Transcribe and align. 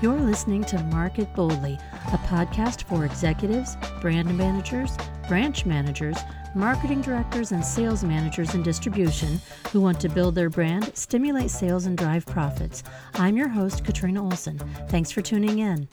You're 0.00 0.20
listening 0.20 0.62
to 0.66 0.78
Market 0.84 1.34
Boldly, 1.34 1.76
a 2.12 2.18
podcast 2.18 2.84
for 2.84 3.04
executives, 3.04 3.76
brand 4.00 4.32
managers, 4.38 4.96
branch 5.26 5.66
managers, 5.66 6.16
marketing 6.54 7.00
directors, 7.00 7.50
and 7.50 7.64
sales 7.64 8.04
managers 8.04 8.54
in 8.54 8.62
distribution 8.62 9.40
who 9.72 9.80
want 9.80 9.98
to 9.98 10.08
build 10.08 10.36
their 10.36 10.50
brand, 10.50 10.96
stimulate 10.96 11.50
sales, 11.50 11.86
and 11.86 11.98
drive 11.98 12.24
profits. 12.26 12.84
I'm 13.14 13.36
your 13.36 13.48
host, 13.48 13.84
Katrina 13.84 14.22
Olson. 14.22 14.58
Thanks 14.88 15.10
for 15.10 15.20
tuning 15.20 15.58
in. 15.58 15.88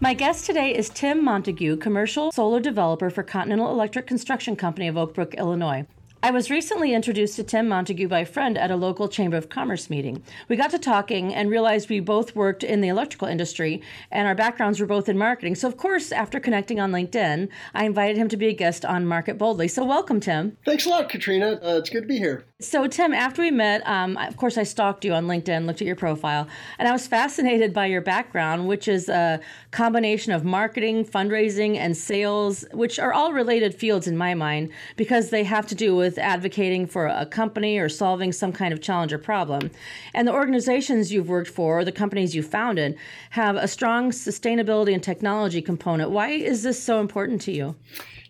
My 0.00 0.12
guest 0.12 0.44
today 0.44 0.76
is 0.76 0.88
Tim 0.88 1.24
Montague, 1.24 1.76
commercial 1.76 2.32
solar 2.32 2.58
developer 2.58 3.10
for 3.10 3.22
Continental 3.22 3.70
Electric 3.70 4.08
Construction 4.08 4.56
Company 4.56 4.88
of 4.88 4.96
Oak 4.96 5.14
Brook, 5.14 5.34
Illinois. 5.34 5.86
I 6.24 6.30
was 6.30 6.50
recently 6.50 6.94
introduced 6.94 7.36
to 7.36 7.44
Tim 7.44 7.68
Montague 7.68 8.08
by 8.08 8.20
a 8.20 8.24
friend 8.24 8.56
at 8.56 8.70
a 8.70 8.76
local 8.76 9.08
Chamber 9.10 9.36
of 9.36 9.50
Commerce 9.50 9.90
meeting. 9.90 10.22
We 10.48 10.56
got 10.56 10.70
to 10.70 10.78
talking 10.78 11.34
and 11.34 11.50
realized 11.50 11.90
we 11.90 12.00
both 12.00 12.34
worked 12.34 12.64
in 12.64 12.80
the 12.80 12.88
electrical 12.88 13.28
industry 13.28 13.82
and 14.10 14.26
our 14.26 14.34
backgrounds 14.34 14.80
were 14.80 14.86
both 14.86 15.10
in 15.10 15.18
marketing. 15.18 15.54
So, 15.54 15.68
of 15.68 15.76
course, 15.76 16.12
after 16.12 16.40
connecting 16.40 16.80
on 16.80 16.92
LinkedIn, 16.92 17.50
I 17.74 17.84
invited 17.84 18.16
him 18.16 18.28
to 18.28 18.38
be 18.38 18.46
a 18.46 18.54
guest 18.54 18.86
on 18.86 19.04
Market 19.04 19.36
Boldly. 19.36 19.68
So, 19.68 19.84
welcome, 19.84 20.18
Tim. 20.18 20.56
Thanks 20.64 20.86
a 20.86 20.88
lot, 20.88 21.10
Katrina. 21.10 21.60
Uh, 21.62 21.76
it's 21.76 21.90
good 21.90 22.04
to 22.04 22.08
be 22.08 22.16
here. 22.16 22.46
So, 22.58 22.86
Tim, 22.86 23.12
after 23.12 23.42
we 23.42 23.50
met, 23.50 23.86
um, 23.86 24.16
of 24.16 24.38
course, 24.38 24.56
I 24.56 24.62
stalked 24.62 25.04
you 25.04 25.12
on 25.12 25.26
LinkedIn, 25.26 25.66
looked 25.66 25.82
at 25.82 25.86
your 25.86 25.94
profile, 25.96 26.48
and 26.78 26.88
I 26.88 26.92
was 26.92 27.06
fascinated 27.06 27.74
by 27.74 27.84
your 27.84 28.00
background, 28.00 28.66
which 28.66 28.88
is 28.88 29.10
a 29.10 29.40
combination 29.72 30.32
of 30.32 30.42
marketing, 30.42 31.04
fundraising, 31.04 31.76
and 31.76 31.94
sales, 31.94 32.64
which 32.72 32.98
are 32.98 33.12
all 33.12 33.34
related 33.34 33.74
fields 33.74 34.06
in 34.06 34.16
my 34.16 34.32
mind 34.32 34.70
because 34.96 35.28
they 35.28 35.44
have 35.44 35.66
to 35.66 35.74
do 35.74 35.94
with 35.94 36.13
with 36.14 36.24
advocating 36.24 36.86
for 36.86 37.06
a 37.06 37.26
company 37.26 37.76
or 37.76 37.88
solving 37.88 38.30
some 38.30 38.52
kind 38.52 38.72
of 38.72 38.80
challenge 38.80 39.12
or 39.12 39.18
problem. 39.18 39.68
And 40.14 40.28
the 40.28 40.32
organizations 40.32 41.12
you've 41.12 41.28
worked 41.28 41.50
for, 41.50 41.80
or 41.80 41.84
the 41.84 41.90
companies 41.90 42.36
you 42.36 42.42
founded, 42.42 42.96
have 43.30 43.56
a 43.56 43.66
strong 43.66 44.12
sustainability 44.12 44.94
and 44.94 45.02
technology 45.02 45.60
component. 45.60 46.10
Why 46.10 46.28
is 46.28 46.62
this 46.62 46.80
so 46.80 47.00
important 47.00 47.40
to 47.42 47.52
you? 47.52 47.74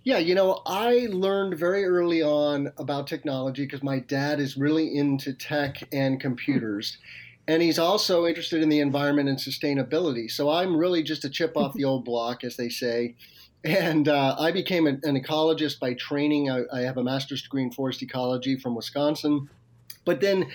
Yeah, 0.03 0.17
you 0.17 0.35
know, 0.35 0.63
I 0.65 1.09
learned 1.11 1.59
very 1.59 1.85
early 1.85 2.23
on 2.23 2.73
about 2.79 3.07
technology 3.07 3.65
because 3.65 3.83
my 3.83 3.99
dad 3.99 4.41
is 4.41 4.57
really 4.57 4.97
into 4.97 5.35
tech 5.35 5.83
and 5.93 6.19
computers. 6.19 6.97
And 7.47 7.63
he's 7.63 7.79
also 7.79 8.27
interested 8.27 8.63
in 8.63 8.71
the 8.71 8.81
environment 8.81 9.29
and 9.29 9.37
sustainability. 9.37 10.31
So 10.31 10.49
I'm 10.49 10.75
really 10.75 11.03
just 11.03 11.27
a 11.27 11.29
chip 11.29 11.55
off 11.55 11.75
the 11.75 11.85
old 11.85 12.07
block, 12.07 12.45
as 12.45 12.57
they 12.57 12.71
say. 12.71 13.17
And 13.65 14.09
uh, 14.09 14.37
I 14.39 14.53
became 14.53 14.87
an, 14.87 15.01
an, 15.05 15.19
ecologist 15.19 15.81
by 15.81 15.95
training. 15.95 16.51
I, 16.51 16.65
I, 16.71 16.81
have 16.83 16.99
a 16.99 17.03
master's 17.03 17.43
degree 17.43 17.63
in 17.63 17.71
forest 17.71 18.03
ecology 18.03 18.59
from 18.59 18.75
Wisconsin. 18.75 19.49
But 20.05 20.21
then 20.21 20.51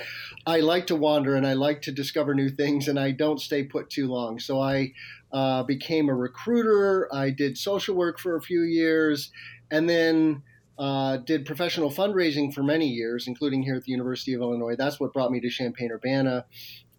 I 0.46 0.60
like 0.60 0.86
to 0.88 0.96
wander 0.96 1.36
and 1.36 1.46
I 1.46 1.54
like 1.54 1.82
to 1.84 1.92
discover 1.92 2.36
new 2.36 2.50
things, 2.50 2.88
and 2.88 3.00
I 3.00 3.10
don't 3.10 3.40
stay 3.40 3.64
put 3.64 3.90
too 3.90 4.08
long. 4.08 4.40
So 4.40 4.62
I 4.62 4.94
uh, 5.32 5.64
became 5.64 6.08
a 6.08 6.14
recruiter. 6.14 7.10
I 7.12 7.32
did 7.32 7.58
social 7.58 7.96
work 7.96 8.20
for 8.20 8.36
a 8.36 8.42
few 8.42 8.62
years, 8.62 9.32
and 9.72 9.90
then 9.90 10.44
uh, 10.78 11.18
did 11.18 11.46
professional 11.46 11.92
fundraising 11.92 12.54
for 12.54 12.64
many 12.64 12.88
years, 12.88 13.28
including 13.28 13.64
here 13.64 13.76
at 13.76 13.84
the 13.84 13.92
University 13.92 14.34
of 14.34 14.42
Illinois. 14.42 14.76
That's 14.76 15.00
what 15.00 15.14
brought 15.14 15.32
me 15.32 15.40
to 15.42 15.50
Champaign 15.50 15.92
Urbana. 15.92 16.46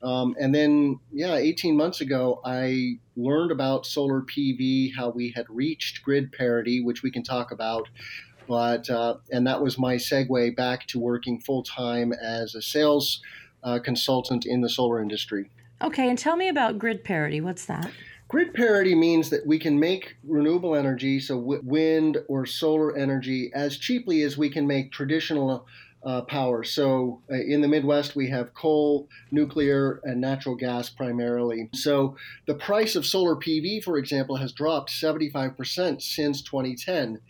Um, 0.02 0.34
and 0.40 0.54
then, 0.54 0.98
yeah, 1.12 1.34
18 1.34 1.76
months 1.76 2.00
ago, 2.00 2.40
I 2.44 2.98
learned 3.16 3.50
about 3.50 3.86
solar 3.86 4.22
PV, 4.22 4.94
how 4.96 5.10
we 5.10 5.32
had 5.34 5.46
reached 5.48 6.02
grid 6.02 6.32
parity, 6.32 6.82
which 6.82 7.02
we 7.02 7.10
can 7.10 7.22
talk 7.22 7.50
about. 7.52 7.88
But, 8.48 8.88
uh, 8.88 9.16
and 9.30 9.46
that 9.46 9.62
was 9.62 9.78
my 9.78 9.96
segue 9.96 10.56
back 10.56 10.86
to 10.88 10.98
working 10.98 11.38
full 11.40 11.62
time 11.62 12.12
as 12.12 12.54
a 12.54 12.62
sales 12.62 13.20
uh, 13.62 13.78
consultant 13.78 14.46
in 14.46 14.62
the 14.62 14.68
solar 14.68 15.02
industry. 15.02 15.50
Okay, 15.82 16.08
and 16.08 16.18
tell 16.18 16.36
me 16.36 16.48
about 16.48 16.78
grid 16.78 17.04
parity. 17.04 17.40
What's 17.40 17.66
that? 17.66 17.90
Grid 18.28 18.54
parity 18.54 18.94
means 18.94 19.28
that 19.30 19.46
we 19.46 19.58
can 19.58 19.78
make 19.78 20.16
renewable 20.24 20.76
energy, 20.76 21.18
so 21.18 21.40
w- 21.40 21.62
wind 21.64 22.18
or 22.28 22.46
solar 22.46 22.96
energy, 22.96 23.50
as 23.54 23.76
cheaply 23.76 24.22
as 24.22 24.38
we 24.38 24.48
can 24.48 24.66
make 24.66 24.92
traditional 24.92 25.66
uh, 26.04 26.22
power. 26.22 26.64
So 26.64 27.20
uh, 27.30 27.34
in 27.34 27.60
the 27.60 27.68
Midwest, 27.68 28.16
we 28.16 28.28
have 28.30 28.54
coal, 28.54 29.08
nuclear, 29.30 30.00
and 30.04 30.20
natural 30.20 30.56
gas 30.56 30.88
primarily. 30.88 31.68
So 31.74 32.16
the 32.46 32.54
price 32.54 32.96
of 32.96 33.04
solar 33.04 33.36
PV, 33.36 33.84
for 33.84 33.98
example, 33.98 34.36
has 34.36 34.52
dropped 34.52 34.90
75% 34.90 36.00
since 36.00 36.42
2010. 36.42 37.20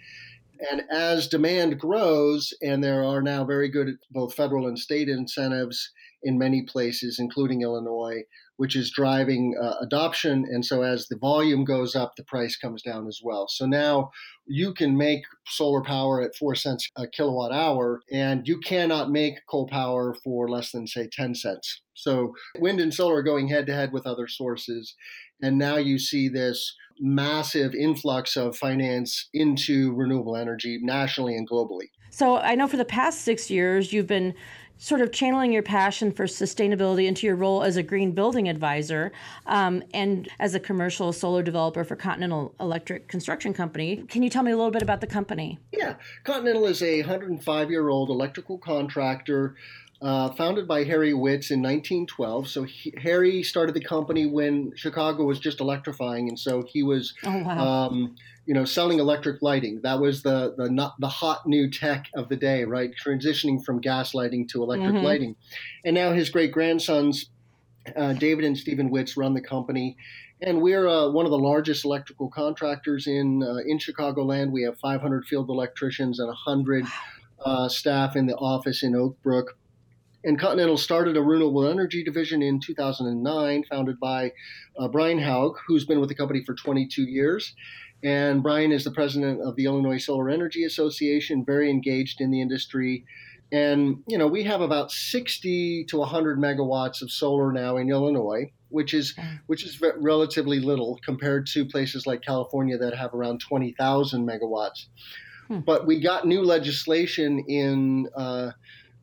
And 0.71 0.83
as 0.91 1.27
demand 1.27 1.81
grows, 1.81 2.53
and 2.63 2.85
there 2.85 3.03
are 3.03 3.23
now 3.23 3.45
very 3.45 3.69
good 3.69 3.97
both 4.11 4.35
federal 4.35 4.67
and 4.67 4.79
state 4.79 5.09
incentives 5.09 5.91
in 6.23 6.39
many 6.39 6.63
places, 6.63 7.19
including 7.19 7.63
Illinois, 7.63 8.23
which 8.61 8.77
is 8.77 8.91
driving 8.91 9.55
uh, 9.59 9.77
adoption. 9.81 10.45
And 10.47 10.63
so 10.63 10.83
as 10.83 11.09
the 11.09 11.17
volume 11.17 11.65
goes 11.65 11.97
up, 11.97 12.13
the 12.17 12.25
price 12.25 12.59
comes 12.59 12.83
down 12.83 13.09
as 13.09 13.19
well. 13.25 13.49
So 13.49 13.65
now 13.65 14.11
you 14.47 14.75
can 14.75 14.99
make 14.99 15.23
solar 15.47 15.81
power 15.83 16.21
at 16.21 16.35
four 16.35 16.55
cents 16.55 16.87
a 16.95 17.07
kilowatt 17.09 17.53
hour, 17.53 18.03
and 18.13 18.47
you 18.47 18.61
cannot 18.61 19.11
make 19.11 19.39
coal 19.49 19.67
power 19.67 20.15
for 20.23 20.47
less 20.47 20.73
than, 20.73 20.87
say, 20.87 21.09
10 21.11 21.37
cents. 21.37 21.81
So 21.95 22.35
wind 22.59 22.81
and 22.81 22.93
solar 22.93 23.15
are 23.15 23.23
going 23.23 23.49
head 23.49 23.67
to 23.69 23.75
head 23.75 23.95
with 23.95 24.07
other 24.07 24.29
sources. 24.29 24.95
And 25.41 25.57
now 25.57 25.79
you 25.79 25.99
see 25.99 26.29
this 26.29 26.77
massive 26.99 27.75
influx 27.75 28.37
of 28.37 28.59
finance 28.59 29.31
into 29.33 29.95
renewable 29.95 30.37
energy 30.37 30.79
nationally 30.83 31.35
and 31.35 31.49
globally. 31.49 31.89
So 32.11 32.37
I 32.37 32.57
know 32.57 32.67
for 32.67 32.77
the 32.77 32.85
past 32.85 33.23
six 33.23 33.51
years, 33.51 33.91
you've 33.91 34.07
been 34.07 34.35
sort 34.81 35.03
of 35.03 35.13
channeling 35.13 35.53
your 35.53 35.63
passion 35.63 36.11
for 36.11 36.25
sustainability 36.25 37.07
into 37.07 37.27
your 37.27 37.37
role 37.37 37.63
as 37.63 37.77
a 37.77 37.83
green 37.83 38.13
building 38.13 38.49
advisor 38.49 39.13
um, 39.47 39.83
and 39.93 40.29
as 40.39 40.55
a 40.55 40.61
commercial 40.61 41.13
solar 41.13 41.43
developer 41.43 41.85
for 41.85 41.95
Continental 41.95 42.55
Electric 42.59 43.07
Construction 43.07 43.53
Company. 43.53 44.03
Can 44.09 44.23
you 44.23 44.31
tell 44.31 44.43
me 44.43 44.51
a 44.51 44.57
little 44.57 44.71
bit 44.71 44.83
about 44.83 45.03
the 45.03 45.07
company? 45.07 45.59
Yeah, 45.71 45.97
Continental 46.25 46.67
is 46.67 46.83
a 46.83 47.01
105 47.03 47.71
year 47.71 47.89
old 47.91 48.09
electrical 48.09 48.57
contractor. 48.57 49.55
Uh, 50.03 50.31
founded 50.33 50.67
by 50.67 50.83
Harry 50.83 51.13
Witts 51.13 51.51
in 51.51 51.61
1912. 51.61 52.49
So 52.49 52.63
he, 52.63 52.95
Harry 52.97 53.43
started 53.43 53.75
the 53.75 53.85
company 53.85 54.25
when 54.25 54.73
Chicago 54.75 55.25
was 55.25 55.39
just 55.39 55.61
electrifying, 55.61 56.31
and 56.31 56.39
so 56.39 56.65
he 56.67 56.83
was 56.83 57.13
oh, 57.25 57.43
wow. 57.43 57.59
um, 57.59 58.17
you 58.47 58.55
know, 58.55 58.65
selling 58.65 58.99
electric 58.99 59.43
lighting. 59.43 59.83
That 59.83 60.01
was 60.01 60.23
the 60.23 60.55
the 60.57 60.71
not 60.71 60.99
the 61.01 61.09
hot 61.09 61.47
new 61.47 61.69
tech 61.71 62.07
of 62.15 62.31
the 62.31 62.37
day, 62.37 62.65
right? 62.65 62.91
Transitioning 63.05 63.63
from 63.63 63.79
gas 63.79 64.15
lighting 64.15 64.49
to 64.49 64.63
electric 64.63 64.95
mm-hmm. 64.95 65.05
lighting, 65.05 65.37
and 65.85 65.95
now 65.95 66.13
his 66.13 66.31
great 66.31 66.51
grandsons, 66.51 67.27
uh, 67.95 68.15
David 68.15 68.47
and 68.47 68.57
Stephen 68.57 68.91
Witz 68.91 69.19
run 69.19 69.35
the 69.35 69.43
company. 69.43 69.99
And 70.41 70.63
we're 70.63 70.89
uh, 70.89 71.11
one 71.11 71.27
of 71.27 71.31
the 71.31 71.39
largest 71.39 71.85
electrical 71.85 72.31
contractors 72.31 73.07
in 73.07 73.43
uh, 73.43 73.57
in 73.67 73.79
Chicagoland. 73.79 74.51
We 74.51 74.63
have 74.63 74.79
500 74.79 75.27
field 75.27 75.51
electricians 75.51 76.19
and 76.19 76.29
100 76.29 76.87
uh, 77.45 77.69
staff 77.69 78.17
in 78.17 78.25
the 78.25 78.37
office 78.37 78.83
in 78.83 78.97
Oak 78.97 79.21
Brook. 79.23 79.59
And 80.25 80.39
Continental 80.39 80.77
started 80.77 81.17
a 81.17 81.23
renewable 81.23 81.67
energy 81.67 82.05
division 82.05 82.43
in 82.43 82.61
2009, 82.61 83.65
founded 83.65 83.99
by 83.99 84.33
uh, 84.79 84.89
Brian 84.89 85.19
Haug, 85.19 85.59
who's 85.67 85.87
been 85.87 86.01
with 86.01 86.11
the 86.11 86.15
company 86.15 86.43
for 86.45 86.55
22 86.55 87.05
years. 87.05 87.55
And 88.03 88.43
Brian 88.43 88.73
is 88.73 88.85
the 88.85 88.91
president 88.91 89.41
of 89.43 89.57
the 89.57 89.65
Illinois 89.67 89.99
Solar 89.99 90.31
Energy 90.31 90.65
Association, 90.65 91.45
very 91.45 91.71
engaged 91.71 92.21
in 92.21 92.31
the 92.31 92.41
industry. 92.41 93.05
And, 93.53 94.03
you 94.07 94.17
know, 94.17 94.27
we 94.27 94.45
have 94.45 94.61
about 94.61 94.91
60 94.91 95.85
to 95.85 95.99
100 95.99 96.39
megawatts 96.39 97.03
of 97.03 97.11
solar 97.11 97.53
now 97.53 97.77
in 97.77 97.91
Illinois, 97.91 98.53
which 98.69 98.95
is 98.95 99.15
which 99.47 99.65
is 99.65 99.81
relatively 99.81 100.61
little 100.61 100.99
compared 101.05 101.47
to 101.49 101.65
places 101.65 102.07
like 102.07 102.23
California 102.23 102.79
that 102.79 102.97
have 102.97 103.13
around 103.13 103.41
20,000 103.41 104.27
megawatts. 104.27 104.87
Hmm. 105.49 105.61
But 105.61 105.87
we 105.87 106.01
got 106.01 106.27
new 106.27 106.43
legislation 106.43 107.41
in 107.49 108.09
uh, 108.17 108.53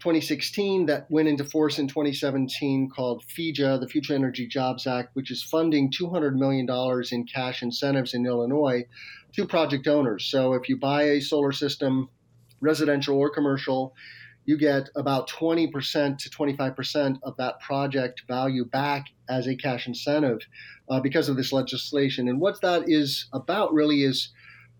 2016 0.07 0.85
that 0.85 1.05
went 1.11 1.27
into 1.27 1.43
force 1.43 1.79
in 1.79 1.85
2017 1.85 2.89
called 2.89 3.25
FEJA, 3.27 3.77
the 3.77 3.89
Future 3.89 4.13
Energy 4.15 4.47
Jobs 4.47 4.87
Act, 4.87 5.09
which 5.15 5.31
is 5.31 5.43
funding 5.43 5.91
$200 5.91 6.33
million 6.33 6.65
in 7.11 7.25
cash 7.25 7.61
incentives 7.61 8.13
in 8.13 8.25
Illinois 8.25 8.85
to 9.33 9.45
project 9.45 9.85
owners. 9.85 10.23
So 10.23 10.53
if 10.53 10.69
you 10.69 10.77
buy 10.77 11.03
a 11.03 11.19
solar 11.19 11.51
system, 11.51 12.07
residential 12.61 13.17
or 13.17 13.29
commercial, 13.29 13.93
you 14.45 14.57
get 14.57 14.87
about 14.95 15.29
20% 15.29 16.17
to 16.17 16.29
25% 16.29 17.19
of 17.23 17.35
that 17.35 17.59
project 17.59 18.21
value 18.29 18.63
back 18.63 19.07
as 19.27 19.45
a 19.45 19.57
cash 19.57 19.87
incentive 19.87 20.39
uh, 20.89 21.01
because 21.01 21.27
of 21.27 21.35
this 21.35 21.51
legislation. 21.51 22.29
And 22.29 22.39
what 22.39 22.61
that 22.61 22.83
is 22.87 23.27
about 23.33 23.73
really 23.73 24.03
is 24.03 24.29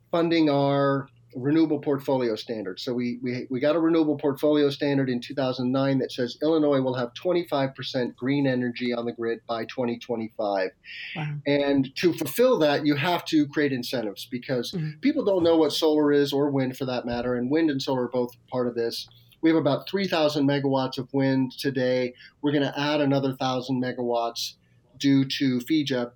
funding 0.10 0.50
our 0.50 1.10
renewable 1.38 1.80
portfolio 1.80 2.36
standard. 2.36 2.80
So 2.80 2.94
we, 2.94 3.20
we, 3.22 3.48
we 3.50 3.60
got 3.60 3.76
a 3.76 3.80
renewable 3.80 4.18
portfolio 4.18 4.70
standard 4.70 5.10
in 5.10 5.20
2009 5.20 6.00
that 6.00 6.12
says 6.12 6.38
Illinois 6.42 6.82
will 6.82 6.96
have 6.96 7.14
25% 7.14 8.16
green 8.16 8.48
energy 8.48 8.94
on 8.94 9.06
the 9.06 9.12
grid 9.12 9.40
by 9.48 9.66
2025. 9.66 10.70
Wow. 11.16 11.34
And 11.46 11.96
to 11.98 12.14
fulfill 12.14 12.58
that, 12.60 12.86
you 12.86 12.96
have 12.96 13.26
to 13.26 13.48
create 13.48 13.72
incentives 13.72 14.28
because 14.30 14.72
mm-hmm. 14.72 15.00
people 15.02 15.24
don't 15.24 15.44
know 15.44 15.58
what 15.58 15.74
solar 15.74 16.12
is 16.12 16.34
or 16.34 16.50
wind 16.50 16.78
for 16.78 16.86
that 16.86 17.06
matter, 17.06 17.36
and 17.36 17.52
wind 17.52 17.70
and 17.70 17.82
solar 17.82 17.98
are 18.04 18.10
both 18.10 18.36
part 18.52 18.68
of 18.68 18.76
this 18.76 19.08
We 19.42 19.50
have 19.50 19.58
about 19.58 19.90
3,000 19.90 20.48
megawatts 20.48 20.98
of 20.98 21.14
wind 21.14 21.52
today. 21.58 22.14
We're 22.42 22.52
going 22.52 22.64
to 22.64 22.80
add 22.80 23.02
another 23.02 23.30
1,000 23.30 23.82
megawatts 23.82 24.54
due 24.98 25.26
to 25.26 25.60
FEJA. 25.60 26.12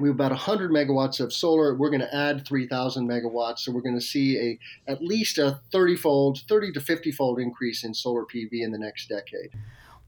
We 0.00 0.08
have 0.08 0.16
about 0.16 0.30
100 0.30 0.70
megawatts 0.70 1.20
of 1.20 1.32
solar. 1.32 1.74
We're 1.74 1.90
going 1.90 2.00
to 2.00 2.14
add 2.14 2.46
3,000 2.46 3.06
megawatts. 3.06 3.60
So 3.60 3.72
we're 3.72 3.82
going 3.82 3.98
to 3.98 4.00
see 4.00 4.38
a 4.38 4.90
at 4.90 5.02
least 5.02 5.38
a 5.38 5.60
30 5.72 5.96
fold, 5.96 6.40
30 6.48 6.72
to 6.72 6.80
50 6.80 7.12
fold 7.12 7.38
increase 7.38 7.84
in 7.84 7.92
solar 7.92 8.24
PV 8.24 8.48
in 8.52 8.72
the 8.72 8.78
next 8.78 9.08
decade. 9.08 9.50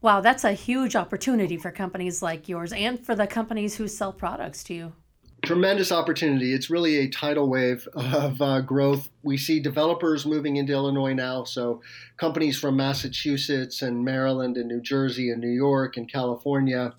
Wow, 0.01 0.19
that's 0.19 0.43
a 0.43 0.51
huge 0.51 0.95
opportunity 0.95 1.55
for 1.55 1.71
companies 1.71 2.21
like 2.21 2.49
yours 2.49 2.73
and 2.73 2.99
for 2.99 3.15
the 3.15 3.27
companies 3.27 3.75
who 3.75 3.87
sell 3.87 4.11
products 4.11 4.63
to 4.65 4.73
you. 4.73 4.93
Tremendous 5.45 5.91
opportunity. 5.91 6.53
It's 6.53 6.69
really 6.69 6.97
a 6.99 7.09
tidal 7.09 7.49
wave 7.49 7.87
of 7.95 8.41
uh, 8.41 8.61
growth. 8.61 9.09
We 9.23 9.37
see 9.37 9.59
developers 9.59 10.25
moving 10.25 10.55
into 10.55 10.71
Illinois 10.71 11.13
now. 11.13 11.43
So, 11.43 11.81
companies 12.15 12.57
from 12.57 12.77
Massachusetts 12.77 13.81
and 13.81 14.05
Maryland 14.05 14.55
and 14.55 14.69
New 14.69 14.81
Jersey 14.81 15.31
and 15.31 15.41
New 15.41 15.51
York 15.51 15.97
and 15.97 16.09
California 16.09 16.93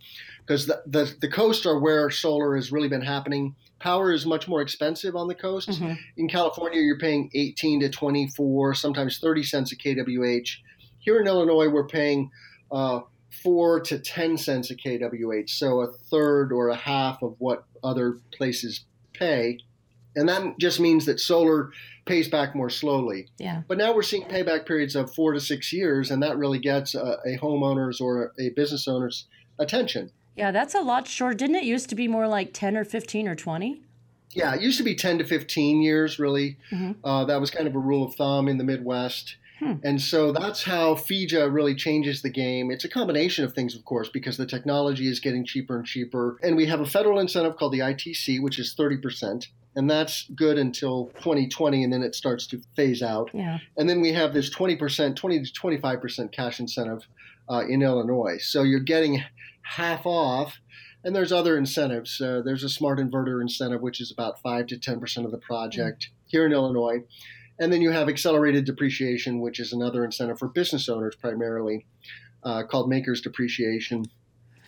because 0.46 0.67
the, 0.67 0.82
the, 0.87 1.14
the 1.20 1.29
coast 1.29 1.64
are 1.64 1.79
where 1.79 2.11
solar 2.11 2.55
has 2.55 2.70
really 2.70 2.88
been 2.88 3.00
happening. 3.00 3.55
Power 3.79 4.12
is 4.12 4.26
much 4.26 4.47
more 4.47 4.61
expensive 4.61 5.17
on 5.17 5.26
the 5.26 5.35
coast. 5.35 5.70
Mm-hmm. 5.70 5.94
In 6.19 6.29
California, 6.29 6.81
you're 6.81 6.99
paying 6.99 7.31
18 7.35 7.81
to 7.81 7.88
24, 7.88 8.75
sometimes 8.75 9.19
30 9.19 9.43
cents 9.43 9.73
a 9.73 9.76
kWh. 9.76 10.50
Here 10.99 11.19
in 11.19 11.26
Illinois, 11.26 11.69
we're 11.69 11.87
paying 11.87 12.31
uh, 12.70 13.00
4 13.42 13.81
to 13.81 13.98
10 13.98 14.36
cents 14.36 14.70
a 14.70 14.76
kWh, 14.76 15.48
so 15.48 15.81
a 15.81 15.92
third 15.92 16.52
or 16.52 16.69
a 16.69 16.76
half 16.76 17.22
of 17.22 17.34
what 17.38 17.64
other 17.82 18.19
places 18.32 18.84
pay. 19.12 19.58
And 20.16 20.28
that 20.28 20.58
just 20.58 20.78
means 20.78 21.06
that 21.06 21.19
solar 21.19 21.70
pays 22.06 22.28
back 22.28 22.54
more 22.54 22.70
slowly. 22.70 23.28
Yeah. 23.38 23.62
But 23.66 23.78
now 23.78 23.94
we're 23.94 24.02
seeing 24.02 24.25
payback 24.25 24.66
periods 24.66 24.94
of 24.94 25.12
four 25.14 25.32
to 25.32 25.40
six 25.40 25.72
years, 25.72 26.10
and 26.10 26.22
that 26.22 26.36
really 26.36 26.58
gets 26.58 26.94
a, 26.94 27.19
a 27.26 27.38
homeowner's 27.38 28.00
or 28.00 28.32
a 28.38 28.50
business 28.50 28.86
owner's 28.86 29.26
attention. 29.58 30.10
Yeah, 30.37 30.50
that's 30.50 30.75
a 30.75 30.80
lot 30.80 31.06
short. 31.06 31.38
Didn't 31.38 31.56
it 31.56 31.64
used 31.64 31.88
to 31.90 31.94
be 31.94 32.08
more 32.08 32.28
like 32.28 32.52
10 32.52 32.76
or 32.76 32.84
15 32.84 33.28
or 33.28 33.34
20? 33.34 33.82
Yeah, 34.30 34.54
it 34.54 34.60
used 34.60 34.78
to 34.78 34.84
be 34.84 34.96
10 34.96 35.19
to 35.19 35.25
15 35.25 35.80
years, 35.80 36.19
really. 36.19 36.58
Mm-hmm. 36.72 37.04
Uh, 37.06 37.25
that 37.25 37.40
was 37.40 37.50
kind 37.50 37.69
of 37.69 37.75
a 37.75 37.78
rule 37.78 38.04
of 38.04 38.14
thumb 38.16 38.48
in 38.48 38.58
the 38.58 38.64
Midwest. 38.64 39.37
Hmm. 39.58 39.74
And 39.84 40.00
so 40.00 40.32
that's 40.32 40.64
how 40.64 40.94
FEJA 40.94 41.52
really 41.52 41.74
changes 41.74 42.22
the 42.22 42.30
game. 42.30 42.70
It's 42.70 42.84
a 42.84 42.88
combination 42.88 43.44
of 43.44 43.52
things, 43.52 43.76
of 43.76 43.84
course, 43.84 44.08
because 44.08 44.36
the 44.36 44.46
technology 44.46 45.08
is 45.08 45.20
getting 45.20 45.44
cheaper 45.44 45.76
and 45.76 45.86
cheaper. 45.86 46.38
And 46.42 46.56
we 46.56 46.66
have 46.66 46.80
a 46.80 46.86
federal 46.86 47.20
incentive 47.20 47.56
called 47.56 47.72
the 47.72 47.78
ITC, 47.78 48.42
which 48.42 48.58
is 48.58 48.74
30%. 48.74 49.46
And 49.76 49.90
that's 49.90 50.28
good 50.34 50.58
until 50.58 51.06
2020, 51.16 51.82
and 51.82 51.92
then 51.92 52.02
it 52.02 52.14
starts 52.14 52.46
to 52.48 52.62
phase 52.76 53.02
out. 53.02 53.30
Yeah. 53.32 53.58
And 53.76 53.88
then 53.88 54.00
we 54.00 54.12
have 54.12 54.32
this 54.32 54.54
20%, 54.54 55.16
20 55.16 55.42
to 55.42 55.52
25% 55.52 56.32
cash 56.32 56.60
incentive 56.60 57.08
uh, 57.50 57.64
in 57.68 57.82
Illinois. 57.82 58.38
So 58.40 58.62
you're 58.62 58.80
getting 58.80 59.22
half 59.62 60.06
off. 60.06 60.60
And 61.06 61.14
there's 61.14 61.32
other 61.32 61.58
incentives. 61.58 62.18
Uh, 62.18 62.40
there's 62.42 62.64
a 62.64 62.68
smart 62.68 62.98
inverter 62.98 63.42
incentive, 63.42 63.82
which 63.82 64.00
is 64.00 64.10
about 64.10 64.40
5 64.40 64.68
to 64.68 64.76
10% 64.76 65.24
of 65.26 65.32
the 65.32 65.38
project 65.38 66.04
mm-hmm. 66.04 66.28
here 66.28 66.46
in 66.46 66.52
Illinois. 66.52 67.04
And 67.58 67.72
then 67.72 67.80
you 67.80 67.90
have 67.90 68.08
accelerated 68.08 68.64
depreciation, 68.64 69.40
which 69.40 69.60
is 69.60 69.72
another 69.72 70.04
incentive 70.04 70.38
for 70.38 70.48
business 70.48 70.88
owners 70.88 71.14
primarily, 71.16 71.86
uh, 72.42 72.64
called 72.64 72.90
MACRS 72.90 73.22
depreciation. 73.22 74.06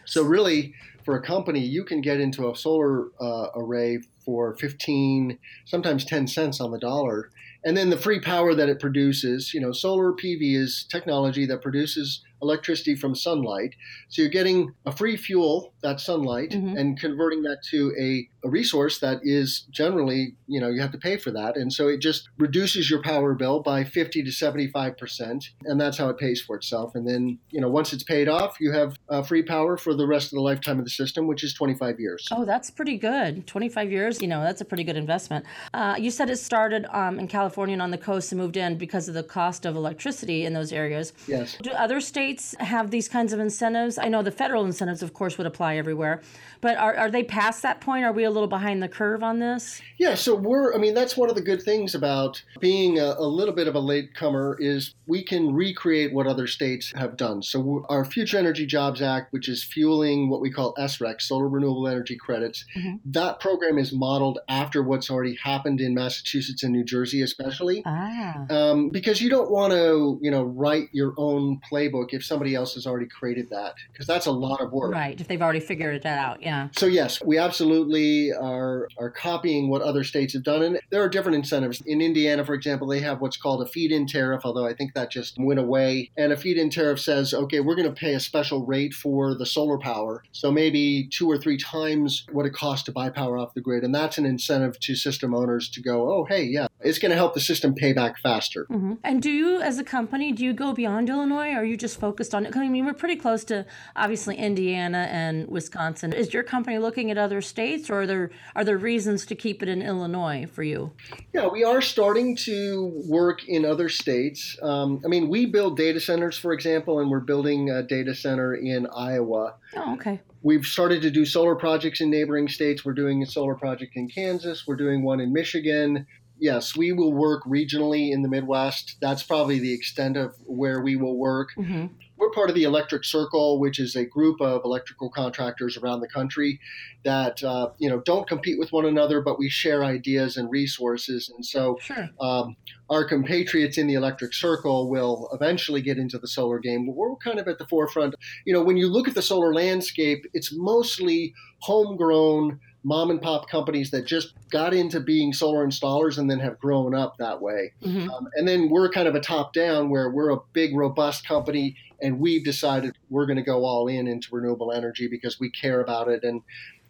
So, 0.04 0.22
really, 0.22 0.74
for 1.04 1.16
a 1.16 1.22
company, 1.22 1.60
you 1.60 1.84
can 1.84 2.00
get 2.00 2.20
into 2.20 2.50
a 2.50 2.56
solar 2.56 3.06
uh, 3.20 3.48
array 3.54 4.00
for 4.24 4.56
15, 4.56 5.38
sometimes 5.64 6.04
10 6.04 6.26
cents 6.26 6.60
on 6.60 6.70
the 6.70 6.78
dollar. 6.78 7.30
And 7.64 7.76
then 7.76 7.90
the 7.90 7.96
free 7.96 8.20
power 8.20 8.54
that 8.54 8.68
it 8.68 8.80
produces, 8.80 9.52
you 9.52 9.60
know, 9.60 9.72
solar 9.72 10.12
PV 10.12 10.56
is 10.56 10.86
technology 10.90 11.46
that 11.46 11.62
produces 11.62 12.22
electricity 12.42 12.94
from 12.94 13.14
sunlight. 13.14 13.74
So 14.08 14.22
you're 14.22 14.30
getting 14.30 14.72
a 14.84 14.92
free 14.92 15.16
fuel, 15.16 15.72
that 15.82 16.00
sunlight, 16.00 16.50
mm-hmm. 16.50 16.76
and 16.76 16.98
converting 16.98 17.42
that 17.42 17.58
to 17.70 17.92
a, 17.98 18.28
a 18.46 18.50
resource 18.50 18.98
that 19.00 19.20
is 19.22 19.66
generally, 19.70 20.34
you 20.46 20.60
know, 20.60 20.68
you 20.68 20.80
have 20.80 20.92
to 20.92 20.98
pay 20.98 21.16
for 21.16 21.30
that. 21.32 21.56
And 21.56 21.72
so 21.72 21.88
it 21.88 22.00
just 22.00 22.28
reduces 22.38 22.90
your 22.90 23.02
power 23.02 23.34
bill 23.34 23.60
by 23.60 23.84
50 23.84 24.22
to 24.22 24.30
75%. 24.30 25.48
And 25.64 25.80
that's 25.80 25.98
how 25.98 26.08
it 26.08 26.18
pays 26.18 26.40
for 26.40 26.56
itself. 26.56 26.94
And 26.94 27.08
then, 27.08 27.38
you 27.50 27.60
know, 27.60 27.68
once 27.68 27.92
it's 27.92 28.04
paid 28.04 28.28
off, 28.28 28.56
you 28.60 28.72
have 28.72 28.96
uh, 29.08 29.22
free 29.22 29.42
power 29.42 29.76
for 29.76 29.94
the 29.94 30.06
rest 30.06 30.26
of 30.26 30.36
the 30.36 30.42
lifetime 30.42 30.78
of 30.78 30.84
the 30.84 30.90
system, 30.90 31.26
which 31.26 31.42
is 31.42 31.54
25 31.54 32.00
years. 32.00 32.26
Oh, 32.30 32.44
that's 32.44 32.70
pretty 32.70 32.98
good. 32.98 33.46
25 33.46 33.90
years, 33.90 34.22
you 34.22 34.28
know, 34.28 34.42
that's 34.42 34.60
a 34.60 34.64
pretty 34.64 34.84
good 34.84 34.96
investment. 34.96 35.44
Uh, 35.72 35.96
you 35.98 36.10
said 36.10 36.30
it 36.30 36.36
started 36.36 36.86
um, 36.90 37.18
in 37.18 37.28
California 37.28 37.72
and 37.72 37.82
on 37.82 37.90
the 37.90 37.98
coast 37.98 38.32
and 38.32 38.40
moved 38.40 38.56
in 38.56 38.76
because 38.76 39.08
of 39.08 39.14
the 39.14 39.22
cost 39.22 39.66
of 39.66 39.76
electricity 39.76 40.44
in 40.44 40.52
those 40.52 40.72
areas. 40.72 41.12
Yes. 41.26 41.56
Do 41.62 41.70
other 41.70 42.00
states 42.00 42.25
states 42.26 42.56
have 42.58 42.90
these 42.90 43.08
kinds 43.08 43.32
of 43.32 43.38
incentives? 43.38 43.99
I 43.99 44.08
know 44.08 44.20
the 44.20 44.32
federal 44.32 44.64
incentives, 44.64 45.00
of 45.00 45.14
course, 45.14 45.38
would 45.38 45.46
apply 45.46 45.76
everywhere, 45.76 46.23
but 46.61 46.76
are, 46.76 46.94
are 46.96 47.11
they 47.11 47.23
past 47.23 47.62
that 47.62 47.81
point? 47.81 48.05
Are 48.05 48.12
we 48.12 48.25
a 48.25 48.31
little 48.31 48.49
behind 48.49 48.82
the 48.82 48.88
curve 48.88 49.23
on 49.23 49.38
this? 49.38 49.81
Yeah, 49.96 50.17
so 50.17 50.34
we're, 50.34 50.75
I 50.75 50.78
mean, 50.78 50.93
that's 50.93 51.17
one 51.17 51.31
of 51.31 51.37
the 51.37 51.43
good 51.43 51.62
things 51.62 51.94
about 51.94 52.43
being 52.58 52.99
a, 52.99 53.14
a 53.19 53.26
little 53.26 53.55
bit 53.55 53.69
of 53.69 53.76
a 53.76 53.78
latecomer 53.78 54.56
is 54.58 54.94
we 55.06 55.23
can 55.23 55.55
recreate 55.55 56.12
what 56.12 56.26
other 56.26 56.49
states 56.49 56.93
have 56.96 57.17
done. 57.17 57.43
So 57.43 57.87
our 57.88 58.05
Future 58.05 58.38
Energy 58.38 58.67
Jobs 58.67 59.00
Act, 59.00 59.32
which 59.32 59.49
is 59.49 59.62
fueling 59.62 60.29
what 60.29 60.40
we 60.40 60.50
call 60.50 60.75
SREC, 60.75 61.20
Solar 61.20 61.49
Renewable 61.49 61.87
Energy 61.87 62.17
Credits, 62.17 62.64
mm-hmm. 62.76 62.96
that 63.12 63.38
program 63.38 63.79
is 63.79 63.93
modeled 63.93 64.40
after 64.49 64.82
what's 64.82 65.11
already 65.11 65.37
happened 65.43 65.81
in 65.81 65.94
Massachusetts 65.94 66.64
and 66.64 66.72
New 66.72 66.84
Jersey, 66.84 67.22
especially. 67.22 67.82
Ah. 67.87 68.46
Um, 68.50 68.88
because 68.88 69.22
you 69.22 69.31
don't 69.31 69.50
want 69.50 69.72
to, 69.72 70.19
you 70.20 70.32
know, 70.32 70.43
write 70.43 70.88
your 70.90 71.14
own 71.17 71.61
playbook 71.70 72.12
if 72.16 72.24
somebody 72.24 72.54
else 72.54 72.74
has 72.74 72.86
already 72.86 73.06
created 73.06 73.48
that, 73.50 73.74
because 73.92 74.06
that's 74.06 74.26
a 74.26 74.32
lot 74.32 74.60
of 74.60 74.72
work. 74.72 74.92
Right, 74.92 75.20
if 75.20 75.28
they've 75.28 75.40
already 75.40 75.60
figured 75.60 76.02
that 76.02 76.18
out, 76.18 76.42
yeah. 76.42 76.68
So 76.76 76.86
yes, 76.86 77.22
we 77.22 77.38
absolutely 77.38 78.32
are 78.32 78.88
are 78.98 79.10
copying 79.10 79.68
what 79.68 79.82
other 79.82 80.02
states 80.02 80.34
have 80.34 80.42
done, 80.42 80.62
and 80.62 80.80
there 80.90 81.02
are 81.02 81.08
different 81.08 81.36
incentives. 81.36 81.80
In 81.86 82.00
Indiana, 82.00 82.44
for 82.44 82.54
example, 82.54 82.88
they 82.88 83.00
have 83.00 83.20
what's 83.20 83.36
called 83.36 83.62
a 83.62 83.66
feed-in 83.66 84.06
tariff, 84.06 84.42
although 84.44 84.66
I 84.66 84.74
think 84.74 84.94
that 84.94 85.10
just 85.10 85.36
went 85.38 85.60
away. 85.60 86.10
And 86.16 86.32
a 86.32 86.36
feed-in 86.36 86.70
tariff 86.70 86.98
says, 86.98 87.32
okay, 87.34 87.60
we're 87.60 87.76
going 87.76 87.88
to 87.88 88.00
pay 88.00 88.14
a 88.14 88.20
special 88.20 88.64
rate 88.66 88.94
for 88.94 89.34
the 89.34 89.46
solar 89.46 89.78
power, 89.78 90.24
so 90.32 90.50
maybe 90.50 91.08
two 91.10 91.30
or 91.30 91.38
three 91.38 91.58
times 91.58 92.26
what 92.32 92.46
it 92.46 92.54
costs 92.54 92.84
to 92.86 92.92
buy 92.92 93.10
power 93.10 93.38
off 93.38 93.54
the 93.54 93.60
grid, 93.60 93.84
and 93.84 93.94
that's 93.94 94.19
an 94.19 94.26
incentive 94.26 94.78
to 94.80 94.94
system 94.94 95.34
owners 95.34 95.69
to 95.69 95.81
go, 95.82 96.10
oh, 96.10 96.24
hey, 96.24 96.43
yeah, 96.43 96.66
it's 96.80 96.98
going 96.98 97.10
to 97.10 97.16
help 97.16 97.34
the 97.34 97.40
system 97.40 97.74
pay 97.74 97.92
back 97.92 98.18
faster. 98.18 98.66
Mm-hmm. 98.70 98.94
And 99.02 99.22
do 99.22 99.30
you, 99.30 99.60
as 99.60 99.78
a 99.78 99.84
company, 99.84 100.32
do 100.32 100.44
you 100.44 100.52
go 100.52 100.72
beyond 100.72 101.08
Illinois, 101.08 101.52
or 101.52 101.60
are 101.60 101.64
you 101.64 101.76
just 101.76 101.98
focused 101.98 102.34
on 102.34 102.44
it? 102.44 102.56
I 102.56 102.68
mean, 102.68 102.84
we're 102.84 102.94
pretty 102.94 103.16
close 103.16 103.44
to 103.44 103.64
obviously 103.94 104.36
Indiana 104.36 105.08
and 105.10 105.48
Wisconsin. 105.48 106.12
Is 106.12 106.34
your 106.34 106.42
company 106.42 106.78
looking 106.78 107.10
at 107.10 107.18
other 107.18 107.40
states, 107.40 107.88
or 107.88 108.02
are 108.02 108.06
there 108.06 108.30
are 108.54 108.64
there 108.64 108.78
reasons 108.78 109.24
to 109.26 109.34
keep 109.34 109.62
it 109.62 109.68
in 109.68 109.80
Illinois 109.80 110.46
for 110.46 110.62
you? 110.62 110.92
Yeah, 111.32 111.48
we 111.48 111.64
are 111.64 111.80
starting 111.80 112.36
to 112.44 112.92
work 113.06 113.48
in 113.48 113.64
other 113.64 113.88
states. 113.88 114.58
Um, 114.62 115.00
I 115.04 115.08
mean, 115.08 115.28
we 115.28 115.46
build 115.46 115.76
data 115.76 116.00
centers, 116.00 116.36
for 116.36 116.52
example, 116.52 117.00
and 117.00 117.10
we're 117.10 117.20
building 117.20 117.70
a 117.70 117.82
data 117.82 118.14
center 118.14 118.54
in 118.54 118.86
Iowa. 118.88 119.54
Oh, 119.74 119.94
okay. 119.94 120.20
We've 120.42 120.64
started 120.64 121.02
to 121.02 121.10
do 121.10 121.24
solar 121.24 121.56
projects 121.56 122.00
in 122.00 122.10
neighboring 122.10 122.48
states. 122.48 122.84
We're 122.84 122.92
doing 122.92 123.22
a 123.22 123.26
solar 123.26 123.54
project 123.54 123.96
in 123.96 124.08
Kansas. 124.08 124.64
We're 124.66 124.76
doing 124.76 125.02
one 125.02 125.18
in 125.20 125.32
Michigan 125.32 126.06
yes, 126.38 126.76
we 126.76 126.93
will 126.93 127.12
work 127.12 127.44
regionally 127.44 128.12
in 128.12 128.22
the 128.22 128.28
Midwest. 128.28 128.96
That's 129.00 129.22
probably 129.22 129.58
the 129.58 129.72
extent 129.72 130.16
of 130.16 130.34
where 130.44 130.81
we 130.81 130.96
will 130.96 131.16
work. 131.16 131.50
Mm-hmm. 131.56 131.86
We're 132.19 132.31
part 132.31 132.48
of 132.48 132.56
the 132.56 132.62
Electric 132.62 133.05
Circle, 133.05 133.60
which 133.60 133.78
is 133.78 133.94
a 133.94 134.06
group 134.06 134.40
of 134.40 134.62
electrical 134.64 135.10
contractors 135.10 135.76
around 135.76 136.00
the 136.00 136.08
country 136.08 136.60
that 137.05 137.43
uh, 137.44 137.70
you 137.78 137.90
know 137.90 138.00
don't 138.00 138.26
compete 138.26 138.58
with 138.58 138.72
one 138.72 138.86
another, 138.86 139.20
but 139.20 139.38
we 139.38 139.50
share 139.50 139.84
ideas 139.84 140.38
and 140.38 140.50
resources. 140.50 141.28
And 141.28 141.44
so, 141.44 141.78
sure. 141.81 142.08
um, 142.20 142.56
our 142.88 143.05
compatriots 143.05 143.76
in 143.76 143.86
the 143.86 143.94
Electric 143.94 144.32
Circle 144.32 144.88
will 144.88 145.28
eventually 145.32 145.82
get 145.82 145.98
into 145.98 146.19
the 146.19 146.28
solar 146.28 146.58
game. 146.58 146.86
We're 146.86 147.16
kind 147.16 147.38
of 147.38 147.48
at 147.48 147.58
the 147.58 147.66
forefront. 147.66 148.14
You 148.46 148.55
know, 148.55 148.62
when 148.62 148.78
you 148.78 148.88
look 148.88 149.08
at 149.08 149.14
the 149.14 149.22
solar 149.22 149.52
landscape, 149.52 150.24
it's 150.32 150.52
mostly 150.55 151.34
homegrown 151.60 152.60
mom 152.86 153.10
and 153.10 153.20
pop 153.20 153.50
companies 153.50 153.90
that 153.90 154.06
just 154.06 154.34
got 154.48 154.72
into 154.72 155.00
being 155.00 155.32
solar 155.32 155.66
installers 155.66 156.19
and 156.19 156.31
then 156.31 156.38
have 156.38 156.56
grown 156.60 156.94
up 156.94 157.16
that 157.19 157.43
way. 157.43 157.72
Mm-hmm. 157.82 158.08
Um, 158.08 158.28
and 158.36 158.46
then 158.46 158.69
we're 158.70 158.88
kind 158.88 159.08
of 159.08 159.16
a 159.16 159.20
top 159.20 159.52
down 159.52 159.90
where 159.90 160.08
we're 160.08 160.31
a 160.31 160.38
big, 160.52 160.76
robust 160.76 161.26
company 161.26 161.76
and 162.00 162.20
we've 162.20 162.44
decided 162.44 162.96
we're 163.10 163.26
going 163.26 163.38
to 163.38 163.43
go 163.43 163.64
all 163.64 163.88
in 163.88 164.06
into 164.06 164.28
renewable 164.31 164.70
energy 164.70 165.08
because 165.08 165.40
we 165.40 165.50
care 165.50 165.81
about 165.81 166.06
it. 166.06 166.22
And, 166.22 166.43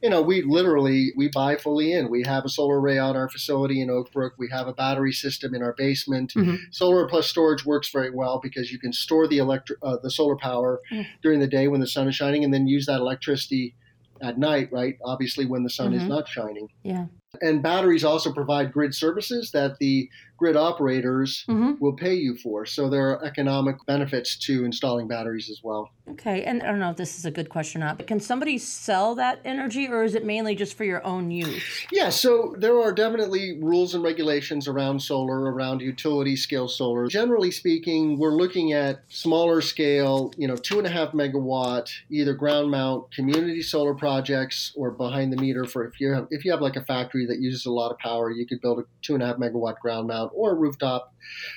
you 0.03 0.11
know, 0.11 0.21
we 0.21 0.43
literally, 0.43 1.13
we 1.17 1.29
buy 1.29 1.57
fully 1.57 1.95
in. 1.95 2.11
We 2.11 2.25
have 2.25 2.45
a 2.45 2.51
solar 2.51 2.79
array 2.79 2.99
on 2.99 3.17
our 3.17 3.31
facility 3.31 3.81
in 3.81 3.89
Oak 3.89 4.13
Brook. 4.13 4.35
We 4.37 4.51
have 4.51 4.69
a 4.69 4.75
battery 4.75 5.13
system 5.13 5.55
in 5.55 5.63
our 5.63 5.73
basement. 5.79 6.35
Mm-hmm. 6.35 6.57
Solar 6.73 7.09
plus 7.09 7.27
storage 7.27 7.65
works 7.65 7.91
very 7.91 8.11
well 8.11 8.39
because 8.39 8.71
you 8.71 8.79
can 8.79 8.93
store 8.93 9.27
the 9.27 9.39
electric, 9.39 9.79
uh, 9.83 9.97
the 10.03 10.11
solar 10.11 10.37
power 10.37 10.83
mm-hmm. 10.93 11.09
during 11.23 11.41
the 11.41 11.47
day 11.47 11.69
when 11.69 11.81
the 11.81 11.87
sun 11.87 12.07
is 12.07 12.15
shining 12.15 12.45
and 12.45 12.53
then 12.53 12.67
use 12.67 12.85
that 12.85 13.01
electricity 13.01 13.75
at 14.23 14.39
night, 14.39 14.71
right? 14.73 14.97
Obviously, 15.05 15.47
when 15.47 15.63
the 15.63 15.71
sun 15.71 15.93
mm-hmm. 15.93 16.01
is 16.03 16.09
not 16.09 16.29
shining. 16.29 16.69
Yeah. 16.83 17.07
And 17.43 17.63
batteries 17.63 18.05
also 18.05 18.33
provide 18.33 18.73
grid 18.73 18.95
services 18.95 19.51
that 19.53 19.79
the 19.79 20.09
grid 20.37 20.57
operators 20.57 21.45
mm-hmm. 21.49 21.73
will 21.83 21.95
pay 21.95 22.15
you 22.15 22.37
for. 22.37 22.67
So 22.67 22.89
there 22.89 23.11
are 23.11 23.25
economic 23.25 23.77
benefits 23.87 24.37
to 24.41 24.65
installing 24.65 25.09
batteries 25.09 25.51
as 25.51 25.63
well. 25.63 25.91
Okay, 26.09 26.45
and 26.45 26.63
I 26.63 26.67
don't 26.67 26.79
know 26.79 26.91
if 26.91 26.97
this 26.97 27.19
is 27.19 27.25
a 27.25 27.31
good 27.31 27.49
question 27.49 27.83
or 27.83 27.87
not, 27.87 27.97
but 27.97 28.07
can 28.07 28.21
somebody 28.21 28.59
sell 28.59 29.15
that 29.17 29.41
energy 29.45 29.89
or 29.89 30.05
is 30.05 30.15
it 30.15 30.25
mainly 30.25 30.55
just 30.55 30.77
for 30.77 30.85
your 30.85 31.05
own 31.05 31.31
use? 31.31 31.87
Yeah, 31.91 32.11
so 32.11 32.55
there 32.59 32.81
are 32.81 32.93
definitely 32.93 33.59
rules 33.61 33.95
and 33.95 34.05
regulations 34.05 34.69
around 34.69 35.01
solar, 35.01 35.53
around 35.53 35.81
utility 35.81 36.37
scale 36.37 36.69
solar. 36.69 37.09
Generally 37.09 37.51
speaking, 37.51 38.19
we're 38.19 38.37
looking 38.37 38.73
at 38.73 39.03
smaller 39.09 39.61
scale, 39.61 40.33
you 40.37 40.47
know, 40.47 40.57
two 40.57 40.79
and 40.79 40.87
a 40.87 40.91
half 40.91 41.13
megawatt, 41.13 41.91
either 42.11 42.35
ground 42.35 42.71
mount 42.71 43.11
community 43.13 43.63
solar 43.63 43.95
projects 43.95 44.73
or 44.77 44.91
behind 44.91 45.33
the 45.33 45.37
meter 45.37 45.65
for 45.65 45.85
if 45.85 46.01
you 46.01 46.13
have 46.13 46.29
if 46.31 46.45
you 46.45 46.53
have 46.53 46.61
like 46.61 46.77
a 46.77 46.85
factory 46.85 47.16
that 47.25 47.41
uses 47.41 47.65
a 47.65 47.71
lot 47.71 47.91
of 47.91 47.99
power, 47.99 48.31
you 48.31 48.47
could 48.47 48.61
build 48.61 48.81
a 48.81 48.85
two 49.01 49.15
and 49.15 49.23
a 49.23 49.27
half 49.27 49.37
megawatt 49.37 49.79
ground 49.79 50.09
mount 50.09 50.33
or 50.35 50.53
a 50.53 50.55
rooftop, 50.55 51.15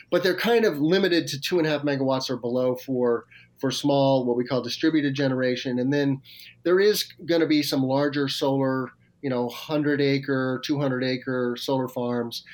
but 0.09 0.23
they're 0.23 0.37
kind 0.37 0.63
of 0.63 0.79
limited 0.79 1.27
to 1.27 1.41
two 1.41 1.57
and 1.57 1.67
a 1.67 1.69
half 1.69 1.81
megawatts 1.81 2.29
or 2.29 2.37
below 2.37 2.75
for 2.75 3.25
for 3.57 3.71
small, 3.71 4.25
what 4.25 4.37
we 4.37 4.45
call 4.45 4.61
distributed 4.61 5.13
generation. 5.13 5.79
And 5.79 5.91
then 5.91 6.21
there 6.63 6.79
is 6.79 7.03
going 7.25 7.41
to 7.41 7.47
be 7.47 7.61
some 7.61 7.83
larger 7.83 8.29
solar, 8.29 8.91
you 9.21 9.29
know, 9.29 9.45
100 9.45 9.99
acre, 9.99 10.61
200 10.63 11.03
acre 11.03 11.57
solar 11.57 11.89
farms, 11.89 12.45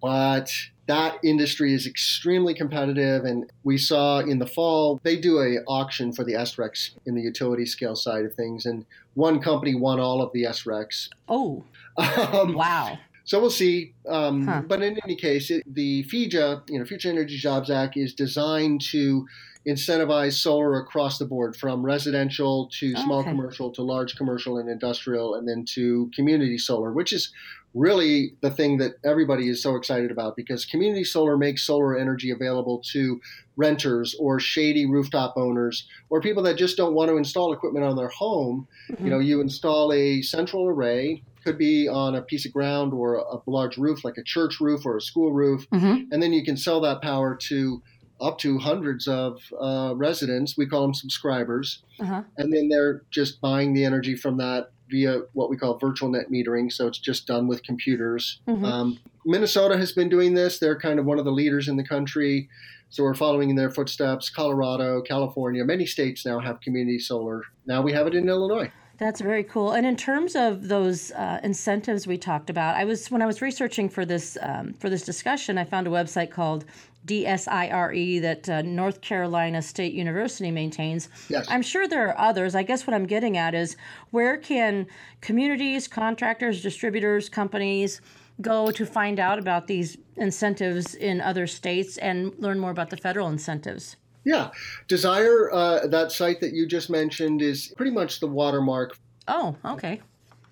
but 0.00 0.50
that 0.86 1.16
industry 1.24 1.72
is 1.72 1.86
extremely 1.86 2.54
competitive 2.54 3.24
and 3.24 3.50
we 3.62 3.78
saw 3.78 4.20
in 4.20 4.38
the 4.38 4.46
fall 4.46 5.00
they 5.02 5.16
do 5.16 5.40
a 5.40 5.58
auction 5.66 6.12
for 6.12 6.24
the 6.24 6.34
SRECs 6.34 6.90
in 7.06 7.14
the 7.14 7.22
utility 7.22 7.66
scale 7.66 7.96
side 7.96 8.24
of 8.24 8.34
things 8.34 8.66
and 8.66 8.84
one 9.14 9.40
company 9.40 9.74
won 9.74 10.00
all 10.00 10.20
of 10.20 10.32
the 10.32 10.44
SRECs. 10.44 11.08
Oh. 11.28 11.64
Um, 11.96 12.54
wow. 12.54 12.98
So 13.24 13.40
we'll 13.40 13.50
see. 13.50 13.94
Um, 14.08 14.46
huh. 14.46 14.62
But 14.66 14.82
in 14.82 14.98
any 15.04 15.16
case, 15.16 15.50
it, 15.50 15.62
the 15.66 16.04
FEJA 16.04 16.68
you 16.68 16.78
know, 16.78 16.84
Future 16.84 17.08
Energy 17.08 17.38
Jobs 17.38 17.70
Act, 17.70 17.96
is 17.96 18.12
designed 18.14 18.82
to 18.90 19.26
incentivize 19.66 20.34
solar 20.34 20.78
across 20.78 21.18
the 21.18 21.24
board, 21.24 21.56
from 21.56 21.84
residential 21.84 22.68
to 22.78 22.94
small 22.96 23.20
okay. 23.20 23.30
commercial 23.30 23.70
to 23.72 23.82
large 23.82 24.16
commercial 24.16 24.58
and 24.58 24.68
industrial, 24.68 25.36
and 25.36 25.48
then 25.48 25.64
to 25.64 26.10
community 26.14 26.58
solar, 26.58 26.92
which 26.92 27.12
is 27.12 27.32
really 27.74 28.34
the 28.40 28.50
thing 28.50 28.78
that 28.78 28.92
everybody 29.04 29.48
is 29.48 29.62
so 29.62 29.74
excited 29.74 30.10
about 30.10 30.36
because 30.36 30.64
community 30.64 31.04
solar 31.04 31.36
makes 31.36 31.62
solar 31.62 31.98
energy 31.98 32.30
available 32.30 32.80
to 32.92 33.20
renters 33.56 34.14
or 34.18 34.38
shady 34.38 34.86
rooftop 34.86 35.34
owners 35.36 35.88
or 36.08 36.20
people 36.20 36.42
that 36.42 36.56
just 36.56 36.76
don't 36.76 36.94
want 36.94 37.10
to 37.10 37.16
install 37.16 37.52
equipment 37.52 37.84
on 37.84 37.96
their 37.96 38.08
home. 38.08 38.66
Mm-hmm. 38.90 39.04
You 39.04 39.10
know, 39.10 39.18
you 39.18 39.40
install 39.40 39.92
a 39.92 40.22
central 40.22 40.66
array 40.66 41.22
could 41.44 41.58
be 41.58 41.86
on 41.86 42.14
a 42.14 42.22
piece 42.22 42.46
of 42.46 42.52
ground 42.52 42.92
or 42.92 43.16
a, 43.16 43.38
large 43.46 43.76
roof, 43.76 44.02
like 44.02 44.16
a 44.16 44.22
church 44.22 44.60
roof 44.60 44.86
or 44.86 44.96
a 44.96 45.00
school 45.00 45.30
roof, 45.30 45.68
mm-hmm. 45.70 46.10
and 46.10 46.22
then 46.22 46.32
you 46.32 46.42
can 46.42 46.56
sell 46.56 46.80
that 46.80 47.02
power 47.02 47.36
to 47.36 47.82
up 48.20 48.38
to 48.38 48.58
hundreds 48.58 49.06
of 49.06 49.42
uh, 49.60 49.92
residents. 49.94 50.56
We 50.56 50.66
call 50.66 50.82
them 50.82 50.94
subscribers, 50.94 51.82
uh-huh. 52.00 52.22
and 52.38 52.52
then 52.52 52.68
they're 52.68 53.02
just 53.10 53.40
buying 53.40 53.74
the 53.74 53.84
energy 53.84 54.16
from 54.16 54.38
that 54.38 54.70
via 54.94 55.22
what 55.32 55.50
we 55.50 55.56
call 55.56 55.76
virtual 55.76 56.08
net 56.08 56.30
metering. 56.30 56.70
So 56.70 56.86
it's 56.86 56.98
just 56.98 57.26
done 57.26 57.48
with 57.48 57.64
computers. 57.64 58.40
Mm-hmm. 58.46 58.64
Um, 58.64 58.98
Minnesota 59.26 59.76
has 59.76 59.90
been 59.90 60.08
doing 60.08 60.34
this. 60.34 60.60
They're 60.60 60.78
kind 60.78 61.00
of 61.00 61.04
one 61.04 61.18
of 61.18 61.24
the 61.24 61.32
leaders 61.32 61.66
in 61.66 61.76
the 61.76 61.82
country. 61.82 62.48
So 62.90 63.02
we're 63.02 63.14
following 63.14 63.50
in 63.50 63.56
their 63.56 63.70
footsteps. 63.70 64.30
Colorado, 64.30 65.02
California, 65.02 65.64
many 65.64 65.84
states 65.84 66.24
now 66.24 66.38
have 66.38 66.60
community 66.60 67.00
solar. 67.00 67.42
Now 67.66 67.82
we 67.82 67.92
have 67.92 68.06
it 68.06 68.14
in 68.14 68.28
Illinois. 68.28 68.70
That's 68.98 69.20
very 69.20 69.42
cool. 69.42 69.72
And 69.72 69.84
in 69.84 69.96
terms 69.96 70.36
of 70.36 70.68
those 70.68 71.10
uh, 71.10 71.40
incentives 71.42 72.06
we 72.06 72.16
talked 72.16 72.48
about, 72.48 72.76
I 72.76 72.84
was 72.84 73.10
when 73.10 73.20
I 73.20 73.26
was 73.26 73.42
researching 73.42 73.88
for 73.88 74.04
this 74.04 74.38
um, 74.40 74.74
for 74.74 74.88
this 74.88 75.04
discussion, 75.04 75.58
I 75.58 75.64
found 75.64 75.88
a 75.88 75.90
website 75.90 76.30
called 76.30 76.64
DSIRE 77.06 78.20
that 78.22 78.48
uh, 78.48 78.62
North 78.62 79.00
Carolina 79.00 79.60
State 79.60 79.92
University 79.92 80.50
maintains. 80.50 81.08
Yes. 81.28 81.46
I'm 81.48 81.62
sure 81.62 81.86
there 81.86 82.08
are 82.08 82.18
others. 82.18 82.54
I 82.54 82.62
guess 82.62 82.86
what 82.86 82.94
I'm 82.94 83.06
getting 83.06 83.36
at 83.36 83.54
is 83.54 83.76
where 84.10 84.36
can 84.36 84.86
communities, 85.20 85.86
contractors, 85.86 86.62
distributors, 86.62 87.28
companies 87.28 88.00
go 88.40 88.70
to 88.70 88.84
find 88.86 89.20
out 89.20 89.38
about 89.38 89.66
these 89.66 89.96
incentives 90.16 90.94
in 90.94 91.20
other 91.20 91.46
states 91.46 91.98
and 91.98 92.32
learn 92.38 92.58
more 92.58 92.70
about 92.70 92.90
the 92.90 92.96
federal 92.96 93.28
incentives? 93.28 93.96
Yeah, 94.24 94.50
DSIRE, 94.88 95.50
uh, 95.52 95.86
that 95.88 96.10
site 96.10 96.40
that 96.40 96.52
you 96.52 96.66
just 96.66 96.88
mentioned, 96.88 97.42
is 97.42 97.72
pretty 97.76 97.92
much 97.92 98.20
the 98.20 98.26
watermark. 98.26 98.96
Oh, 99.28 99.54
okay. 99.64 100.00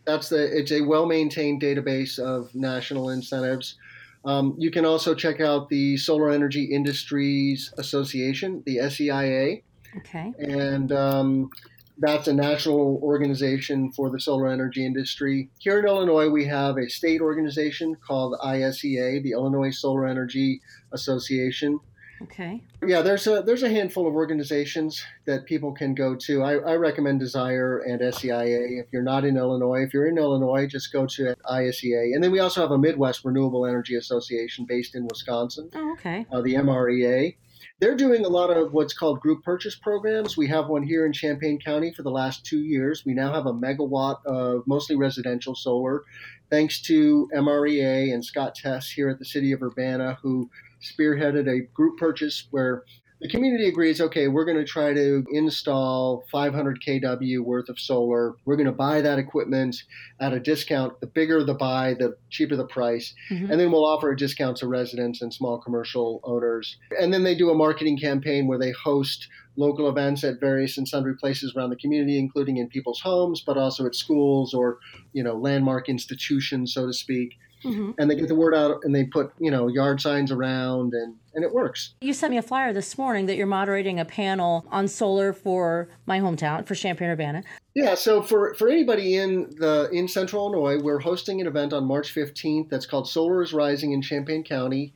That's 0.05 0.29
the. 0.29 0.59
It's 0.59 0.73
a 0.73 0.83
well 0.83 1.07
maintained 1.07 1.63
database 1.63 2.19
of 2.19 2.55
national 2.55 3.11
incentives. 3.11 3.77
Um, 4.25 4.55
you 4.59 4.71
can 4.71 4.85
also 4.85 5.15
check 5.15 5.41
out 5.41 5.69
the 5.69 5.97
Solar 5.97 6.31
Energy 6.31 6.65
Industries 6.65 7.73
Association, 7.79 8.63
the 8.67 8.79
SEIA. 8.79 9.63
Okay. 9.99 10.33
And 10.39 10.93
um, 10.93 11.51
that's 11.99 12.29
a 12.29 12.33
national 12.33 12.99
organization 13.03 13.93
for 13.93 14.11
the 14.11 14.21
solar 14.21 14.49
energy 14.49 14.85
industry. 14.85 15.51
Here 15.59 15.79
in 15.79 15.87
Illinois, 15.87 16.29
we 16.29 16.47
have 16.47 16.77
a 16.77 16.89
state 16.89 17.21
organization 17.21 17.97
called 17.97 18.37
ISEA, 18.43 19.23
the 19.23 19.33
Illinois 19.33 19.71
Solar 19.71 20.07
Energy 20.07 20.61
Association. 20.93 21.79
Okay. 22.25 22.63
Yeah, 22.87 23.03
there's 23.03 23.27
a 23.27 23.43
there's 23.43 23.63
a 23.63 23.69
handful 23.69 24.07
of 24.07 24.15
organizations 24.15 25.03
that 25.25 25.47
people 25.47 25.73
can 25.73 25.95
go 25.95 26.15
to. 26.17 26.43
I, 26.43 26.55
I 26.55 26.75
recommend 26.77 27.21
DSIRE 27.21 27.81
and 27.85 28.01
SEIA. 28.01 28.81
If 28.81 28.87
you're 28.93 29.03
not 29.03 29.25
in 29.25 29.37
Illinois, 29.37 29.83
if 29.83 29.95
you're 29.95 30.09
in 30.09 30.19
Illinois, 30.19 30.67
just 30.67 30.93
go 30.93 31.07
to 31.07 31.35
ISEA. 31.51 32.15
And 32.15 32.23
then 32.23 32.31
we 32.31 32.41
also 32.41 32.61
have 32.61 32.71
a 32.71 32.79
Midwest 32.79 33.25
Renewable 33.25 33.67
Energy 33.67 33.97
Association 33.97 34.67
based 34.69 34.95
in 34.95 35.07
Wisconsin. 35.07 35.71
Oh, 35.75 35.93
okay. 35.93 36.27
Uh, 36.31 36.41
the 36.43 36.55
MREA. 36.55 37.37
They're 37.81 37.97
doing 37.97 38.25
a 38.25 38.29
lot 38.29 38.51
of 38.51 38.73
what's 38.73 38.93
called 38.93 39.19
group 39.21 39.43
purchase 39.43 39.75
programs. 39.75 40.37
We 40.37 40.47
have 40.49 40.69
one 40.69 40.85
here 40.85 41.05
in 41.05 41.13
Champaign 41.13 41.59
County 41.59 41.93
for 41.93 42.05
the 42.05 42.11
last 42.11 42.45
two 42.45 42.61
years. 42.61 43.05
We 43.05 43.13
now 43.13 43.33
have 43.33 43.47
a 43.47 43.53
megawatt 43.53 44.25
of 44.25 44.63
mostly 44.69 44.95
residential 44.95 45.57
solar, 45.57 46.05
thanks 46.49 46.81
to 46.83 47.29
MREA 47.35 48.15
and 48.15 48.25
Scott 48.25 48.55
Tess 48.55 48.89
here 48.89 49.09
at 49.09 49.19
the 49.19 49.25
City 49.25 49.51
of 49.51 49.63
Urbana, 49.63 50.19
who 50.23 50.49
spearheaded 50.83 51.49
a 51.49 51.67
group 51.73 51.99
purchase 51.99 52.49
where 52.51 52.85
the 53.23 53.29
community 53.29 53.69
agrees 53.69 54.01
okay, 54.01 54.27
we're 54.27 54.45
going 54.45 54.59
to 54.59 54.65
try 54.65 54.93
to 54.93 55.25
install 55.31 56.25
500 56.33 56.83
kW 56.85 57.39
worth 57.39 57.69
of 57.69 57.79
solar. 57.79 58.35
We're 58.45 58.57
going 58.57 58.67
to 58.67 58.73
buy 58.73 59.01
that 59.01 59.21
equipment 59.21 59.77
at 60.21 60.33
a 60.33 60.41
discount. 60.41 61.01
The 61.01 61.07
bigger 61.07 61.45
the 61.45 61.55
buy, 61.55 61.95
the 61.95 62.17
cheaper 62.31 62.57
the 62.57 62.67
price. 62.67 63.15
Mm-hmm. 63.31 63.53
And 63.53 63.61
then 63.61 63.71
we'll 63.71 63.87
offer 63.87 64.11
a 64.11 64.17
discount 64.17 64.57
to 64.57 64.67
residents 64.67 65.23
and 65.23 65.33
small 65.33 65.61
commercial 65.61 66.21
owners. 66.25 66.77
And 67.01 67.15
then 67.15 67.23
they 67.23 67.37
do 67.37 67.51
a 67.51 67.55
marketing 67.55 67.97
campaign 67.97 68.49
where 68.49 68.59
they 68.59 68.73
host 68.73 69.29
local 69.57 69.89
events 69.89 70.25
at 70.25 70.41
various 70.41 70.77
and 70.77 70.89
sundry 70.89 71.15
places 71.15 71.55
around 71.55 71.71
the 71.71 71.77
community, 71.77 72.19
including 72.19 72.57
in 72.57 72.69
people's 72.69 73.01
homes, 73.01 73.41
but 73.41 73.57
also 73.57 73.87
at 73.87 73.95
schools 73.95 74.53
or, 74.53 74.79
you 75.13 75.23
know, 75.23 75.35
landmark 75.35 75.89
institutions, 75.89 76.75
so 76.75 76.87
to 76.87 76.93
speak. 76.93 77.35
Mm-hmm. 77.65 77.93
And 77.99 78.11
they 78.11 78.15
get 78.15 78.29
the 78.29 78.35
word 78.35 78.55
out 78.55 78.81
and 78.85 78.95
they 78.95 79.05
put, 79.05 79.33
you 79.39 79.51
know, 79.51 79.69
yard 79.69 80.01
signs 80.01 80.31
around 80.31 80.95
and, 80.95 81.17
and 81.35 81.45
it 81.45 81.53
works. 81.53 81.95
You 82.01 82.13
sent 82.13 82.31
me 82.31 82.39
a 82.39 82.43
flyer 82.43 82.73
this 82.73 82.99
morning 82.99 83.27
that 83.27 83.37
you're 83.37 83.47
moderating 83.47 84.01
a 84.01 84.05
panel 84.05 84.67
on 84.71 84.89
solar 84.89 85.33
for 85.33 85.89
my 86.07 86.21
hometown, 86.21 86.67
for 86.67 86.75
Champaign 86.75 87.09
Urbana. 87.09 87.43
Yeah, 87.75 87.95
so 87.95 88.23
for, 88.23 88.55
for 88.55 88.69
anybody 88.69 89.17
in 89.17 89.51
the 89.59 89.89
in 89.93 90.09
Central 90.09 90.47
Illinois, 90.47 90.83
we're 90.83 91.01
hosting 91.01 91.41
an 91.41 91.47
event 91.47 91.73
on 91.73 91.85
March 91.85 92.15
15th 92.15 92.69
that's 92.69 92.87
called 92.87 93.09
Solar 93.09 93.43
is 93.43 93.53
Rising 93.53 93.93
in 93.93 94.03
Champaign 94.03 94.45
County. 94.45 94.93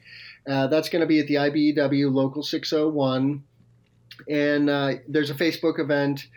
Uh, 0.49 0.66
that's 0.66 0.88
going 0.88 1.00
to 1.00 1.06
be 1.06 1.18
at 1.18 1.26
the 1.26 1.35
IBEW 1.35 2.12
Local 2.12 2.42
601. 2.42 3.42
And 4.28 4.70
uh, 4.70 4.92
there's 5.08 5.30
a 5.30 5.35
Facebook 5.35 5.78
event 5.78 6.28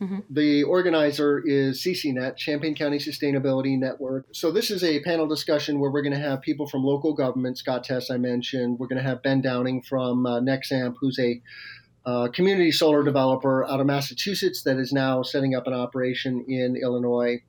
Mm-hmm. 0.00 0.18
The 0.30 0.62
organizer 0.62 1.42
is 1.44 1.82
CCNet, 1.82 2.36
Champaign 2.36 2.74
County 2.74 2.98
Sustainability 2.98 3.78
Network. 3.78 4.26
So 4.32 4.52
this 4.52 4.70
is 4.70 4.84
a 4.84 5.02
panel 5.02 5.26
discussion 5.26 5.80
where 5.80 5.90
we're 5.90 6.02
going 6.02 6.14
to 6.14 6.20
have 6.20 6.40
people 6.40 6.68
from 6.68 6.84
local 6.84 7.14
government, 7.14 7.58
Scott 7.58 7.84
Tess 7.84 8.10
I 8.10 8.16
mentioned. 8.16 8.78
We're 8.78 8.86
going 8.86 9.02
to 9.02 9.08
have 9.08 9.22
Ben 9.22 9.40
Downing 9.40 9.82
from 9.82 10.24
uh, 10.24 10.40
Nexamp, 10.40 10.94
who's 11.00 11.18
a 11.18 11.42
uh, 12.06 12.28
community 12.28 12.72
solar 12.72 13.02
developer 13.02 13.66
out 13.66 13.80
of 13.80 13.86
Massachusetts 13.86 14.62
that 14.62 14.78
is 14.78 14.92
now 14.92 15.22
setting 15.22 15.54
up 15.54 15.66
an 15.66 15.74
operation 15.74 16.44
in 16.48 16.76
Illinois. 16.76 17.42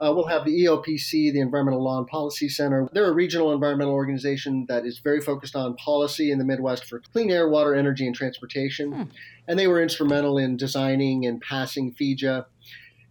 Uh, 0.00 0.12
we'll 0.14 0.26
have 0.26 0.44
the 0.44 0.64
ELPC, 0.64 1.32
the 1.32 1.40
Environmental 1.40 1.82
Law 1.82 1.98
and 1.98 2.06
Policy 2.06 2.48
Center. 2.48 2.88
They're 2.92 3.10
a 3.10 3.14
regional 3.14 3.52
environmental 3.52 3.94
organization 3.94 4.66
that 4.68 4.84
is 4.84 4.98
very 4.98 5.20
focused 5.20 5.56
on 5.56 5.74
policy 5.76 6.30
in 6.30 6.38
the 6.38 6.44
Midwest 6.44 6.84
for 6.84 7.00
clean 7.12 7.30
air, 7.30 7.48
water, 7.48 7.74
energy, 7.74 8.06
and 8.06 8.14
transportation. 8.14 8.92
Hmm. 8.92 9.02
And 9.48 9.58
they 9.58 9.66
were 9.66 9.82
instrumental 9.82 10.38
in 10.38 10.56
designing 10.56 11.26
and 11.26 11.40
passing 11.40 11.94
FEJA. 11.94 12.46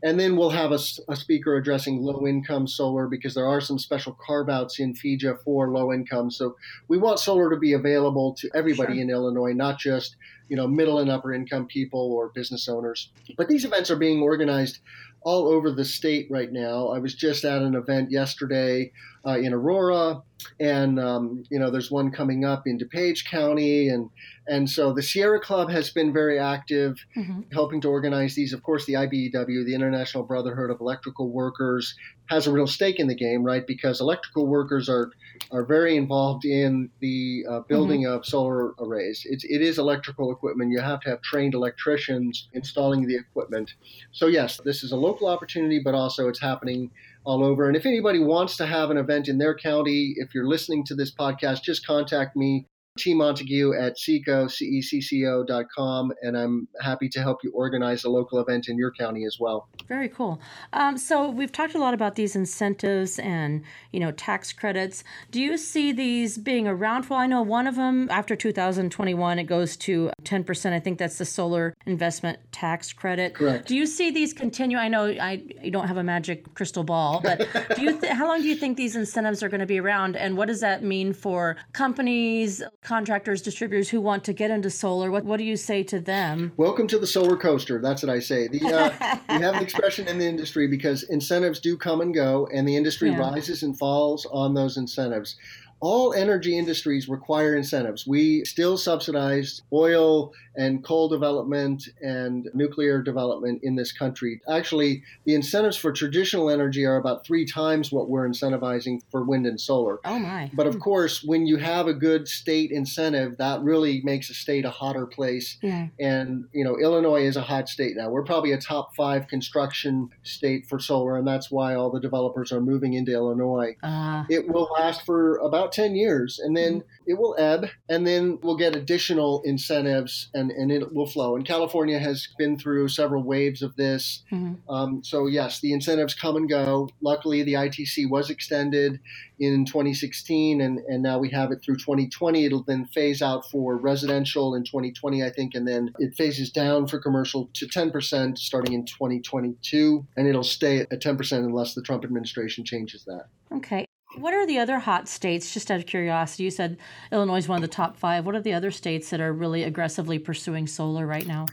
And 0.03 0.19
then 0.19 0.35
we'll 0.35 0.49
have 0.49 0.73
a, 0.73 0.79
a 1.07 1.15
speaker 1.15 1.55
addressing 1.55 2.01
low 2.01 2.27
income 2.27 2.67
solar 2.67 3.07
because 3.07 3.33
there 3.33 3.47
are 3.47 3.61
some 3.61 3.79
special 3.79 4.17
carve 4.25 4.49
outs 4.49 4.79
in 4.79 4.93
FEJA 4.93 5.41
for 5.43 5.69
low 5.69 5.93
income. 5.93 6.29
So 6.29 6.57
we 6.89 6.97
want 6.97 7.19
solar 7.19 7.49
to 7.49 7.57
be 7.57 7.73
available 7.73 8.35
to 8.39 8.49
everybody 8.53 8.95
sure. 8.95 9.01
in 9.01 9.09
Illinois, 9.09 9.53
not 9.53 9.79
just 9.79 10.17
you 10.49 10.55
know 10.57 10.67
middle 10.67 10.99
and 10.99 11.09
upper 11.09 11.33
income 11.33 11.65
people 11.67 12.11
or 12.11 12.29
business 12.29 12.67
owners. 12.67 13.11
But 13.37 13.47
these 13.47 13.65
events 13.65 13.89
are 13.91 13.95
being 13.95 14.21
organized 14.21 14.79
all 15.23 15.47
over 15.47 15.71
the 15.71 15.85
state 15.85 16.27
right 16.29 16.51
now. 16.51 16.89
I 16.89 16.99
was 16.99 17.15
just 17.15 17.43
at 17.45 17.61
an 17.61 17.75
event 17.75 18.11
yesterday 18.11 18.91
uh, 19.25 19.37
in 19.37 19.53
Aurora, 19.53 20.21
and 20.59 20.99
um, 20.99 21.43
you 21.49 21.59
know 21.59 21.71
there's 21.71 21.89
one 21.89 22.11
coming 22.11 22.43
up 22.43 22.63
in 22.67 22.77
DuPage 22.77 23.25
County, 23.25 23.87
and 23.89 24.09
and 24.47 24.69
so 24.69 24.91
the 24.93 25.01
Sierra 25.01 25.39
Club 25.39 25.69
has 25.69 25.89
been 25.91 26.11
very 26.11 26.37
active, 26.37 26.97
mm-hmm. 27.15 27.41
helping 27.53 27.79
to 27.81 27.89
organize 27.89 28.35
these. 28.35 28.51
Of 28.51 28.63
course, 28.63 28.85
the 28.85 28.93
IBEW, 28.93 29.65
the 29.65 29.73
International 29.73 30.23
Brotherhood 30.23 30.69
of 30.69 30.81
Electrical 30.81 31.31
Workers, 31.31 31.95
has 32.29 32.47
a 32.47 32.51
real 32.51 32.67
stake 32.67 32.99
in 32.99 33.07
the 33.07 33.15
game, 33.15 33.43
right? 33.43 33.65
Because 33.65 34.01
electrical 34.01 34.47
workers 34.47 34.89
are 34.89 35.11
are 35.51 35.65
very 35.65 35.95
involved 35.95 36.45
in 36.45 36.89
the 36.99 37.45
uh, 37.49 37.59
building 37.61 38.03
mm-hmm. 38.03 38.13
of 38.13 38.25
solar 38.25 38.73
arrays. 38.79 39.25
It's, 39.25 39.43
it 39.45 39.61
is 39.61 39.79
electrical 39.79 40.31
equipment. 40.31 40.71
You 40.71 40.81
have 40.81 40.99
to 41.01 41.09
have 41.09 41.21
trained 41.21 41.53
electricians 41.53 42.49
installing 42.53 43.07
the 43.07 43.15
equipment. 43.15 43.71
So 44.11 44.27
yes, 44.27 44.59
this 44.65 44.83
is 44.83 44.91
a 44.91 44.97
local 44.97 45.12
opportunity, 45.21 45.79
but 45.83 45.93
also 45.93 46.27
it's 46.27 46.41
happening 46.41 46.91
all 47.25 47.43
over. 47.43 47.67
And 47.67 47.77
if 47.77 47.85
anybody 47.85 48.19
wants 48.19 48.57
to 48.57 48.65
have 48.65 48.89
an 48.89 48.97
event 48.97 49.27
in 49.27 49.37
their 49.37 49.55
county, 49.55 50.13
if 50.17 50.33
you're 50.33 50.47
listening 50.47 50.83
to 50.85 50.95
this 50.95 51.13
podcast, 51.13 51.61
just 51.61 51.85
contact 51.85 52.35
me. 52.35 52.67
T. 52.97 53.15
Montague 53.15 53.73
at 53.73 53.97
CECCO, 53.97 54.49
C-E-C-C-O.com, 54.51 56.13
and 56.21 56.37
I'm 56.37 56.67
happy 56.79 57.09
to 57.09 57.21
help 57.21 57.43
you 57.43 57.51
organize 57.51 58.03
a 58.03 58.09
local 58.09 58.39
event 58.39 58.69
in 58.69 58.77
your 58.77 58.91
county 58.91 59.25
as 59.25 59.37
well. 59.39 59.67
Very 59.87 60.07
cool. 60.07 60.39
Um, 60.73 60.97
so 60.97 61.27
we've 61.27 61.51
talked 61.51 61.73
a 61.73 61.79
lot 61.79 61.95
about 61.95 62.15
these 62.15 62.35
incentives 62.35 63.17
and, 63.17 63.63
you 63.91 63.99
know, 63.99 64.11
tax 64.11 64.53
credits. 64.53 65.03
Do 65.31 65.41
you 65.41 65.57
see 65.57 65.91
these 65.91 66.37
being 66.37 66.67
around? 66.67 67.09
Well, 67.09 67.17
I 67.17 67.25
know 67.25 67.41
one 67.41 67.65
of 67.65 67.75
them 67.75 68.09
after 68.11 68.35
2021, 68.35 69.39
it 69.39 69.45
goes 69.45 69.75
to 69.77 70.11
10%. 70.23 70.73
I 70.73 70.79
think 70.79 70.99
that's 70.99 71.17
the 71.17 71.25
solar 71.25 71.75
investment 71.87 72.39
tax 72.51 72.93
credit. 72.93 73.33
Correct. 73.33 73.67
Do 73.67 73.75
you 73.75 73.87
see 73.87 74.11
these 74.11 74.33
continue? 74.33 74.77
I 74.77 74.87
know 74.87 75.05
I 75.05 75.41
you 75.61 75.71
don't 75.71 75.87
have 75.87 75.97
a 75.97 76.03
magic 76.03 76.53
crystal 76.53 76.83
ball, 76.83 77.21
but 77.21 77.47
do 77.75 77.81
you 77.81 77.99
th- 77.99 78.11
how 78.13 78.27
long 78.27 78.41
do 78.41 78.47
you 78.47 78.55
think 78.55 78.77
these 78.77 78.95
incentives 78.95 79.41
are 79.41 79.49
going 79.49 79.59
to 79.59 79.65
be 79.65 79.79
around, 79.79 80.15
and 80.15 80.37
what 80.37 80.47
does 80.47 80.61
that 80.61 80.83
mean 80.83 81.13
for 81.13 81.57
companies? 81.73 82.61
Contractors, 82.83 83.41
distributors 83.41 83.89
who 83.89 84.01
want 84.01 84.23
to 84.25 84.33
get 84.33 84.51
into 84.51 84.69
solar, 84.69 85.09
what, 85.09 85.25
what 85.25 85.37
do 85.37 85.43
you 85.43 85.55
say 85.55 85.83
to 85.83 85.99
them? 85.99 86.51
Welcome 86.57 86.87
to 86.87 86.99
the 86.99 87.07
solar 87.07 87.37
coaster. 87.37 87.81
That's 87.81 88.03
what 88.03 88.09
I 88.09 88.19
say. 88.19 88.47
The, 88.47 88.61
uh, 88.65 89.17
we 89.29 89.43
have 89.43 89.55
an 89.55 89.63
expression 89.63 90.07
in 90.07 90.19
the 90.19 90.25
industry 90.25 90.67
because 90.67 91.03
incentives 91.03 91.59
do 91.59 91.77
come 91.77 92.01
and 92.01 92.13
go, 92.13 92.47
and 92.53 92.67
the 92.67 92.75
industry 92.75 93.09
yeah. 93.11 93.19
rises 93.19 93.63
and 93.63 93.77
falls 93.77 94.25
on 94.31 94.53
those 94.53 94.77
incentives 94.77 95.37
all 95.83 96.13
energy 96.13 96.57
industries 96.57 97.09
require 97.09 97.57
incentives. 97.57 98.07
We 98.07 98.45
still 98.45 98.77
subsidize 98.77 99.63
oil 99.73 100.31
and 100.55 100.83
coal 100.83 101.09
development 101.09 101.83
and 102.01 102.49
nuclear 102.53 103.01
development 103.01 103.61
in 103.63 103.75
this 103.75 103.91
country. 103.91 104.41
Actually, 104.49 105.03
the 105.25 105.35
incentives 105.35 105.77
for 105.77 105.91
traditional 105.91 106.49
energy 106.49 106.85
are 106.85 106.97
about 106.97 107.25
three 107.25 107.45
times 107.45 107.91
what 107.91 108.09
we're 108.09 108.27
incentivizing 108.27 109.01
for 109.11 109.23
wind 109.23 109.45
and 109.45 109.59
solar. 109.59 109.99
Oh, 110.05 110.19
my. 110.19 110.51
But 110.53 110.67
of 110.67 110.79
course, 110.79 111.23
when 111.23 111.45
you 111.45 111.57
have 111.57 111.87
a 111.87 111.93
good 111.93 112.27
state 112.27 112.71
incentive, 112.71 113.37
that 113.37 113.61
really 113.61 114.01
makes 114.03 114.29
a 114.29 114.33
state 114.33 114.65
a 114.65 114.69
hotter 114.69 115.05
place. 115.05 115.57
Yeah. 115.61 115.87
And, 115.99 116.45
you 116.53 116.63
know, 116.63 116.77
Illinois 116.77 117.23
is 117.23 117.35
a 117.35 117.41
hot 117.41 117.69
state 117.69 117.95
now. 117.95 118.09
We're 118.09 118.23
probably 118.23 118.51
a 118.51 118.59
top 118.59 118.95
five 118.95 119.27
construction 119.27 120.09
state 120.23 120.67
for 120.67 120.79
solar, 120.79 121.17
and 121.17 121.27
that's 121.27 121.51
why 121.51 121.75
all 121.75 121.89
the 121.89 121.99
developers 121.99 122.51
are 122.51 122.61
moving 122.61 122.93
into 122.93 123.11
Illinois. 123.11 123.75
Uh. 123.81 124.23
It 124.29 124.47
will 124.47 124.69
last 124.77 125.03
for 125.05 125.37
about 125.37 125.71
10 125.71 125.95
years 125.95 126.39
and 126.39 126.55
then 126.55 126.79
mm-hmm. 126.79 127.11
it 127.11 127.17
will 127.17 127.35
ebb 127.37 127.67
and 127.89 128.05
then 128.05 128.39
we'll 128.41 128.57
get 128.57 128.75
additional 128.75 129.41
incentives 129.43 130.29
and, 130.33 130.42
and 130.51 130.71
it 130.71 130.93
will 130.93 131.05
flow. 131.05 131.35
And 131.35 131.45
California 131.45 131.99
has 131.99 132.27
been 132.37 132.57
through 132.57 132.87
several 132.87 133.23
waves 133.23 133.61
of 133.61 133.75
this. 133.75 134.23
Mm-hmm. 134.31 134.69
Um, 134.69 135.03
so, 135.03 135.27
yes, 135.27 135.59
the 135.59 135.73
incentives 135.73 136.13
come 136.13 136.35
and 136.35 136.49
go. 136.49 136.89
Luckily, 137.01 137.43
the 137.43 137.53
ITC 137.53 138.09
was 138.09 138.29
extended 138.29 138.99
in 139.39 139.65
2016 139.65 140.61
and, 140.61 140.79
and 140.87 141.03
now 141.03 141.19
we 141.19 141.29
have 141.31 141.51
it 141.51 141.61
through 141.63 141.75
2020. 141.75 142.45
It'll 142.45 142.63
then 142.63 142.85
phase 142.85 143.21
out 143.21 143.49
for 143.49 143.77
residential 143.77 144.55
in 144.55 144.63
2020, 144.63 145.23
I 145.23 145.29
think, 145.29 145.55
and 145.55 145.67
then 145.67 145.91
it 145.99 146.15
phases 146.15 146.51
down 146.51 146.87
for 146.87 146.99
commercial 146.99 147.49
to 147.53 147.67
10% 147.67 148.37
starting 148.37 148.73
in 148.73 148.85
2022. 148.85 150.05
And 150.15 150.27
it'll 150.27 150.43
stay 150.43 150.79
at 150.79 151.01
10% 151.01 151.31
unless 151.39 151.73
the 151.73 151.81
Trump 151.81 152.03
administration 152.03 152.63
changes 152.63 153.03
that. 153.05 153.25
Okay. 153.51 153.85
What 154.15 154.33
are 154.33 154.45
the 154.45 154.59
other 154.59 154.79
hot 154.79 155.07
states? 155.07 155.53
Just 155.53 155.71
out 155.71 155.79
of 155.79 155.85
curiosity, 155.85 156.43
you 156.43 156.51
said 156.51 156.77
Illinois 157.11 157.37
is 157.37 157.47
one 157.47 157.57
of 157.57 157.61
the 157.61 157.75
top 157.75 157.97
five. 157.97 158.25
What 158.25 158.35
are 158.35 158.41
the 158.41 158.53
other 158.53 158.71
states 158.71 159.09
that 159.09 159.19
are 159.19 159.33
really 159.33 159.63
aggressively 159.63 160.19
pursuing 160.19 160.67
solar 160.67 161.07
right 161.07 161.25
now? 161.25 161.47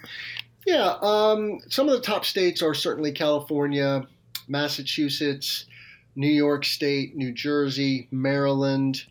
Yeah, 0.66 0.96
um, 1.00 1.60
some 1.68 1.88
of 1.88 1.94
the 1.94 2.02
top 2.02 2.24
states 2.24 2.62
are 2.62 2.74
certainly 2.74 3.12
California, 3.12 4.06
Massachusetts, 4.46 5.64
New 6.16 6.28
York 6.28 6.66
State, 6.66 7.16
New 7.16 7.32
Jersey, 7.32 8.08
Maryland. 8.10 9.04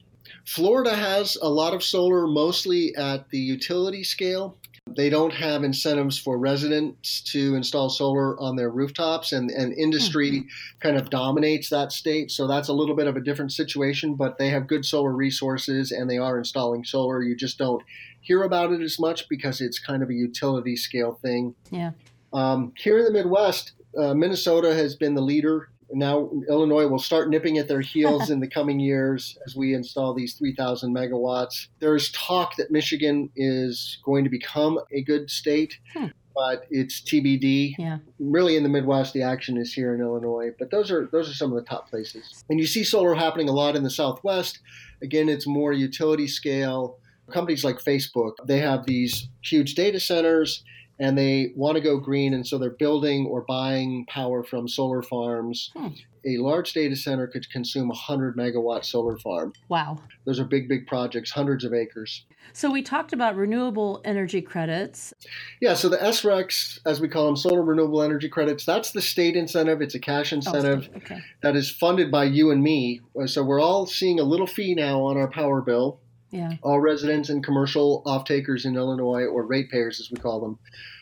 Florida 0.46 0.96
has 0.96 1.38
a 1.42 1.50
lot 1.50 1.74
of 1.74 1.84
solar, 1.84 2.28
mostly 2.28 2.96
at 2.96 3.30
the 3.30 3.40
utility 3.40 4.04
scale. 4.04 4.59
They 4.96 5.10
don't 5.10 5.34
have 5.34 5.64
incentives 5.64 6.18
for 6.18 6.38
residents 6.38 7.22
to 7.32 7.56
install 7.56 7.90
solar 7.90 8.40
on 8.40 8.56
their 8.56 8.70
rooftops, 8.70 9.32
and, 9.32 9.50
and 9.50 9.74
industry 9.74 10.32
mm-hmm. 10.32 10.80
kind 10.80 10.98
of 10.98 11.10
dominates 11.10 11.70
that 11.70 11.92
state. 11.92 12.32
So 12.32 12.48
that's 12.48 12.68
a 12.68 12.74
little 12.74 12.96
bit 12.96 13.08
of 13.08 13.16
a 13.16 13.22
different 13.22 13.52
situation, 13.52 14.16
but 14.16 14.38
they 14.38 14.50
have 14.50 14.68
good 14.68 14.86
solar 14.86 15.12
resources 15.12 15.92
and 15.92 16.10
they 16.10 16.18
are 16.18 16.38
installing 16.38 16.84
solar. 16.84 17.22
You 17.22 17.36
just 17.36 17.58
don't 17.58 17.84
hear 18.22 18.44
about 18.44 18.72
it 18.72 18.82
as 18.82 19.00
much 19.00 19.30
because 19.30 19.62
it's 19.62 19.80
kind 19.80 20.04
of 20.04 20.10
a 20.10 20.14
utility 20.14 20.76
scale 20.76 21.20
thing. 21.22 21.56
Yeah. 21.72 21.92
Um, 22.34 22.74
here 22.78 23.00
in 23.00 23.06
the 23.06 23.12
Midwest, 23.12 23.74
uh, 23.98 24.14
Minnesota 24.14 24.76
has 24.76 24.96
been 24.96 25.16
the 25.16 25.22
leader 25.22 25.70
now 25.92 26.30
Illinois 26.48 26.88
will 26.88 27.00
start 27.00 27.30
nipping 27.30 27.58
at 27.58 27.68
their 27.68 27.82
heels 27.82 28.30
in 28.30 28.40
the 28.40 28.48
coming 28.48 28.80
years 28.80 29.38
as 29.46 29.56
we 29.56 29.74
install 29.74 30.14
these 30.14 30.34
3,000 30.34 30.94
megawatts. 30.94 31.68
There's 31.80 32.12
talk 32.12 32.56
that 32.58 32.72
Michigan 32.72 33.30
is 33.36 34.00
going 34.04 34.24
to 34.24 34.30
become 34.30 34.80
a 34.92 35.02
good 35.02 35.30
state, 35.30 35.80
hmm. 35.94 36.08
but 36.36 36.66
it's 36.70 37.02
TBD. 37.02 37.76
Yeah. 37.78 37.98
Really, 38.20 38.56
in 38.56 38.64
the 38.64 38.70
Midwest, 38.70 39.14
the 39.14 39.24
action 39.24 39.58
is 39.58 39.74
here 39.74 39.94
in 39.94 40.02
Illinois. 40.02 40.52
But 40.58 40.72
those 40.72 40.92
are 40.92 41.10
those 41.12 41.30
are 41.30 41.34
some 41.34 41.52
of 41.52 41.56
the 41.56 41.70
top 41.70 41.90
places. 41.90 42.44
And 42.50 42.60
you 42.60 42.68
see 42.68 42.84
solar 42.84 43.16
happening 43.16 43.50
a 43.50 43.54
lot 43.54 43.76
in 43.76 43.84
the 43.84 43.90
Southwest. 43.90 44.60
Again, 45.02 45.30
it's 45.30 45.48
more 45.48 45.74
utility 45.74 46.28
scale. 46.28 46.98
Companies 47.32 47.64
like 47.64 47.78
Facebook, 47.78 48.34
they 48.46 48.60
have 48.60 48.86
these 48.86 49.30
huge 49.44 49.76
data 49.76 50.00
centers 50.00 50.64
and 51.00 51.18
they 51.18 51.54
want 51.56 51.76
to 51.76 51.82
go 51.82 51.98
green, 51.98 52.34
and 52.34 52.46
so 52.46 52.58
they're 52.58 52.70
building 52.70 53.26
or 53.26 53.42
buying 53.42 54.06
power 54.08 54.44
from 54.44 54.68
solar 54.68 55.02
farms. 55.02 55.72
Hmm. 55.76 55.88
A 56.26 56.38
large 56.38 56.74
data 56.74 56.98
center 56.98 57.28
could 57.28 57.50
consume 57.50 57.86
a 57.86 57.96
100 57.96 58.36
megawatt 58.36 58.84
solar 58.84 59.18
farm. 59.18 59.54
Wow. 59.70 60.00
Those 60.26 60.38
are 60.40 60.44
big, 60.44 60.68
big 60.68 60.86
projects, 60.86 61.32
hundreds 61.32 61.64
of 61.64 61.74
acres. 61.74 62.26
So 62.52 62.70
we 62.70 62.82
talked 62.82 63.14
about 63.14 63.38
renewable 63.38 64.02
energy 64.04 64.42
credits. 64.42 65.14
Yeah, 65.62 65.76
so 65.76 65.88
the 65.88 65.98
SRECs, 65.98 66.80
as 66.86 67.00
we 67.00 67.08
call 67.08 67.26
them, 67.26 67.38
solar 67.38 67.62
renewable 67.62 68.04
energy 68.04 68.28
credits, 68.28 68.66
that's 68.66 68.92
the 68.92 69.02
state 69.02 69.38
incentive. 69.38 69.82
It's 69.82 69.96
a 69.96 70.00
cash 70.00 70.34
oh, 70.34 70.38
incentive 70.38 70.90
oh, 70.94 70.98
okay. 70.98 71.22
that 71.42 71.56
is 71.56 71.72
funded 71.72 72.12
by 72.12 72.26
you 72.26 72.52
and 72.52 72.62
me. 72.62 73.00
So 73.28 73.42
we're 73.42 73.62
all 73.62 73.86
seeing 73.86 74.20
a 74.20 74.24
little 74.24 74.48
fee 74.48 74.76
now 74.76 75.02
on 75.02 75.16
our 75.16 75.30
power 75.30 75.62
bill 75.62 76.02
yeah. 76.32 76.54
All 76.62 76.80
residents 76.80 77.30
and 77.30 77.44
commercial 77.44 78.04
off-takers 78.06 78.66
in 78.66 78.76
Illinois, 78.76 79.26
or 79.26 79.46
ratepayers 79.46 80.00
as 80.00 80.12
we 80.12 80.18
call 80.18 80.40
them, 80.40 80.60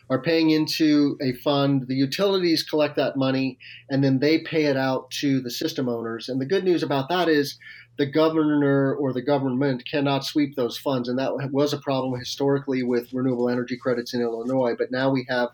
are 0.09 0.21
paying 0.21 0.51
into 0.51 1.17
a 1.21 1.33
fund. 1.33 1.87
The 1.87 1.95
utilities 1.95 2.63
collect 2.63 2.95
that 2.95 3.17
money 3.17 3.57
and 3.89 4.03
then 4.03 4.19
they 4.19 4.39
pay 4.39 4.65
it 4.65 4.77
out 4.77 5.11
to 5.19 5.41
the 5.41 5.51
system 5.51 5.89
owners. 5.89 6.29
And 6.29 6.39
the 6.39 6.45
good 6.45 6.63
news 6.63 6.81
about 6.81 7.09
that 7.09 7.27
is 7.27 7.59
the 7.97 8.05
governor 8.05 8.95
or 8.95 9.11
the 9.11 9.21
government 9.21 9.83
cannot 9.89 10.23
sweep 10.23 10.55
those 10.55 10.77
funds. 10.77 11.09
And 11.09 11.19
that 11.19 11.33
was 11.51 11.73
a 11.73 11.79
problem 11.79 12.17
historically 12.17 12.83
with 12.83 13.11
renewable 13.11 13.49
energy 13.49 13.75
credits 13.75 14.13
in 14.13 14.21
Illinois. 14.21 14.75
But 14.77 14.91
now 14.91 15.09
we 15.09 15.25
have 15.29 15.49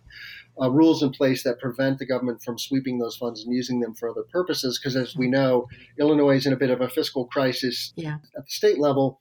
uh, 0.62 0.70
rules 0.70 1.02
in 1.02 1.10
place 1.10 1.44
that 1.44 1.60
prevent 1.60 1.98
the 1.98 2.06
government 2.06 2.44
from 2.44 2.60
sweeping 2.60 3.00
those 3.00 3.18
funds 3.18 3.44
and 3.44 3.54
using 3.56 3.80
them 3.80 3.96
for 3.96 4.10
other 4.10 4.24
purposes. 4.32 4.78
Because 4.78 4.96
as 4.96 5.16
we 5.16 5.28
know, 5.28 5.68
Illinois 6.00 6.36
is 6.36 6.46
in 6.46 6.54
a 6.54 6.58
bit 6.58 6.70
of 6.70 6.82
a 6.82 6.90
fiscal 6.90 7.26
crisis 7.26 7.92
yeah. 7.96 8.18
at 8.38 8.46
the 8.46 8.52
state 8.52 8.78
level. 8.78 9.20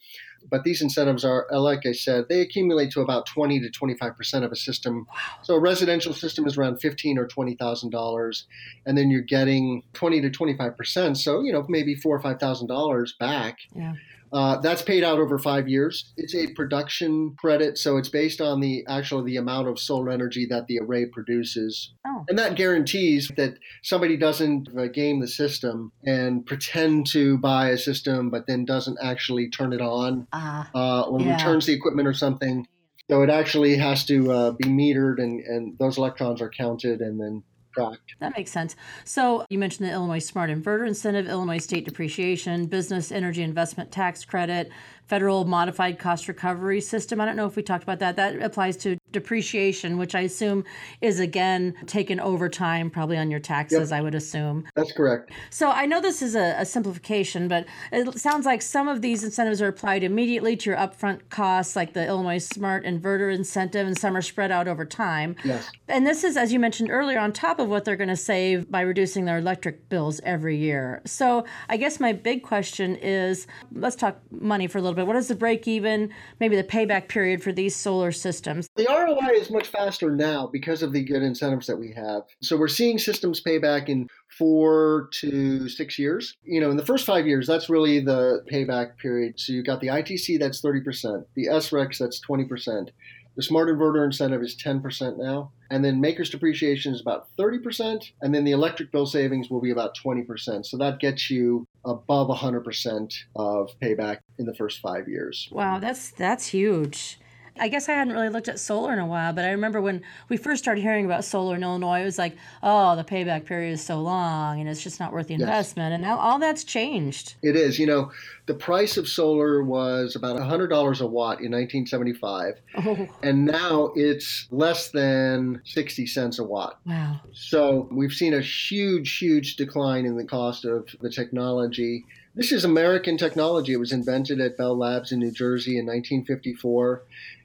But 0.51 0.65
these 0.65 0.83
incentives 0.83 1.25
are, 1.25 1.47
uh, 1.53 1.61
like 1.61 1.87
I 1.87 1.93
said, 1.93 2.27
they 2.29 2.41
accumulate 2.41 2.91
to 2.93 3.01
about 3.01 3.27
20 3.27 3.61
to 3.61 3.71
25 3.71 4.17
percent 4.17 4.45
of 4.45 4.53
a 4.53 4.57
system. 4.57 5.07
Wow. 5.09 5.15
So 5.43 5.55
a 5.55 5.61
residential 5.61 6.13
system 6.13 6.47
is 6.47 6.57
around 6.57 6.79
15 6.79 7.19
or 7.19 7.27
20 7.27 7.55
thousand 7.55 7.91
dollars, 7.91 8.47
and 8.87 8.97
then 8.97 9.11
you're 9.11 9.23
getting 9.23 9.83
20 9.95 10.21
to 10.23 10.31
25 10.31 10.77
percent. 10.77 11.19
So 11.19 11.43
you 11.43 11.53
know 11.53 11.65
maybe 11.69 11.95
four 11.95 12.17
or 12.17 12.21
five 12.21 12.39
thousand 12.39 12.69
dollars 12.69 13.15
back. 13.19 13.59
Yeah. 13.75 13.95
Uh, 14.33 14.59
that's 14.61 14.83
paid 14.83 15.05
out 15.05 15.19
over 15.19 15.39
five 15.39 15.69
years. 15.69 16.13
It's 16.17 16.35
a 16.35 16.47
production 16.55 17.35
credit, 17.39 17.77
so 17.77 17.99
it's 17.99 18.09
based 18.09 18.41
on 18.41 18.61
the 18.61 18.85
actual 18.89 19.23
the 19.23 19.37
amount 19.37 19.69
of 19.69 19.79
solar 19.79 20.11
energy 20.11 20.47
that 20.47 20.67
the 20.69 20.79
array 20.81 21.07
produces, 21.07 21.93
oh. 22.07 22.25
and 22.29 22.39
that 22.39 22.57
guarantees 22.57 23.31
that 23.37 23.59
somebody 23.83 24.17
doesn't 24.17 24.69
uh, 24.77 24.87
game 24.87 25.21
the 25.21 25.29
system 25.29 25.93
and 26.05 26.47
pretend 26.47 27.07
to 27.09 27.37
buy 27.39 27.69
a 27.69 27.77
system, 27.77 28.31
but 28.31 28.47
then 28.47 28.65
doesn't 28.65 28.99
actually 29.03 29.51
turn 29.51 29.73
it 29.73 29.83
on 29.83 30.27
uh, 30.33 30.65
uh, 30.75 31.03
or 31.03 31.21
yeah. 31.21 31.35
returns 31.35 31.67
the 31.67 31.73
equipment 31.73 32.09
or 32.09 32.15
something 32.15 32.67
So 33.11 33.23
it 33.23 33.31
actually 33.31 33.77
has 33.77 34.05
to 34.07 34.33
uh, 34.33 34.51
be 34.53 34.65
metered, 34.65 35.19
and, 35.19 35.41
and 35.41 35.79
those 35.79 35.99
electrons 35.99 36.41
are 36.41 36.49
counted 36.51 37.01
and 37.01 37.21
then 37.21 37.43
tracked. 37.73 38.15
That 38.21 38.37
makes 38.37 38.51
sense. 38.51 38.77
So 39.05 39.47
you 39.49 39.59
mentioned 39.59 39.89
the 39.89 39.93
Illinois 39.93 40.19
Smart 40.19 40.51
Inverter 40.51 40.87
Incentive, 40.87 41.29
Illinois 41.29 41.59
State 41.59 41.85
Depreciation, 41.85 42.67
Business 42.67 43.13
Energy 43.13 43.43
Investment 43.43 43.91
Tax 43.91 44.25
Credit, 44.25 44.71
Federal 45.13 45.45
Modified 45.45 45.99
Cost 45.99 46.27
Recovery 46.27 46.81
System. 46.81 47.21
I 47.21 47.27
don't 47.27 47.37
know 47.37 47.45
if 47.45 47.55
we 47.55 47.63
talked 47.63 47.83
about 47.83 47.99
that. 47.99 48.17
That 48.17 48.41
applies 48.41 48.79
to 48.79 48.97
depreciation, 49.11 49.99
which 49.99 50.15
I 50.15 50.21
assume 50.21 50.65
is 51.03 51.21
again 51.21 51.75
taken 51.87 52.19
over 52.19 52.49
time, 52.49 52.91
probably 52.91 53.19
on 53.19 53.31
your 53.31 53.39
taxes, 53.39 53.91
yep. 53.91 53.99
I 53.99 54.03
would 54.03 54.15
assume. 54.15 54.65
That's 54.75 54.93
correct. 54.93 55.31
So 55.51 55.71
I 55.71 55.85
know 55.85 56.01
this 56.01 56.23
is 56.23 56.35
a, 56.35 56.55
a, 56.59 56.65
simplification, 56.65 57.47
but 57.47 57.67
it 57.93 58.19
sounds 58.19 58.47
like 58.47 58.63
some 58.63 58.89
of 58.89 59.03
these 59.03 59.23
incentives 59.23 59.61
are 59.61 59.69
applied 59.69 60.03
immediately 60.03 60.57
to 60.57 60.71
your 60.71 60.79
upfront 60.79 61.29
costs, 61.29 61.77
like 61.77 61.93
the 61.93 62.07
Illinois 62.07 62.39
Smart 62.39 62.85
Inverter 62.85 63.35
Incentive, 63.35 63.87
and 63.87 63.99
some 63.99 64.17
are 64.17 64.23
spread 64.23 64.51
out 64.51 64.67
over 64.67 64.87
time. 64.87 65.37
Yes. 65.45 65.71
And 65.89 66.07
this 66.07 66.25
is, 66.25 66.39
as 66.39 66.55
you 66.55 66.59
mentioned 66.59 66.91
earlier, 66.91 67.19
on 67.19 67.33
top 67.33 67.59
of 67.59 67.69
what 67.69 67.85
they're 67.85 67.97
going 67.97 68.09
to 68.09 68.17
save 68.17 68.71
by 68.71 68.81
reducing 68.81 69.27
their 69.27 69.39
electric 69.39 69.91
bills 69.91 70.23
every 70.25 70.57
year. 70.57 71.03
So 71.05 71.45
I 71.69 71.77
guess 71.77 72.01
my 72.01 72.15
big 72.15 72.43
question 72.43 72.97
is 72.97 73.47
let's 73.73 73.97
talk 73.97 74.19
money 74.31 74.67
for 74.67 74.79
a 74.79 74.81
little 74.81 74.95
bit. 74.95 75.02
What 75.07 75.17
is 75.17 75.29
the 75.29 75.35
break 75.35 75.69
even, 75.69 76.11
maybe 76.41 76.57
the 76.57 76.65
payback 76.65 77.09
period 77.09 77.43
for 77.43 77.53
these 77.53 77.75
solar 77.75 78.13
systems? 78.13 78.69
The 78.77 78.87
ROI 78.89 79.41
is 79.41 79.51
much 79.51 79.69
faster 79.69 80.15
now 80.15 80.47
because 80.47 80.83
of 80.83 80.93
the 80.93 81.03
good 81.03 81.23
incentives 81.23 81.67
that 81.67 81.79
we 81.79 81.93
have. 81.93 82.23
So 82.43 82.57
we're 82.57 82.69
seeing 82.69 82.99
systems 82.99 83.41
pay 83.41 83.59
back 83.59 83.89
in 83.89 84.09
four 84.39 85.09
to 85.21 85.69
six 85.69 85.99
years. 85.99 86.37
You 86.45 86.61
know, 86.61 86.71
in 86.71 86.77
the 86.77 86.87
first 86.87 87.05
five 87.07 87.27
years, 87.27 87.47
that's 87.47 87.69
really 87.69 88.01
the 88.01 88.45
payback 88.51 88.97
period. 88.99 89.39
So 89.39 89.53
you've 89.53 89.67
got 89.67 89.81
the 89.81 89.89
ITC, 89.89 90.39
that's 90.39 90.63
30%, 90.63 91.25
the 91.35 91.47
SRECs, 91.47 91.99
that's 91.99 92.21
20%. 92.27 92.89
The 93.37 93.43
smart 93.43 93.69
inverter 93.69 94.05
incentive 94.05 94.43
is 94.43 94.57
10% 94.57 95.19
now. 95.19 95.53
And 95.71 95.83
then 95.83 96.03
MACRS 96.03 96.31
depreciation 96.31 96.93
is 96.93 97.01
about 97.01 97.29
30%. 97.39 98.13
And 98.21 98.35
then 98.35 98.45
the 98.45 98.53
electric 98.53 98.93
bill 98.93 99.07
savings 99.07 99.49
will 99.49 99.61
be 99.61 99.71
about 99.71 99.97
20%. 99.97 100.67
So 100.67 100.77
that 100.77 101.01
gets 101.01 101.31
you 101.31 101.67
above 101.85 102.29
100% 102.29 103.15
of 103.37 103.71
payback 103.81 104.19
in 104.39 104.45
the 104.45 104.55
first 104.55 104.81
five 104.81 105.09
years. 105.09 105.49
Wow, 105.51 105.79
that's 105.79 106.11
that's 106.11 106.49
huge. 106.49 107.19
I 107.59 107.69
guess 107.69 107.89
I 107.89 107.93
hadn't 107.93 108.15
really 108.15 108.29
looked 108.29 108.49
at 108.49 108.59
solar 108.59 108.93
in 108.93 108.99
a 108.99 109.07
while, 109.07 109.33
but 109.33 109.45
I 109.45 109.51
remember 109.51 109.81
when 109.81 110.03
we 110.29 110.37
first 110.37 110.63
started 110.63 110.81
hearing 110.81 111.05
about 111.05 111.25
solar 111.25 111.57
in 111.57 111.63
Illinois, 111.63 112.01
it 112.01 112.05
was 112.05 112.19
like, 112.19 112.37
oh, 112.63 112.97
the 112.97 113.05
payback 113.05 113.45
period 113.45 113.73
is 113.73 113.85
so 113.85 114.01
long 114.01 114.61
and 114.61 114.69
it's 114.69 114.83
just 114.83 114.99
not 114.99 115.13
worth 115.13 115.29
the 115.29 115.35
investment. 115.35 115.91
Yes. 115.91 115.97
And 115.97 116.03
now 116.03 116.19
all 116.19 116.39
that's 116.39 116.65
changed. 116.65 117.35
It 117.43 117.55
is. 117.57 117.79
You 117.79 117.87
know, 117.87 118.11
the 118.47 118.55
price 118.55 118.97
of 118.97 119.07
solar 119.07 119.63
was 119.63 120.17
about 120.17 120.37
$100 120.37 120.71
a 121.01 121.07
watt 121.07 121.41
in 121.41 121.53
1975. 121.53 122.55
Oh. 122.79 123.09
And 123.23 123.45
now 123.45 123.93
it's 123.95 124.49
less 124.51 124.91
than 124.91 125.61
60 125.65 126.07
cents 126.07 126.39
a 126.39 126.45
watt. 126.45 126.81
Wow. 126.87 127.21
So 127.33 127.89
we've 127.91 128.13
seen 128.13 128.35
a 128.35 128.41
huge, 128.41 129.19
huge 129.19 129.57
decline 129.57 130.07
in 130.07 130.17
the 130.17 130.25
cost 130.25 130.65
of 130.65 130.89
the 131.01 131.11
technology. 131.11 132.07
This 132.35 132.51
is 132.51 132.65
American 132.65 133.19
technology. 133.19 133.75
It 133.75 133.79
was 133.79 133.93
invented 133.93 134.41
at 134.41 134.57
Bell 134.57 134.77
Labs 134.77 135.13
in 135.13 135.19
New 135.19 135.31
Jersey 135.31 135.73
in 135.73 135.85
1954 135.85 137.03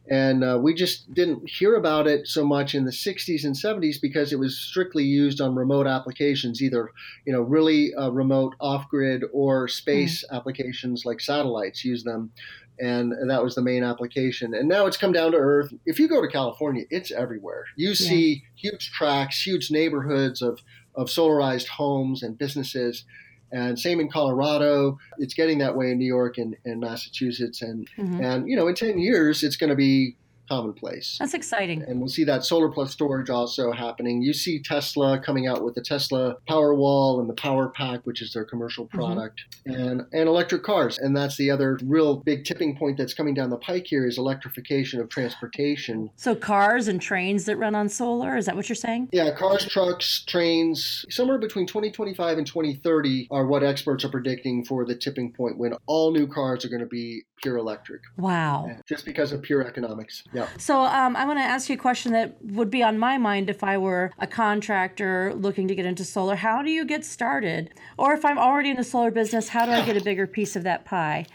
and 0.09 0.43
uh, 0.43 0.57
we 0.61 0.73
just 0.73 1.13
didn't 1.13 1.49
hear 1.49 1.75
about 1.75 2.07
it 2.07 2.27
so 2.27 2.45
much 2.45 2.73
in 2.73 2.85
the 2.85 2.91
60s 2.91 3.43
and 3.43 3.55
70s 3.55 3.99
because 4.01 4.31
it 4.31 4.39
was 4.39 4.57
strictly 4.57 5.03
used 5.03 5.41
on 5.41 5.55
remote 5.55 5.87
applications 5.87 6.61
either 6.61 6.91
you 7.25 7.33
know 7.33 7.41
really 7.41 7.93
uh, 7.95 8.09
remote 8.09 8.55
off-grid 8.59 9.23
or 9.33 9.67
space 9.67 10.23
mm. 10.23 10.35
applications 10.35 11.05
like 11.05 11.19
satellites 11.19 11.83
use 11.83 12.03
them. 12.03 12.31
And 12.79 13.11
that 13.27 13.43
was 13.43 13.55
the 13.55 13.63
main 13.63 13.83
application. 13.83 14.53
And 14.53 14.69
now 14.69 14.85
it's 14.85 14.97
come 14.97 15.11
down 15.11 15.31
to 15.31 15.37
earth. 15.39 15.73
If 15.87 15.97
you 15.97 16.07
go 16.07 16.21
to 16.21 16.27
california 16.27 16.85
it's 16.89 17.11
everywhere. 17.11 17.65
You 17.75 17.95
see 17.95 18.43
huge 18.55 18.91
tracks 18.91 19.41
huge 19.41 19.71
neighborhoods 19.71 20.41
of, 20.41 20.59
of 20.95 21.07
solarized 21.07 21.67
homes 21.67 22.21
and 22.23 22.37
businesses 22.37 23.03
and 23.51 23.79
same 23.79 23.99
in 23.99 24.09
Colorado. 24.09 24.97
It's 25.17 25.33
getting 25.33 25.59
that 25.59 25.75
way 25.75 25.91
in 25.91 25.97
New 25.97 26.05
York 26.05 26.37
and, 26.37 26.55
and 26.65 26.79
Massachusetts. 26.79 27.61
And, 27.61 27.87
mm-hmm. 27.97 28.23
and, 28.23 28.49
you 28.49 28.55
know, 28.55 28.67
in 28.67 28.75
10 28.75 28.99
years, 28.99 29.43
it's 29.43 29.55
going 29.55 29.69
to 29.69 29.75
be 29.75 30.15
commonplace. 30.47 31.17
That's 31.19 31.33
exciting. 31.33 31.83
And 31.83 31.99
we'll 31.99 32.09
see 32.09 32.23
that 32.25 32.43
solar 32.43 32.69
plus 32.69 32.91
storage 32.91 33.29
also 33.29 33.71
happening. 33.71 34.21
You 34.21 34.33
see 34.33 34.61
Tesla 34.61 35.19
coming 35.19 35.47
out 35.47 35.63
with 35.63 35.75
the 35.75 35.81
Tesla 35.81 36.37
Powerwall 36.49 37.19
and 37.19 37.29
the 37.29 37.33
Power 37.33 37.69
Pack, 37.69 38.01
which 38.05 38.21
is 38.21 38.33
their 38.33 38.45
commercial 38.45 38.85
mm-hmm. 38.85 38.97
product, 38.97 39.41
mm-hmm. 39.67 39.81
and 39.81 40.05
and 40.13 40.27
electric 40.27 40.63
cars. 40.63 40.97
And 40.97 41.15
that's 41.15 41.37
the 41.37 41.51
other 41.51 41.79
real 41.83 42.17
big 42.17 42.45
tipping 42.45 42.75
point 42.75 42.97
that's 42.97 43.13
coming 43.13 43.33
down 43.33 43.49
the 43.49 43.57
pike 43.57 43.87
here 43.87 44.07
is 44.07 44.17
electrification 44.17 44.99
of 44.99 45.09
transportation. 45.09 46.09
So 46.15 46.35
cars 46.35 46.87
and 46.87 47.01
trains 47.01 47.45
that 47.45 47.57
run 47.57 47.75
on 47.75 47.89
solar, 47.89 48.37
is 48.37 48.45
that 48.45 48.55
what 48.55 48.69
you're 48.69 48.75
saying? 48.75 49.09
Yeah, 49.11 49.31
cars, 49.35 49.65
trucks, 49.65 50.23
trains, 50.25 51.05
somewhere 51.09 51.37
between 51.37 51.67
2025 51.67 52.37
and 52.37 52.47
2030 52.47 53.27
are 53.31 53.45
what 53.45 53.63
experts 53.63 54.03
are 54.05 54.09
predicting 54.09 54.65
for 54.65 54.85
the 54.85 54.95
tipping 54.95 55.31
point 55.31 55.57
when 55.57 55.73
all 55.85 56.11
new 56.11 56.27
cars 56.27 56.65
are 56.65 56.69
going 56.69 56.81
to 56.81 56.85
be 56.85 57.23
pure 57.41 57.57
electric. 57.57 58.01
Wow. 58.17 58.69
Just 58.87 59.05
because 59.05 59.31
of 59.31 59.41
pure 59.41 59.65
economics. 59.65 60.23
So 60.57 60.81
um, 60.81 61.15
I 61.15 61.25
want 61.25 61.39
to 61.39 61.43
ask 61.43 61.69
you 61.69 61.75
a 61.75 61.79
question 61.79 62.11
that 62.13 62.37
would 62.43 62.69
be 62.69 62.83
on 62.83 62.99
my 62.99 63.17
mind 63.17 63.49
if 63.49 63.63
I 63.63 63.77
were 63.77 64.11
a 64.19 64.27
contractor 64.27 65.33
looking 65.35 65.67
to 65.67 65.75
get 65.75 65.85
into 65.85 66.03
solar. 66.03 66.35
How 66.35 66.61
do 66.61 66.69
you 66.69 66.85
get 66.85 67.05
started? 67.05 67.73
Or 67.97 68.13
if 68.13 68.23
I'm 68.23 68.37
already 68.37 68.69
in 68.69 68.77
the 68.77 68.83
solar 68.83 69.11
business, 69.11 69.49
how 69.49 69.65
do 69.65 69.71
I 69.71 69.85
get 69.85 69.97
a 69.97 70.03
bigger 70.03 70.27
piece 70.27 70.55
of 70.55 70.63
that 70.63 70.85
pie? 70.85 71.25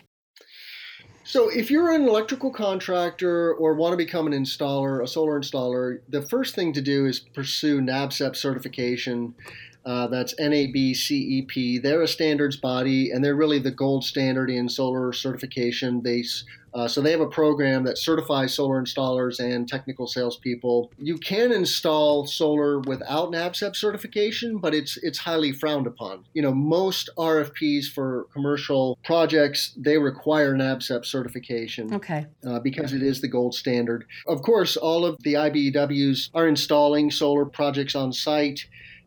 So, 1.24 1.48
if 1.48 1.70
you're 1.70 1.92
an 1.92 2.08
electrical 2.08 2.50
contractor 2.50 3.54
or 3.54 3.74
want 3.74 3.92
to 3.92 3.96
become 3.96 4.26
an 4.26 4.32
installer, 4.32 5.02
a 5.02 5.06
solar 5.06 5.38
installer, 5.38 6.00
the 6.08 6.22
first 6.22 6.54
thing 6.54 6.72
to 6.72 6.82
do 6.82 7.06
is 7.06 7.20
pursue 7.20 7.80
NABCEP 7.80 8.34
certification. 8.34 9.34
Uh, 9.84 10.06
that's 10.06 10.34
NABCEP. 10.34 11.82
They're 11.82 12.02
a 12.02 12.08
standards 12.08 12.56
body, 12.56 13.10
and 13.10 13.24
they're 13.24 13.34
really 13.34 13.58
the 13.58 13.70
gold 13.70 14.04
standard 14.04 14.50
in 14.50 14.68
solar 14.68 15.12
certification. 15.12 16.02
They 16.02 16.22
uh, 16.74 16.88
so 16.88 17.00
they 17.00 17.10
have 17.10 17.20
a 17.20 17.26
program 17.26 17.84
that 17.84 17.98
certifies 17.98 18.54
solar 18.54 18.82
installers 18.82 19.40
and 19.40 19.68
technical 19.68 20.06
salespeople. 20.06 20.90
You 20.98 21.18
can 21.18 21.52
install 21.52 22.26
solar 22.26 22.80
without 22.80 23.30
NABCEP 23.30 23.76
certification, 23.76 24.58
but 24.58 24.74
it's 24.74 24.96
it's 24.98 25.18
highly 25.18 25.52
frowned 25.52 25.86
upon. 25.86 26.24
You 26.32 26.42
know, 26.42 26.52
most 26.54 27.10
RFPs 27.18 27.86
for 27.92 28.26
commercial 28.32 28.98
projects 29.04 29.74
they 29.76 29.98
require 29.98 30.54
NABCEP 30.54 31.04
certification. 31.04 31.92
Okay. 31.94 32.26
Uh, 32.46 32.60
because 32.60 32.92
it 32.92 33.02
is 33.02 33.20
the 33.20 33.28
gold 33.28 33.54
standard. 33.54 34.06
Of 34.26 34.42
course, 34.42 34.76
all 34.76 35.04
of 35.04 35.16
the 35.22 35.34
IBEWs 35.34 36.30
are 36.34 36.48
installing 36.48 37.10
solar 37.10 37.44
projects 37.44 37.94
on 37.94 38.12
site. 38.12 38.66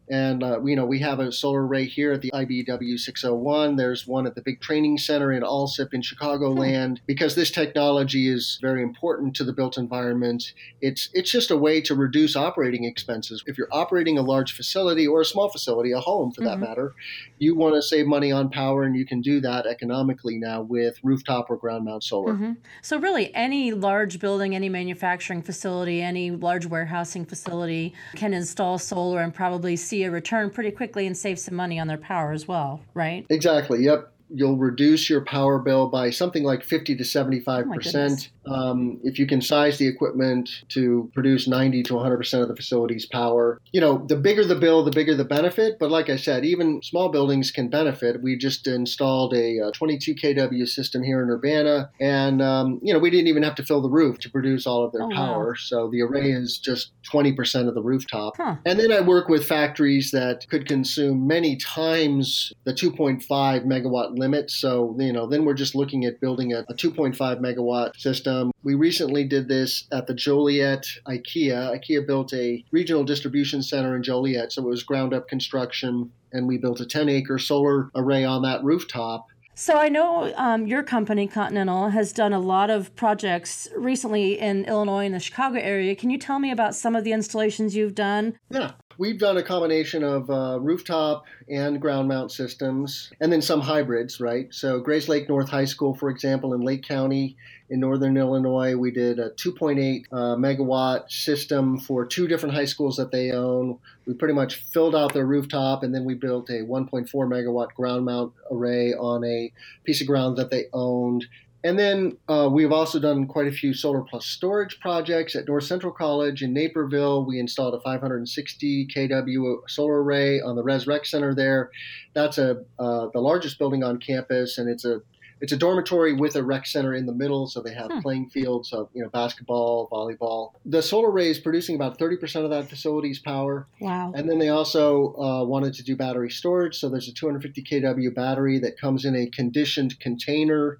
And, 0.09 0.43
uh, 0.43 0.63
you 0.63 0.75
know, 0.75 0.85
we 0.85 0.99
have 0.99 1.19
a 1.19 1.31
solar 1.31 1.65
array 1.65 1.85
here 1.85 2.11
at 2.11 2.21
the 2.21 2.31
IBEW 2.31 2.99
601. 2.99 3.75
There's 3.75 4.05
one 4.05 4.27
at 4.27 4.35
the 4.35 4.41
big 4.41 4.61
training 4.61 4.97
center 4.97 5.31
in 5.31 5.43
Alsip 5.43 5.93
in 5.93 6.01
Chicagoland. 6.01 6.99
Because 7.05 7.35
this 7.35 7.51
technology 7.51 8.27
is 8.27 8.59
very 8.61 8.83
important 8.83 9.35
to 9.37 9.43
the 9.43 9.53
built 9.53 9.77
environment, 9.77 10.53
it's, 10.81 11.09
it's 11.13 11.31
just 11.31 11.51
a 11.51 11.57
way 11.57 11.81
to 11.81 11.95
reduce 11.95 12.35
operating 12.35 12.83
expenses. 12.83 13.43
If 13.47 13.57
you're 13.57 13.67
operating 13.71 14.17
a 14.17 14.21
large 14.21 14.53
facility 14.53 15.07
or 15.07 15.21
a 15.21 15.25
small 15.25 15.49
facility, 15.49 15.91
a 15.91 15.99
home 15.99 16.31
for 16.31 16.41
mm-hmm. 16.41 16.61
that 16.61 16.67
matter, 16.67 16.93
you 17.39 17.55
want 17.55 17.75
to 17.75 17.81
save 17.81 18.05
money 18.05 18.31
on 18.31 18.49
power, 18.49 18.83
and 18.83 18.95
you 18.95 19.05
can 19.05 19.21
do 19.21 19.39
that 19.41 19.65
economically 19.65 20.37
now 20.37 20.61
with 20.61 20.97
rooftop 21.03 21.49
or 21.49 21.57
ground 21.57 21.85
mount 21.85 22.03
solar. 22.03 22.33
Mm-hmm. 22.33 22.53
So, 22.81 22.99
really, 22.99 23.33
any 23.35 23.71
large 23.71 24.19
building, 24.19 24.55
any 24.55 24.69
manufacturing 24.69 25.41
facility, 25.41 26.01
any 26.01 26.31
large 26.31 26.65
warehousing 26.65 27.25
facility 27.25 27.93
can 28.15 28.33
install 28.33 28.77
solar 28.77 29.21
and 29.21 29.33
probably 29.33 29.75
see 29.75 29.94
see 29.95 30.03
a 30.03 30.11
return 30.11 30.49
pretty 30.49 30.71
quickly 30.71 31.07
and 31.07 31.15
save 31.15 31.39
some 31.39 31.55
money 31.55 31.79
on 31.79 31.87
their 31.87 31.97
power 31.97 32.31
as 32.31 32.47
well, 32.47 32.81
right? 32.93 33.25
Exactly. 33.29 33.83
Yep. 33.83 34.11
You'll 34.29 34.57
reduce 34.57 35.09
your 35.09 35.21
power 35.21 35.59
bill 35.59 35.87
by 35.87 36.09
something 36.09 36.43
like 36.43 36.63
50 36.63 36.95
to 36.95 37.05
75 37.05 37.65
oh 37.67 37.73
percent 37.73 38.29
um, 38.47 38.99
if 39.03 39.19
you 39.19 39.25
can 39.25 39.41
size 39.41 39.77
the 39.77 39.87
equipment 39.87 40.49
to 40.69 41.09
produce 41.13 41.47
90 41.47 41.83
to 41.83 41.93
100% 41.93 42.41
of 42.41 42.47
the 42.47 42.55
facility's 42.55 43.05
power, 43.05 43.61
you 43.71 43.81
know, 43.81 44.05
the 44.07 44.15
bigger 44.15 44.45
the 44.45 44.55
bill, 44.55 44.83
the 44.83 44.91
bigger 44.91 45.15
the 45.15 45.25
benefit. 45.25 45.77
But 45.79 45.91
like 45.91 46.09
I 46.09 46.15
said, 46.15 46.45
even 46.45 46.81
small 46.81 47.09
buildings 47.09 47.51
can 47.51 47.69
benefit. 47.69 48.21
We 48.21 48.37
just 48.37 48.67
installed 48.67 49.33
a, 49.33 49.59
a 49.59 49.71
22 49.71 50.15
kW 50.15 50.67
system 50.67 51.03
here 51.03 51.21
in 51.23 51.29
Urbana, 51.29 51.89
and, 51.99 52.41
um, 52.41 52.79
you 52.81 52.93
know, 52.93 52.99
we 52.99 53.09
didn't 53.09 53.27
even 53.27 53.43
have 53.43 53.55
to 53.55 53.63
fill 53.63 53.81
the 53.81 53.89
roof 53.89 54.19
to 54.19 54.29
produce 54.29 54.67
all 54.67 54.83
of 54.83 54.91
their 54.91 55.03
oh, 55.03 55.09
power. 55.09 55.47
Wow. 55.47 55.53
So 55.57 55.89
the 55.91 56.01
array 56.01 56.31
is 56.31 56.57
just 56.57 56.91
20% 57.11 57.67
of 57.67 57.75
the 57.75 57.81
rooftop. 57.81 58.37
Huh. 58.37 58.55
And 58.65 58.79
then 58.79 58.91
I 58.91 59.01
work 59.01 59.27
with 59.27 59.45
factories 59.45 60.11
that 60.11 60.47
could 60.49 60.67
consume 60.67 61.27
many 61.27 61.55
times 61.55 62.53
the 62.63 62.73
2.5 62.73 63.25
megawatt 63.65 64.17
limit. 64.17 64.51
So, 64.51 64.95
you 64.99 65.13
know, 65.13 65.27
then 65.27 65.45
we're 65.45 65.53
just 65.53 65.75
looking 65.75 66.05
at 66.05 66.19
building 66.19 66.53
a, 66.53 66.59
a 66.69 66.73
2.5 66.73 67.15
megawatt 67.39 67.97
system 67.97 68.34
um, 68.35 68.51
we 68.63 68.75
recently 68.75 69.23
did 69.23 69.47
this 69.47 69.85
at 69.91 70.07
the 70.07 70.13
Joliet 70.13 70.85
IKEA. 71.07 71.79
IKEA 71.79 72.05
built 72.05 72.33
a 72.33 72.63
regional 72.71 73.03
distribution 73.03 73.61
center 73.61 73.95
in 73.95 74.03
Joliet, 74.03 74.51
so 74.51 74.63
it 74.63 74.69
was 74.69 74.83
ground 74.83 75.13
up 75.13 75.27
construction, 75.27 76.11
and 76.31 76.47
we 76.47 76.57
built 76.57 76.79
a 76.79 76.85
10 76.85 77.09
acre 77.09 77.37
solar 77.37 77.89
array 77.95 78.23
on 78.23 78.41
that 78.43 78.63
rooftop. 78.63 79.27
So 79.57 79.77
I 79.77 79.87
know 79.87 80.33
um, 80.35 80.67
your 80.67 80.83
company, 80.83 81.27
Continental, 81.27 81.89
has 81.89 82.11
done 82.11 82.33
a 82.33 82.39
lot 82.39 82.69
of 82.69 82.93
projects 82.97 83.69
recently 83.77 84.37
in 84.37 84.65
Illinois 84.65 85.05
and 85.05 85.15
the 85.15 85.19
Chicago 85.19 85.59
area. 85.59 85.95
Can 85.95 86.09
you 86.09 86.17
tell 86.17 86.39
me 86.39 86.51
about 86.51 86.75
some 86.75 86.93
of 86.93 87.05
the 87.05 87.13
installations 87.13 87.73
you've 87.73 87.95
done? 87.95 88.37
Yeah, 88.49 88.71
we've 88.97 89.17
done 89.17 89.37
a 89.37 89.43
combination 89.43 90.03
of 90.03 90.29
uh, 90.29 90.59
rooftop 90.59 91.25
and 91.49 91.81
ground 91.81 92.07
mount 92.07 92.31
systems, 92.31 93.11
and 93.19 93.31
then 93.31 93.41
some 93.41 93.61
hybrids, 93.61 94.19
right? 94.19 94.53
So 94.53 94.81
Grayslake 94.81 95.29
North 95.29 95.49
High 95.49 95.65
School, 95.65 95.95
for 95.95 96.09
example, 96.09 96.53
in 96.53 96.61
Lake 96.61 96.83
County 96.83 97.37
in 97.69 97.79
northern 97.79 98.15
Illinois, 98.15 98.75
we 98.75 98.91
did 98.91 99.19
a 99.19 99.31
2.8 99.31 100.05
uh, 100.11 100.15
megawatt 100.35 101.11
system 101.11 101.79
for 101.79 102.05
two 102.05 102.27
different 102.27 102.53
high 102.53 102.65
schools 102.65 102.97
that 102.97 103.11
they 103.11 103.31
own. 103.31 103.79
We 104.05 104.13
pretty 104.13 104.35
much 104.35 104.55
filled 104.55 104.95
out 104.95 105.13
their 105.13 105.25
rooftop, 105.25 105.81
and 105.81 105.93
then 105.93 106.05
we 106.05 106.13
built 106.13 106.49
a 106.49 106.63
1.4 106.63 107.09
megawatt 107.11 107.73
ground 107.73 108.05
mount 108.05 108.33
array 108.51 108.93
on 108.93 109.23
a 109.23 109.51
piece 109.83 110.01
of 110.01 110.07
ground 110.07 110.37
that 110.37 110.51
they 110.51 110.65
owned. 110.73 111.25
And 111.65 111.79
then 111.79 112.17
uh, 112.29 112.47
we've 112.51 112.71
also 112.71 112.99
done 112.99 113.25
quite 113.25 113.47
a 113.47 113.51
few 113.51 113.73
solar 113.73 114.01
plus 114.01 114.27
storage 114.27 114.79
projects 114.79 115.35
at 115.35 115.47
North 115.47 115.63
Central 115.63 115.91
College 115.91 116.43
in 116.43 116.53
Naperville. 116.53 117.25
We 117.25 117.39
installed 117.39 117.73
a 117.73 117.79
560 117.79 118.87
kW 118.95 119.55
solar 119.67 120.03
array 120.03 120.39
on 120.39 120.55
the 120.55 120.61
Res 120.61 120.85
Rec 120.85 121.07
Center 121.07 121.33
there. 121.33 121.71
That's 122.13 122.37
a 122.37 122.63
uh, 122.77 123.07
the 123.13 123.19
largest 123.19 123.57
building 123.57 123.83
on 123.83 123.97
campus, 123.97 124.59
and 124.59 124.69
it's 124.69 124.85
a 124.85 125.01
it's 125.41 125.51
a 125.53 125.57
dormitory 125.57 126.13
with 126.13 126.35
a 126.35 126.43
rec 126.43 126.67
center 126.67 126.93
in 126.93 127.07
the 127.07 127.13
middle, 127.13 127.47
so 127.47 127.61
they 127.61 127.73
have 127.73 127.91
hmm. 127.91 127.99
playing 127.99 128.29
fields 128.29 128.71
of 128.71 128.89
you 128.93 129.01
know 129.01 129.09
basketball, 129.09 129.89
volleyball. 129.89 130.51
The 130.65 130.83
solar 130.83 131.09
array 131.09 131.31
is 131.31 131.39
producing 131.39 131.75
about 131.75 131.97
30% 131.97 132.43
of 132.43 132.51
that 132.51 132.69
facility's 132.69 133.17
power. 133.17 133.67
Wow! 133.81 134.13
And 134.15 134.29
then 134.29 134.37
they 134.37 134.49
also 134.49 135.15
uh, 135.15 135.43
wanted 135.45 135.73
to 135.73 135.83
do 135.83 135.95
battery 135.95 136.29
storage, 136.29 136.77
so 136.77 136.89
there's 136.89 137.07
a 137.07 137.13
250 137.13 137.63
kW 137.63 138.13
battery 138.13 138.59
that 138.59 138.79
comes 138.79 139.03
in 139.03 139.15
a 139.15 139.25
conditioned 139.31 139.99
container 139.99 140.77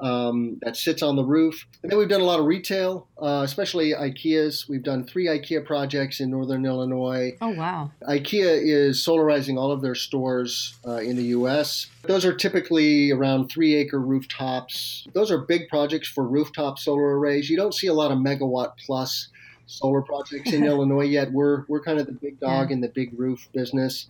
um, 0.00 0.58
that 0.62 0.76
sits 0.76 1.02
on 1.02 1.16
the 1.16 1.24
roof. 1.24 1.66
And 1.82 1.90
then 1.90 1.98
we've 1.98 2.08
done 2.08 2.20
a 2.20 2.24
lot 2.24 2.40
of 2.40 2.46
retail, 2.46 3.08
uh, 3.20 3.42
especially 3.44 3.92
IKEA's. 3.92 4.68
We've 4.68 4.82
done 4.82 5.04
three 5.04 5.26
IKEA 5.26 5.64
projects 5.64 6.20
in 6.20 6.30
northern 6.30 6.66
Illinois. 6.66 7.36
Oh, 7.40 7.50
wow. 7.50 7.90
IKEA 8.08 8.60
is 8.62 9.04
solarizing 9.04 9.56
all 9.56 9.70
of 9.70 9.82
their 9.82 9.94
stores 9.94 10.74
uh, 10.86 10.96
in 10.96 11.16
the 11.16 11.24
U.S. 11.24 11.88
Those 12.02 12.24
are 12.24 12.34
typically 12.34 13.10
around 13.10 13.48
three 13.48 13.74
acre 13.74 14.00
rooftops. 14.00 15.06
Those 15.14 15.30
are 15.30 15.38
big 15.38 15.68
projects 15.68 16.08
for 16.08 16.26
rooftop 16.26 16.78
solar 16.78 17.18
arrays. 17.18 17.48
You 17.48 17.56
don't 17.56 17.74
see 17.74 17.86
a 17.86 17.94
lot 17.94 18.10
of 18.10 18.18
megawatt 18.18 18.72
plus 18.84 19.28
solar 19.66 20.02
projects 20.02 20.52
in 20.52 20.64
Illinois 20.66 21.04
yet. 21.04 21.32
We're, 21.32 21.64
we're 21.68 21.82
kind 21.82 21.98
of 21.98 22.06
the 22.06 22.12
big 22.12 22.40
dog 22.40 22.70
yeah. 22.70 22.74
in 22.74 22.80
the 22.80 22.88
big 22.88 23.18
roof 23.18 23.48
business. 23.52 24.08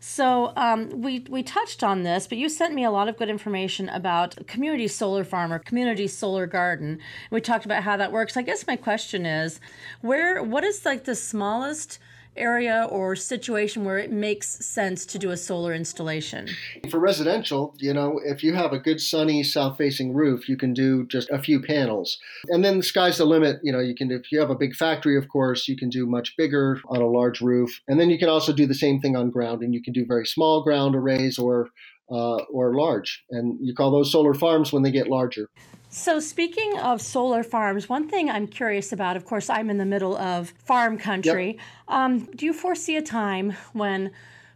So 0.00 0.52
um, 0.56 1.02
we 1.02 1.26
we 1.28 1.42
touched 1.42 1.82
on 1.82 2.02
this, 2.02 2.26
but 2.26 2.38
you 2.38 2.48
sent 2.48 2.74
me 2.74 2.84
a 2.84 2.90
lot 2.90 3.08
of 3.08 3.16
good 3.16 3.28
information 3.28 3.88
about 3.88 4.46
community 4.46 4.88
solar 4.88 5.24
farm 5.24 5.52
or 5.52 5.58
community 5.58 6.06
solar 6.08 6.46
garden. 6.46 6.98
We 7.30 7.40
talked 7.40 7.64
about 7.64 7.82
how 7.82 7.96
that 7.96 8.12
works. 8.12 8.36
I 8.36 8.42
guess 8.42 8.66
my 8.66 8.76
question 8.76 9.26
is, 9.26 9.60
where 10.00 10.42
what 10.42 10.64
is 10.64 10.84
like 10.84 11.04
the 11.04 11.14
smallest 11.14 11.98
area 12.36 12.86
or 12.90 13.16
situation 13.16 13.84
where 13.84 13.98
it 13.98 14.10
makes 14.10 14.48
sense 14.64 15.04
to 15.06 15.18
do 15.18 15.30
a 15.30 15.36
solar 15.36 15.74
installation? 15.74 16.48
For 16.90 16.98
residential, 16.98 17.74
you 17.78 17.92
know, 17.92 18.20
if 18.24 18.42
you 18.42 18.54
have 18.54 18.72
a 18.72 18.78
good 18.78 19.00
sunny 19.00 19.42
south 19.42 19.76
facing 19.76 20.14
roof, 20.14 20.48
you 20.48 20.56
can 20.56 20.72
do 20.72 21.06
just 21.06 21.30
a 21.30 21.42
few 21.42 21.60
panels. 21.60 22.18
And 22.48 22.64
then 22.64 22.78
the 22.78 22.82
sky's 22.82 23.18
the 23.18 23.24
limit. 23.24 23.60
You 23.62 23.72
know, 23.72 23.80
you 23.80 23.94
can, 23.94 24.10
if 24.10 24.30
you 24.32 24.40
have 24.40 24.50
a 24.50 24.54
big 24.54 24.74
factory, 24.74 25.16
of 25.16 25.28
course, 25.28 25.68
you 25.68 25.76
can 25.76 25.88
do 25.88 26.06
much 26.06 26.36
bigger 26.36 26.80
on 26.88 27.00
a 27.00 27.06
large 27.06 27.40
roof. 27.40 27.80
And 27.88 28.00
then 28.00 28.10
you 28.10 28.18
can 28.18 28.28
also 28.28 28.52
do 28.52 28.66
the 28.66 28.74
same 28.74 29.00
thing 29.00 29.16
on 29.16 29.30
ground, 29.30 29.62
and 29.62 29.74
you 29.74 29.82
can 29.82 29.92
do 29.92 30.04
very 30.06 30.26
small 30.26 30.62
ground 30.62 30.94
arrays 30.94 31.38
or 31.38 31.68
uh, 32.10 32.42
or 32.52 32.74
large. 32.74 33.22
And 33.30 33.58
you 33.60 33.74
call 33.74 33.90
those 33.90 34.10
solar 34.10 34.34
farms 34.34 34.72
when 34.72 34.82
they 34.82 34.90
get 34.90 35.08
larger. 35.08 35.48
So, 35.92 36.20
speaking 36.20 36.78
of 36.78 37.02
solar 37.02 37.42
farms, 37.42 37.88
one 37.88 38.08
thing 38.08 38.30
I'm 38.30 38.46
curious 38.46 38.92
about, 38.92 39.16
of 39.16 39.24
course, 39.24 39.50
I'm 39.50 39.70
in 39.70 39.78
the 39.78 39.84
middle 39.84 40.16
of 40.16 40.54
farm 40.64 40.96
country. 40.96 41.48
Yep. 41.48 41.58
Um, 41.88 42.18
do 42.36 42.46
you 42.46 42.52
foresee 42.52 42.96
a 42.96 43.02
time 43.02 43.56
when 43.72 44.12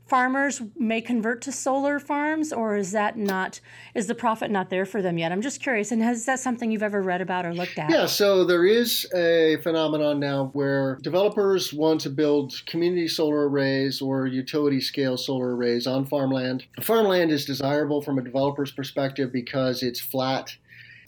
farmers 0.07 0.62
may 0.79 1.01
convert 1.01 1.42
to 1.42 1.51
solar 1.51 1.99
farms, 1.99 2.53
or 2.53 2.77
is 2.77 2.92
that 2.92 3.16
not, 3.16 3.59
is 3.94 4.07
the 4.07 4.14
profit 4.14 4.49
not 4.49 4.70
there 4.70 4.87
for 4.87 5.03
them 5.03 5.18
yet? 5.18 5.33
I'm 5.33 5.42
just 5.42 5.61
curious. 5.61 5.90
And 5.90 6.01
has 6.05 6.25
that 6.27 6.38
something 6.38 6.70
you've 6.70 6.85
ever 6.85 7.03
read 7.03 7.20
about 7.20 7.44
or 7.44 7.53
looked 7.53 7.81
at? 7.81 7.90
Yeah, 7.90 8.07
so 8.07 8.44
there 8.44 8.64
is 8.64 9.05
a 9.12 9.57
phenomenon 9.64 10.20
now 10.20 10.51
where 10.53 11.01
developers 11.03 11.73
want 11.73 12.01
to 12.03 12.11
build 12.11 12.55
community 12.66 13.09
solar 13.09 13.49
arrays 13.49 14.01
or 14.01 14.29
utility 14.29 14.81
scale 14.81 15.16
solar 15.16 15.57
arrays 15.57 15.88
on 15.88 16.05
farmland. 16.05 16.64
Farmland 16.81 17.33
is 17.33 17.44
desirable 17.44 18.03
from 18.03 18.18
a 18.18 18.23
developer's 18.23 18.70
perspective 18.70 19.33
because 19.33 19.83
it's 19.83 20.01
flat 20.01 20.55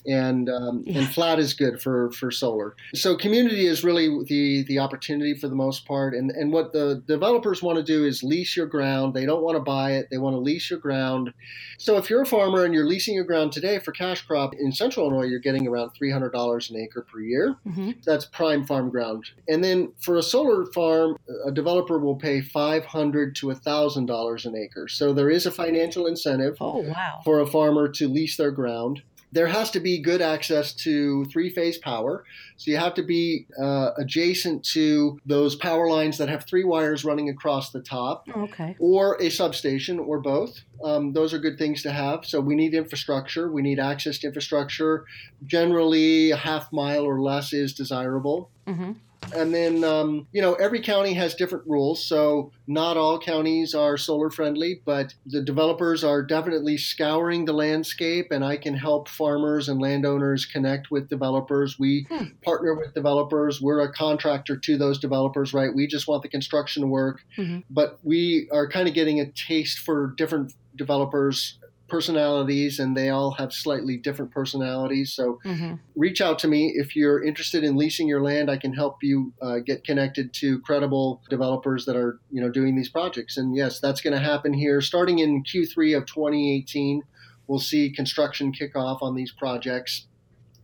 and 0.07 0.49
um, 0.49 0.85
yeah. 0.87 1.01
and 1.01 1.09
flat 1.09 1.39
is 1.39 1.55
good 1.55 1.81
for 1.83 2.11
for 2.13 2.31
solar. 2.31 2.77
So 2.95 3.17
community 3.17 3.67
is 3.67 3.85
really 3.85 4.09
the 4.25 4.65
the 4.65 4.79
opportunity 4.79 5.35
for 5.35 5.49
the 5.49 5.55
most 5.55 5.87
part, 5.87 6.15
and 6.15 6.31
and 6.31 6.53
what 6.53 6.73
the 6.73 7.03
developers 7.07 7.63
want 7.63 7.79
to 7.79 7.85
do 7.85 8.05
is 8.05 8.23
lease 8.23 8.57
your 8.57 8.67
ground. 8.67 9.15
They 9.15 9.27
don't 9.27 9.43
want 9.43 9.57
to 9.57 9.63
buy 9.63 9.93
it; 9.93 10.09
they 10.11 10.19
want 10.19 10.35
to 10.35 10.41
lease 10.41 10.71
your 10.71 10.79
ground. 10.79 11.33
So 11.79 11.97
if 11.97 12.09
you're 12.09 12.23
a 12.23 12.27
farmer 12.27 12.65
and 12.65 12.73
you're 12.73 12.87
leasing 12.87 13.15
your 13.15 13.25
ground 13.25 13.53
today 13.53 13.79
for 13.79 13.93
cash 13.93 14.23
crop 14.23 14.55
in 14.55 14.73
Central 14.73 15.07
Illinois, 15.07 15.27
you're 15.27 15.41
getting 15.41 15.67
around 15.67 15.91
three 15.91 16.11
hundred 16.11 16.33
dollars 16.33 16.71
an 16.71 16.77
acre 16.77 17.03
per 17.03 17.21
year. 17.21 17.57
Mm-hmm. 17.67 17.93
That's 18.05 18.25
prime 18.25 18.67
farm 18.67 18.91
ground, 18.91 19.25
and 19.49 19.63
then 19.63 19.93
for 20.01 20.17
a 20.17 20.23
solar 20.23 20.67
farm, 20.73 21.17
a 21.45 21.51
developer 21.51 21.99
will 21.99 22.17
pay 22.17 22.41
five 22.41 22.85
hundred 22.85 23.35
to 23.37 23.51
thousand 23.57 24.07
dollars 24.07 24.47
an 24.47 24.57
acre. 24.57 24.89
So 24.89 25.13
there 25.13 25.31
is 25.31 25.47
a 25.47 25.51
financial 25.51 26.07
incentive. 26.07 26.57
Oh, 26.61 26.81
wow. 26.81 27.21
For 27.25 27.41
a 27.41 27.47
farmer 27.47 27.89
to 27.89 28.09
lease 28.09 28.37
their 28.37 28.51
ground 28.51 29.03
there 29.33 29.47
has 29.47 29.71
to 29.73 29.81
be 29.81 30.01
good 30.01 30.23
access 30.23 30.73
to 30.73 31.25
three 31.27 31.51
phase 31.51 31.79
power. 31.79 32.25
So 32.57 32.71
you 32.71 32.77
have 32.77 32.95
to 32.95 33.03
be 33.03 33.47
uh, 33.61 33.91
adjacent 33.99 34.65
to 34.73 35.19
those 35.27 35.57
power 35.57 35.89
lines 35.91 36.19
that 36.19 36.29
have 36.29 36.47
three 36.47 36.65
wires 36.65 37.05
running 37.05 37.29
across 37.29 37.71
the 37.71 37.81
top. 37.81 38.29
Okay. 38.35 38.77
Or 38.79 39.21
a 39.21 39.31
substation 39.31 39.99
or 39.99 40.21
both. 40.21 40.61
Um, 40.83 41.13
those 41.13 41.35
are 41.35 41.39
good 41.39 41.59
things 41.59 41.83
to 41.83 41.93
have. 41.93 42.25
So 42.25 42.41
we 42.41 42.55
need 42.55 42.75
infrastructure. 42.75 43.51
We 43.51 43.63
need 43.63 43.79
access 43.79 44.19
to 44.19 44.29
infrastructure. 44.29 45.05
Generally, 45.45 46.31
a 46.31 46.37
half 46.37 46.73
mile 46.73 47.05
or 47.05 47.21
less 47.21 47.53
is 47.53 47.75
desirable. 47.75 48.51
Mm-hmm. 48.67 48.93
And 49.35 49.55
then, 49.55 49.85
um, 49.85 50.27
you 50.33 50.43
know, 50.43 50.55
every 50.55 50.81
county 50.81 51.15
has 51.15 51.35
different 51.35 51.67
rules. 51.67 52.05
So 52.05 52.53
not 52.67 52.97
all 52.97 53.19
counties 53.19 53.75
are 53.75 53.97
solar 53.97 54.31
friendly, 54.31 54.81
but 54.85 55.15
the 55.27 55.43
developers 55.43 56.05
are 56.05 56.23
definitely 56.23 56.77
scouring 56.77 57.45
the 57.45 57.53
landscape, 57.53 58.29
and 58.31 58.45
I 58.45 58.57
can 58.57 58.75
help 58.75 59.09
farmers 59.09 59.69
and 59.69 59.81
landowners 59.81 60.45
connect 60.45 60.91
with 60.91 61.09
developers. 61.09 61.79
We 61.79 62.07
hmm. 62.09 62.27
partner 62.43 62.75
with 62.75 62.95
developers. 62.95 63.61
We're 63.61 63.81
a 63.81 63.93
contractor 63.93 64.57
to 64.57 64.77
those 64.77 64.99
developers, 64.99 65.53
right? 65.53 65.75
We 65.75 65.87
just 65.87 66.09
want 66.09 66.23
the 66.23 66.29
construction 66.29 66.83
to 66.83 66.89
work, 66.89 67.23
mm-hmm. 67.39 67.61
but 67.71 67.99
we 68.03 68.49
are 68.53 68.69
kind 68.69 68.89
of 68.89 68.95
getting 68.95 69.21
a 69.21 69.31
taste 69.31 69.79
for 69.79 70.15
different 70.17 70.53
developers 70.77 71.59
personalities 71.89 72.79
and 72.79 72.97
they 72.97 73.11
all 73.11 73.33
have 73.33 73.53
slightly 73.53 73.97
different 73.97 74.31
personalities. 74.31 75.15
So 75.15 75.39
mm-hmm. 75.45 75.75
reach 75.95 76.21
out 76.21 76.39
to 76.41 76.49
me 76.49 76.73
if 76.77 76.97
you're 76.97 77.23
interested 77.23 77.65
in 77.65 77.77
leasing 77.77 78.09
your 78.09 78.23
land. 78.23 78.51
I 78.51 78.57
can 78.57 78.73
help 78.73 79.03
you 79.03 79.33
uh, 79.41 79.59
get 79.59 79.85
connected 79.85 80.33
to 80.35 80.61
credible 80.61 81.23
developers 81.31 81.85
that 81.87 81.97
are 81.97 82.19
you 82.31 82.41
know 82.41 82.51
doing 82.51 82.77
these 82.77 82.89
projects. 82.89 83.37
And 83.37 83.55
yes, 83.55 83.81
that's 83.81 84.01
going 84.01 84.15
to 84.15 84.21
happen 84.21 84.53
here 84.53 84.81
starting 84.81 85.19
in 85.19 85.45
Q3 85.45 85.97
of 85.97 86.07
2018. 86.07 87.03
We'll 87.47 87.59
see 87.61 87.91
construction 87.91 88.53
kick 88.53 88.77
off 88.77 89.03
on 89.03 89.15
these 89.15 89.33
projects. 89.33 90.07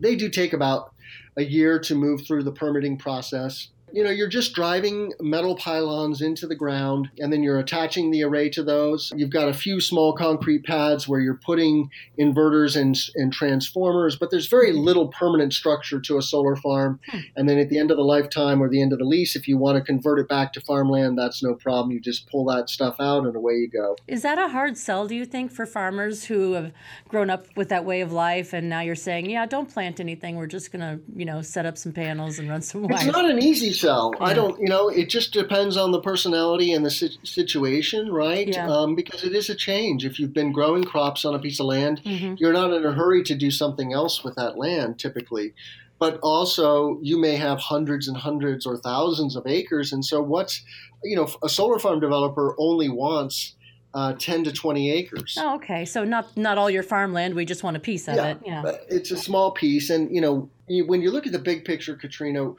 They 0.01 0.17
do 0.17 0.29
take 0.29 0.53
about 0.53 0.93
a 1.37 1.45
year 1.45 1.79
to 1.79 1.95
move 1.95 2.27
through 2.27 2.43
the 2.43 2.53
permitting 2.53 2.99
process 2.99 3.69
you 3.93 4.03
know, 4.03 4.11
you're 4.11 4.29
just 4.29 4.55
driving 4.55 5.13
metal 5.21 5.57
pylons 5.57 6.23
into 6.23 6.47
the 6.47 6.55
ground 6.55 7.11
and 7.19 7.33
then 7.33 7.43
you're 7.43 7.59
attaching 7.59 8.11
the 8.11 8.23
array 8.23 8.49
to 8.51 8.63
those. 8.63 9.13
You've 9.15 9.31
got 9.31 9.49
a 9.49 9.55
few 9.55 9.81
small 9.81 10.15
concrete 10.15 10.65
pads 10.65 11.07
where 11.07 11.21
you're 11.21 11.41
putting 11.45 11.91
inverters 12.19 12.81
and, 12.81 12.97
and 13.17 13.33
transformers, 13.33 14.17
but 14.17 14.31
there's 14.31 14.47
very 14.47 14.73
little 14.73 15.09
permanent 15.09 15.53
structure 15.53 16.01
to 16.01 16.19
a 16.19 16.23
solar 16.23 16.57
farm. 16.57 17.01
Hmm. 17.09 17.19
And 17.37 17.49
then 17.49 17.59
at 17.59 17.69
the 17.69 17.79
end 17.79 17.91
of 17.91 17.97
the 17.97 18.05
lifetime 18.05 18.63
or 18.63 18.69
the 18.69 18.81
end 18.81 18.93
of 18.93 18.99
the 18.99 19.05
lease, 19.05 19.37
if 19.37 19.47
you 19.47 19.59
want 19.59 19.77
to 19.77 19.85
convert 19.85 20.19
it 20.19 20.29
back 20.29 20.53
to 20.55 20.61
farmland, 20.61 21.19
that's 21.19 21.43
no 21.43 21.55
problem. 21.55 21.91
You 21.91 22.01
just 22.01 22.29
pull 22.29 22.45
that 22.47 22.71
stuff 22.71 22.97
out 22.99 23.25
and 23.25 23.37
away 23.37 23.55
you 23.55 23.69
go. 23.69 23.97
Is 24.07 24.23
that 24.23 24.39
a 24.39 24.49
hard 24.49 24.79
sell, 24.79 25.07
do 25.07 25.15
you 25.15 25.25
think, 25.25 25.53
for 25.53 25.67
farmers 25.67 26.25
who 26.25 26.53
have 26.53 26.73
grown 27.09 27.31
up 27.31 27.47
with 27.57 27.69
that 27.69 27.85
way 27.85 28.01
of 28.01 28.13
life 28.13 28.53
and 28.53 28.69
now 28.69 28.81
you're 28.81 28.95
saying, 28.95 29.29
yeah, 29.29 29.47
don't 29.47 29.73
plant 29.73 30.01
anything. 30.01 30.37
We're 30.37 30.47
just 30.47 30.73
going 30.73 30.81
to, 30.81 31.03
you 31.15 31.25
know, 31.25 31.43
set 31.43 31.67
up 31.67 31.77
some 31.77 31.93
panels 31.93 32.39
and 32.39 32.49
run 32.49 32.63
some 32.63 32.83
wires? 32.83 33.05
It's 33.05 33.13
not 33.13 33.29
an 33.29 33.43
easy 33.43 33.73
sell. 33.83 34.15
I 34.21 34.33
don't, 34.33 34.59
you 34.61 34.69
know, 34.69 34.89
it 34.89 35.09
just 35.09 35.33
depends 35.33 35.77
on 35.77 35.91
the 35.91 36.01
personality 36.01 36.73
and 36.73 36.85
the 36.87 36.91
si- 36.91 37.19
situation, 37.25 38.11
right? 38.11 38.49
Yeah. 38.49 38.69
Um, 38.69 38.95
because 38.95 39.25
it 39.25 39.35
is 39.35 39.51
a 39.51 39.55
change. 39.55 40.05
If 40.05 40.19
you've 40.19 40.33
been 40.33 40.53
growing 40.53 40.85
crops 40.85 41.25
on 41.25 41.35
a 41.35 41.39
piece 41.39 41.61
of 41.61 41.67
land, 41.67 42.01
mm-hmm. 42.05 42.35
you're 42.39 42.53
not 42.53 42.73
in 42.73 42.85
a 42.85 42.93
hurry 42.93 43.23
to 43.25 43.35
do 43.35 43.51
something 43.51 43.93
else 43.93 44.25
with 44.25 44.37
that 44.37 44.57
land 44.57 44.99
typically. 44.99 45.55
But 45.99 46.19
also, 46.23 46.99
you 47.03 47.17
may 47.21 47.37
have 47.37 47.59
hundreds 47.61 48.09
and 48.09 48.17
hundreds 48.17 48.67
or 48.67 48.77
thousands 48.77 49.37
of 49.37 49.47
acres. 49.47 49.93
And 49.93 50.05
so, 50.05 50.21
what's, 50.21 50.65
you 51.05 51.15
know, 51.15 51.29
a 51.45 51.49
solar 51.49 51.79
farm 51.79 52.01
developer 52.01 52.57
only 52.59 52.89
wants 52.89 53.55
uh, 53.95 54.15
10 54.15 54.45
to 54.45 54.53
20 54.53 54.91
acres. 54.91 55.37
Oh, 55.39 55.57
okay. 55.57 55.85
So 55.85 56.03
not 56.03 56.37
not 56.37 56.59
all 56.59 56.71
your 56.71 56.83
farmland. 56.83 57.35
We 57.35 57.45
just 57.45 57.63
want 57.63 57.77
a 57.77 57.81
piece 57.81 58.09
of 58.09 58.17
Yeah, 58.17 58.31
it. 58.31 58.39
Yeah. 58.45 58.63
But 58.63 58.87
it's 58.89 59.11
a 59.11 59.17
small 59.17 59.51
piece, 59.51 59.91
and 59.91 60.13
you 60.13 60.21
know, 60.21 60.49
you- 60.67 60.87
when 60.87 61.03
you 61.03 61.11
look 61.11 61.27
at 61.27 61.33
the 61.33 61.39
big 61.39 61.65
picture, 61.65 61.95
Katrina, 61.95 62.55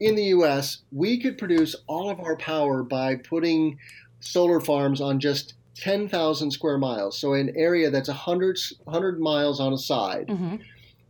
in 0.00 0.14
the 0.14 0.24
U.S., 0.24 0.78
we 0.92 1.18
could 1.20 1.38
produce 1.38 1.74
all 1.86 2.10
of 2.10 2.20
our 2.20 2.36
power 2.36 2.82
by 2.82 3.16
putting 3.16 3.78
solar 4.20 4.60
farms 4.60 5.00
on 5.00 5.20
just 5.20 5.54
10,000 5.76 6.50
square 6.50 6.78
miles, 6.78 7.18
so 7.18 7.34
an 7.34 7.52
area 7.56 7.90
that's 7.90 8.08
100, 8.08 8.58
100 8.84 9.20
miles 9.20 9.60
on 9.60 9.72
a 9.72 9.78
side, 9.78 10.28
hmm 10.30 10.56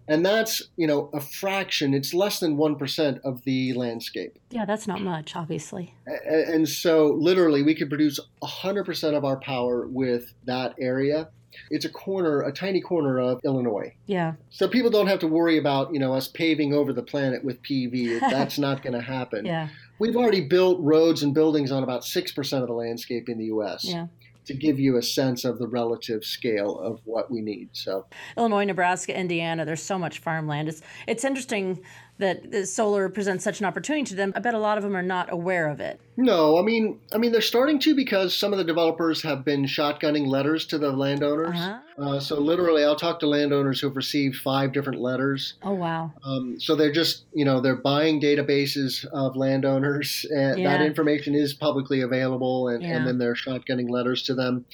and 0.08 0.24
that's 0.24 0.62
you 0.76 0.86
know 0.86 1.10
a 1.12 1.18
fraction. 1.20 1.92
It's 1.92 2.14
less 2.14 2.38
than 2.38 2.56
one 2.56 2.76
percent 2.76 3.18
of 3.24 3.42
the 3.42 3.72
landscape. 3.72 4.38
Yeah, 4.50 4.64
that's 4.64 4.86
not 4.86 5.00
much, 5.00 5.34
obviously. 5.34 5.94
A- 6.06 6.48
And 6.54 6.68
so, 6.68 7.08
literally, 7.08 7.64
we 7.64 7.74
could 7.74 7.88
produce 7.88 8.20
100% 8.40 9.16
of 9.16 9.24
our 9.24 9.36
power 9.40 9.84
with 9.88 10.32
that 10.44 10.76
area. 10.80 11.30
It's 11.70 11.84
a 11.84 11.88
corner, 11.88 12.42
a 12.42 12.52
tiny 12.52 12.80
corner 12.80 13.18
of 13.18 13.40
Illinois. 13.44 13.94
Yeah. 14.06 14.34
So 14.50 14.68
people 14.68 14.90
don't 14.90 15.06
have 15.06 15.20
to 15.20 15.26
worry 15.26 15.58
about, 15.58 15.92
you 15.92 15.98
know, 16.00 16.14
us 16.14 16.28
paving 16.28 16.74
over 16.74 16.92
the 16.92 17.02
planet 17.02 17.44
with 17.44 17.62
PV. 17.62 18.20
That's 18.30 18.58
not 18.58 18.82
going 18.82 18.92
to 18.92 19.00
happen. 19.00 19.44
Yeah. 19.46 19.68
We've 19.98 20.16
already 20.16 20.42
built 20.42 20.78
roads 20.80 21.22
and 21.22 21.32
buildings 21.32 21.72
on 21.72 21.82
about 21.82 22.02
6% 22.02 22.60
of 22.60 22.66
the 22.66 22.74
landscape 22.74 23.28
in 23.28 23.38
the 23.38 23.46
US 23.46 23.84
Yeah. 23.84 24.06
to 24.44 24.54
give 24.54 24.78
you 24.78 24.96
a 24.98 25.02
sense 25.02 25.44
of 25.44 25.58
the 25.58 25.66
relative 25.66 26.22
scale 26.24 26.78
of 26.78 27.00
what 27.04 27.30
we 27.30 27.40
need. 27.40 27.70
So, 27.72 28.04
Illinois, 28.36 28.64
Nebraska, 28.64 29.18
Indiana, 29.18 29.64
there's 29.64 29.82
so 29.82 29.98
much 29.98 30.18
farmland. 30.18 30.68
It's 30.68 30.82
it's 31.06 31.24
interesting 31.24 31.82
that 32.18 32.50
the 32.50 32.64
solar 32.64 33.08
presents 33.08 33.44
such 33.44 33.60
an 33.60 33.66
opportunity 33.66 34.04
to 34.04 34.14
them. 34.14 34.32
I 34.34 34.40
bet 34.40 34.54
a 34.54 34.58
lot 34.58 34.78
of 34.78 34.84
them 34.84 34.96
are 34.96 35.02
not 35.02 35.30
aware 35.32 35.68
of 35.68 35.80
it. 35.80 36.00
no, 36.16 36.58
I 36.58 36.62
mean, 36.62 36.98
I 37.12 37.18
mean 37.18 37.30
they're 37.32 37.40
starting 37.42 37.78
to 37.80 37.94
because 37.94 38.34
some 38.34 38.52
of 38.52 38.58
the 38.58 38.64
developers 38.64 39.20
have 39.22 39.44
been 39.44 39.64
shotgunning 39.64 40.26
letters 40.26 40.66
to 40.68 40.78
the 40.78 40.90
landowners. 40.92 41.56
Uh-huh. 41.56 41.78
Uh, 41.98 42.20
so 42.20 42.38
literally, 42.40 42.84
I'll 42.84 42.96
talk 42.96 43.20
to 43.20 43.26
landowners 43.26 43.80
who've 43.80 43.96
received 43.96 44.36
five 44.36 44.72
different 44.72 45.00
letters. 45.00 45.54
Oh 45.62 45.72
wow. 45.74 46.12
Um, 46.24 46.58
so 46.58 46.74
they're 46.74 46.92
just, 46.92 47.24
you 47.34 47.44
know, 47.44 47.60
they're 47.60 47.76
buying 47.76 48.20
databases 48.20 49.04
of 49.12 49.36
landowners, 49.36 50.24
and 50.30 50.58
Yeah. 50.58 50.76
that 50.78 50.84
information 50.86 51.34
is 51.34 51.52
publicly 51.54 52.00
available, 52.00 52.68
and, 52.68 52.82
Yeah. 52.82 52.96
and 52.96 53.06
then 53.06 53.18
they're 53.18 53.34
shotgunning 53.34 53.90
letters 53.90 54.22
to 54.24 54.34
them. 54.34 54.64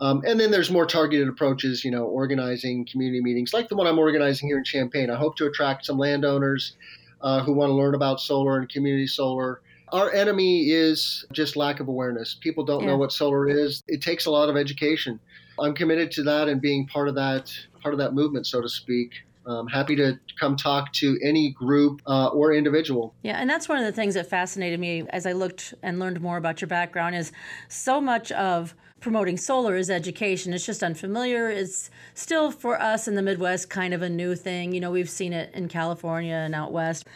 Um, 0.00 0.22
and 0.26 0.38
then 0.38 0.50
there's 0.50 0.70
more 0.70 0.86
targeted 0.86 1.28
approaches, 1.28 1.84
you 1.84 1.90
know, 1.90 2.04
organizing 2.04 2.86
community 2.86 3.20
meetings 3.20 3.52
like 3.52 3.68
the 3.68 3.76
one 3.76 3.86
I'm 3.86 3.98
organizing 3.98 4.48
here 4.48 4.58
in 4.58 4.64
Champaign. 4.64 5.10
I 5.10 5.16
hope 5.16 5.36
to 5.36 5.46
attract 5.46 5.86
some 5.86 5.98
landowners 5.98 6.76
uh, 7.20 7.42
who 7.42 7.52
want 7.52 7.70
to 7.70 7.74
learn 7.74 7.94
about 7.94 8.20
solar 8.20 8.58
and 8.58 8.68
community 8.68 9.08
solar. 9.08 9.60
Our 9.90 10.12
enemy 10.12 10.70
is 10.70 11.24
just 11.32 11.56
lack 11.56 11.80
of 11.80 11.88
awareness. 11.88 12.36
People 12.40 12.64
don't 12.64 12.82
Yeah. 12.82 12.88
know 12.88 12.96
what 12.96 13.10
solar 13.10 13.48
is. 13.48 13.82
It 13.88 14.00
takes 14.02 14.26
a 14.26 14.30
lot 14.30 14.48
of 14.48 14.56
education. 14.56 15.18
I'm 15.58 15.74
committed 15.74 16.12
to 16.12 16.22
that 16.24 16.48
and 16.48 16.60
being 16.60 16.86
part 16.86 17.08
of 17.08 17.14
that 17.16 17.52
part 17.82 17.94
of 17.94 17.98
that 17.98 18.12
movement, 18.12 18.46
so 18.46 18.60
to 18.60 18.68
speak. 18.68 19.12
I'm 19.46 19.66
happy 19.66 19.96
to 19.96 20.18
come 20.38 20.56
talk 20.56 20.92
to 20.94 21.18
any 21.24 21.52
group 21.52 22.02
uh, 22.06 22.26
or 22.26 22.52
individual. 22.52 23.14
Yeah, 23.22 23.38
and 23.40 23.48
that's 23.48 23.66
one 23.68 23.78
of 23.78 23.84
the 23.84 23.92
things 23.92 24.12
that 24.14 24.28
fascinated 24.28 24.78
me 24.78 25.04
as 25.08 25.24
I 25.26 25.32
looked 25.32 25.72
and 25.82 25.98
learned 25.98 26.20
more 26.20 26.36
about 26.36 26.60
your 26.60 26.68
background 26.68 27.16
is 27.16 27.32
so 27.68 27.98
much 27.98 28.30
of 28.32 28.74
promoting 29.00 29.36
solar 29.36 29.76
is 29.76 29.90
education. 29.90 30.52
It's 30.52 30.66
just 30.66 30.82
unfamiliar. 30.82 31.48
It's 31.48 31.90
still 32.14 32.50
for 32.50 32.80
us 32.80 33.06
in 33.08 33.14
the 33.14 33.22
Midwest 33.22 33.70
kind 33.70 33.94
of 33.94 34.02
a 34.02 34.08
new 34.08 34.34
thing. 34.34 34.72
You 34.72 34.80
know, 34.80 34.90
we've 34.90 35.10
seen 35.10 35.32
it 35.32 35.52
in 35.54 35.68
California 35.68 36.34
and 36.34 36.54
out 36.54 36.72
west. 36.72 37.06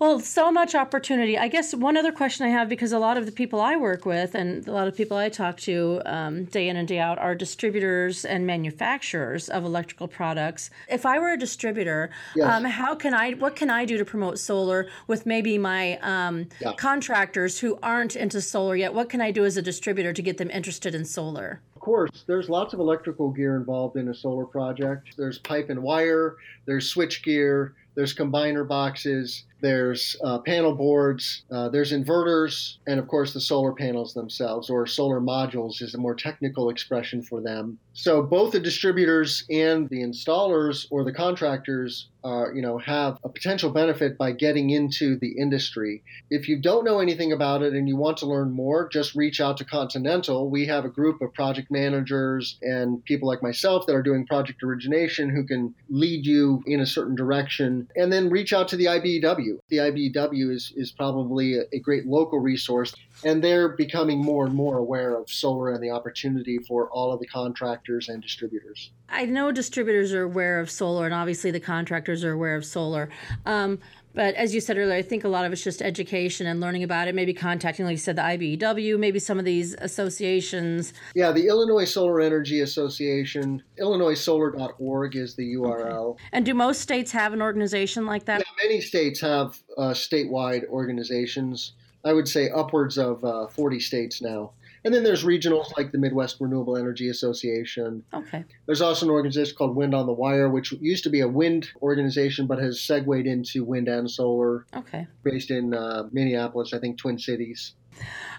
Well, 0.00 0.18
so 0.18 0.50
much 0.50 0.74
opportunity. 0.74 1.38
I 1.38 1.46
guess 1.46 1.72
one 1.72 1.96
other 1.96 2.10
question 2.10 2.44
I 2.44 2.48
have 2.48 2.68
because 2.68 2.90
a 2.90 2.98
lot 2.98 3.16
of 3.16 3.26
the 3.26 3.32
people 3.32 3.60
I 3.60 3.76
work 3.76 4.04
with 4.04 4.34
and 4.34 4.66
a 4.66 4.72
lot 4.72 4.88
of 4.88 4.96
people 4.96 5.16
I 5.16 5.28
talk 5.28 5.56
to 5.58 6.02
um, 6.04 6.44
day 6.46 6.68
in 6.68 6.76
and 6.76 6.86
day 6.88 6.98
out 6.98 7.16
are 7.20 7.34
distributors 7.36 8.24
and 8.24 8.44
manufacturers 8.44 9.48
of 9.48 9.64
electrical 9.64 10.08
products. 10.08 10.70
If 10.90 11.06
I 11.06 11.20
were 11.20 11.30
a 11.32 11.38
distributor, 11.38 12.10
Yes. 12.34 12.50
um, 12.52 12.64
how 12.64 12.96
can 12.96 13.14
I? 13.14 13.32
What 13.34 13.54
can 13.54 13.70
I 13.70 13.84
do 13.84 13.96
to 13.96 14.04
promote 14.04 14.40
solar 14.40 14.88
with 15.06 15.26
maybe 15.26 15.58
my 15.58 15.96
um, 16.02 16.48
Yeah. 16.60 16.72
contractors 16.72 17.60
who 17.60 17.78
aren't 17.80 18.16
into 18.16 18.40
solar 18.40 18.74
yet? 18.74 18.94
What 18.94 19.08
can 19.08 19.20
I 19.20 19.30
do 19.30 19.44
as 19.44 19.56
a 19.56 19.62
distributor 19.62 20.12
to 20.12 20.22
get 20.22 20.38
them 20.38 20.50
interested 20.50 20.96
in 20.96 21.04
solar? 21.04 21.60
Of 21.76 21.80
course, 21.80 22.24
there's 22.26 22.48
lots 22.48 22.74
of 22.74 22.80
electrical 22.80 23.30
gear 23.30 23.56
involved 23.56 23.96
in 23.96 24.08
a 24.08 24.14
solar 24.14 24.44
project. 24.44 25.14
There's 25.16 25.38
pipe 25.38 25.70
and 25.70 25.82
wire, 25.82 26.36
there's 26.66 26.88
switch 26.88 27.22
gear, 27.22 27.74
there's 27.94 28.12
combiner 28.14 28.66
boxes, 28.66 29.44
there's 29.64 30.14
uh, 30.22 30.38
panel 30.40 30.74
boards, 30.74 31.44
uh, 31.50 31.70
there's 31.70 31.90
inverters, 31.90 32.76
and 32.86 33.00
of 33.00 33.08
course 33.08 33.32
the 33.32 33.40
solar 33.40 33.72
panels 33.72 34.12
themselves, 34.12 34.68
or 34.68 34.86
solar 34.86 35.22
modules 35.22 35.80
is 35.80 35.94
a 35.94 35.98
more 35.98 36.14
technical 36.14 36.68
expression 36.68 37.22
for 37.22 37.40
them. 37.40 37.78
So 37.94 38.22
both 38.22 38.52
the 38.52 38.60
distributors 38.60 39.44
and 39.50 39.88
the 39.88 40.02
installers 40.02 40.86
or 40.90 41.02
the 41.02 41.12
contractors, 41.12 42.08
uh, 42.24 42.52
you 42.52 42.60
know, 42.60 42.76
have 42.78 43.18
a 43.24 43.28
potential 43.28 43.70
benefit 43.70 44.18
by 44.18 44.32
getting 44.32 44.70
into 44.70 45.16
the 45.20 45.38
industry. 45.38 46.02
If 46.28 46.48
you 46.48 46.60
don't 46.60 46.84
know 46.84 46.98
anything 46.98 47.32
about 47.32 47.62
it 47.62 47.72
and 47.72 47.88
you 47.88 47.96
want 47.96 48.16
to 48.18 48.26
learn 48.26 48.50
more, 48.50 48.88
just 48.88 49.14
reach 49.14 49.40
out 49.40 49.56
to 49.58 49.64
Continental. 49.64 50.50
We 50.50 50.66
have 50.66 50.84
a 50.84 50.88
group 50.88 51.22
of 51.22 51.32
project 51.32 51.70
managers 51.70 52.58
and 52.62 53.02
people 53.04 53.28
like 53.28 53.42
myself 53.42 53.86
that 53.86 53.94
are 53.94 54.02
doing 54.02 54.26
project 54.26 54.62
origination 54.62 55.30
who 55.30 55.46
can 55.46 55.74
lead 55.88 56.26
you 56.26 56.62
in 56.66 56.80
a 56.80 56.86
certain 56.86 57.14
direction. 57.14 57.88
And 57.96 58.12
then 58.12 58.28
reach 58.28 58.52
out 58.52 58.68
to 58.68 58.76
the 58.76 58.86
IBEW. 58.86 59.53
The 59.68 59.78
IBEW 59.78 60.52
is, 60.52 60.72
is 60.76 60.92
probably 60.92 61.58
a, 61.58 61.62
a 61.72 61.78
great 61.78 62.06
local 62.06 62.38
resource, 62.38 62.94
and 63.24 63.42
they're 63.42 63.70
becoming 63.70 64.18
more 64.18 64.46
and 64.46 64.54
more 64.54 64.78
aware 64.78 65.14
of 65.16 65.30
solar 65.30 65.72
and 65.72 65.82
the 65.82 65.90
opportunity 65.90 66.58
for 66.58 66.90
all 66.90 67.12
of 67.12 67.20
the 67.20 67.26
contractors 67.26 68.08
and 68.08 68.22
distributors. 68.22 68.90
I 69.08 69.26
know 69.26 69.52
distributors 69.52 70.12
are 70.12 70.22
aware 70.22 70.60
of 70.60 70.70
solar, 70.70 71.04
and 71.04 71.14
obviously 71.14 71.50
the 71.50 71.60
contractors 71.60 72.24
are 72.24 72.32
aware 72.32 72.56
of 72.56 72.64
solar. 72.64 73.10
Um, 73.46 73.80
but 74.14 74.34
as 74.36 74.54
you 74.54 74.60
said 74.60 74.78
earlier, 74.78 74.94
I 74.94 75.02
think 75.02 75.24
a 75.24 75.28
lot 75.28 75.44
of 75.44 75.52
it's 75.52 75.62
just 75.62 75.82
education 75.82 76.46
and 76.46 76.60
learning 76.60 76.84
about 76.84 77.08
it. 77.08 77.14
Maybe 77.14 77.34
contacting, 77.34 77.84
like 77.84 77.92
you 77.92 77.98
said, 77.98 78.16
the 78.16 78.22
IBEW, 78.22 78.98
maybe 78.98 79.18
some 79.18 79.38
of 79.38 79.44
these 79.44 79.74
associations. 79.78 80.92
Yeah, 81.14 81.32
the 81.32 81.48
Illinois 81.48 81.84
Solar 81.84 82.20
Energy 82.20 82.60
Association, 82.60 83.62
illinoissolar.org 83.78 85.16
is 85.16 85.34
the 85.34 85.54
URL. 85.54 86.16
And 86.32 86.46
do 86.46 86.54
most 86.54 86.80
states 86.80 87.10
have 87.12 87.32
an 87.32 87.42
organization 87.42 88.06
like 88.06 88.24
that? 88.26 88.38
Yeah, 88.38 88.66
many 88.68 88.80
states 88.80 89.20
have 89.20 89.58
uh, 89.76 89.90
statewide 89.90 90.66
organizations. 90.68 91.72
I 92.04 92.12
would 92.12 92.28
say 92.28 92.50
upwards 92.50 92.98
of 92.98 93.24
uh, 93.24 93.48
40 93.48 93.80
states 93.80 94.22
now. 94.22 94.52
And 94.84 94.92
then 94.92 95.02
there's 95.02 95.24
regionals 95.24 95.74
like 95.78 95.92
the 95.92 95.98
Midwest 95.98 96.36
Renewable 96.40 96.76
Energy 96.76 97.08
Association. 97.08 98.04
Okay. 98.12 98.44
There's 98.66 98.82
also 98.82 99.06
an 99.06 99.10
organization 99.10 99.56
called 99.56 99.74
Wind 99.74 99.94
on 99.94 100.06
the 100.06 100.12
Wire, 100.12 100.50
which 100.50 100.72
used 100.72 101.04
to 101.04 101.10
be 101.10 101.20
a 101.20 101.28
wind 101.28 101.68
organization 101.80 102.46
but 102.46 102.58
has 102.58 102.80
segued 102.82 103.26
into 103.26 103.64
wind 103.64 103.88
and 103.88 104.10
solar, 104.10 104.66
Okay. 104.76 105.06
based 105.22 105.50
in 105.50 105.72
uh, 105.72 106.04
Minneapolis, 106.12 106.72
I 106.74 106.78
think 106.78 106.98
Twin 106.98 107.18
Cities. 107.18 107.74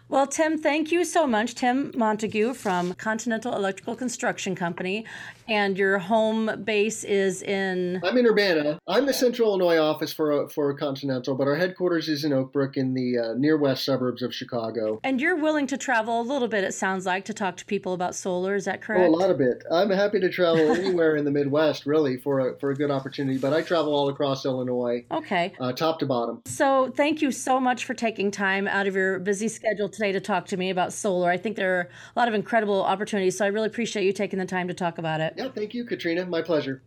Well, 0.07 0.27
Tim, 0.27 0.59
thank 0.59 0.91
you 0.91 1.03
so 1.03 1.25
much. 1.25 1.55
Tim 1.55 1.91
Montague 1.95 2.53
from 2.53 2.93
Continental 2.93 3.55
Electrical 3.55 3.95
Construction 3.95 4.53
Company. 4.53 5.05
And 5.47 5.77
your 5.77 5.99
home 5.99 6.63
base 6.63 7.03
is 7.03 7.43
in. 7.43 8.01
I'm 8.03 8.17
in 8.17 8.25
Urbana. 8.25 8.79
I'm 8.87 9.05
the 9.05 9.13
Central 9.13 9.49
Illinois 9.49 9.77
office 9.77 10.11
for 10.11 10.49
for 10.49 10.73
Continental, 10.73 11.35
but 11.35 11.47
our 11.47 11.55
headquarters 11.55 12.09
is 12.09 12.23
in 12.23 12.33
Oak 12.33 12.51
Brook 12.51 12.77
in 12.77 12.93
the 12.93 13.17
uh, 13.19 13.33
near 13.37 13.55
west 13.57 13.85
suburbs 13.85 14.21
of 14.23 14.33
Chicago. 14.33 14.99
And 15.03 15.21
you're 15.21 15.35
willing 15.35 15.67
to 15.67 15.77
travel 15.77 16.19
a 16.19 16.23
little 16.23 16.47
bit, 16.47 16.63
it 16.63 16.73
sounds 16.73 17.05
like, 17.05 17.25
to 17.25 17.33
talk 17.33 17.57
to 17.57 17.65
people 17.65 17.93
about 17.93 18.15
solar. 18.15 18.55
Is 18.55 18.65
that 18.65 18.81
correct? 18.81 19.03
Oh, 19.03 19.07
a 19.07 19.15
lot 19.15 19.29
of 19.29 19.39
it. 19.39 19.63
I'm 19.71 19.89
happy 19.91 20.19
to 20.19 20.29
travel 20.29 20.71
anywhere 20.75 21.15
in 21.15 21.25
the 21.25 21.31
Midwest, 21.31 21.85
really, 21.85 22.17
for 22.17 22.39
a, 22.49 22.59
for 22.59 22.71
a 22.71 22.75
good 22.75 22.89
opportunity. 22.89 23.37
But 23.37 23.53
I 23.53 23.61
travel 23.61 23.93
all 23.93 24.09
across 24.09 24.45
Illinois, 24.45 25.05
Okay. 25.11 25.53
uh, 25.59 25.73
top 25.73 25.99
to 25.99 26.05
bottom. 26.05 26.41
So, 26.45 26.91
thank 26.95 27.21
you 27.21 27.31
so 27.31 27.59
much 27.59 27.85
for 27.85 27.93
taking 27.93 28.31
time 28.31 28.67
out 28.67 28.87
of 28.87 28.95
your 28.95 29.19
busy 29.19 29.47
schedule 29.47 29.89
today 29.89 30.11
to 30.11 30.19
talk 30.19 30.45
to 30.47 30.57
me 30.57 30.69
about 30.71 30.91
solar. 30.91 31.29
I 31.29 31.37
think 31.37 31.55
there 31.55 31.77
are 31.79 31.89
a 32.15 32.19
lot 32.19 32.27
of 32.27 32.33
incredible 32.33 32.81
opportunities, 32.83 33.37
so 33.37 33.45
I 33.45 33.49
really 33.49 33.67
appreciate 33.67 34.05
you 34.05 34.13
taking 34.13 34.39
the 34.39 34.45
time 34.45 34.67
to 34.67 34.73
talk 34.73 34.97
about 34.97 35.21
it. 35.21 35.34
Yeah, 35.35 35.49
thank 35.49 35.73
you, 35.73 35.85
Katrina. 35.85 36.25
My 36.25 36.41
pleasure. 36.41 36.81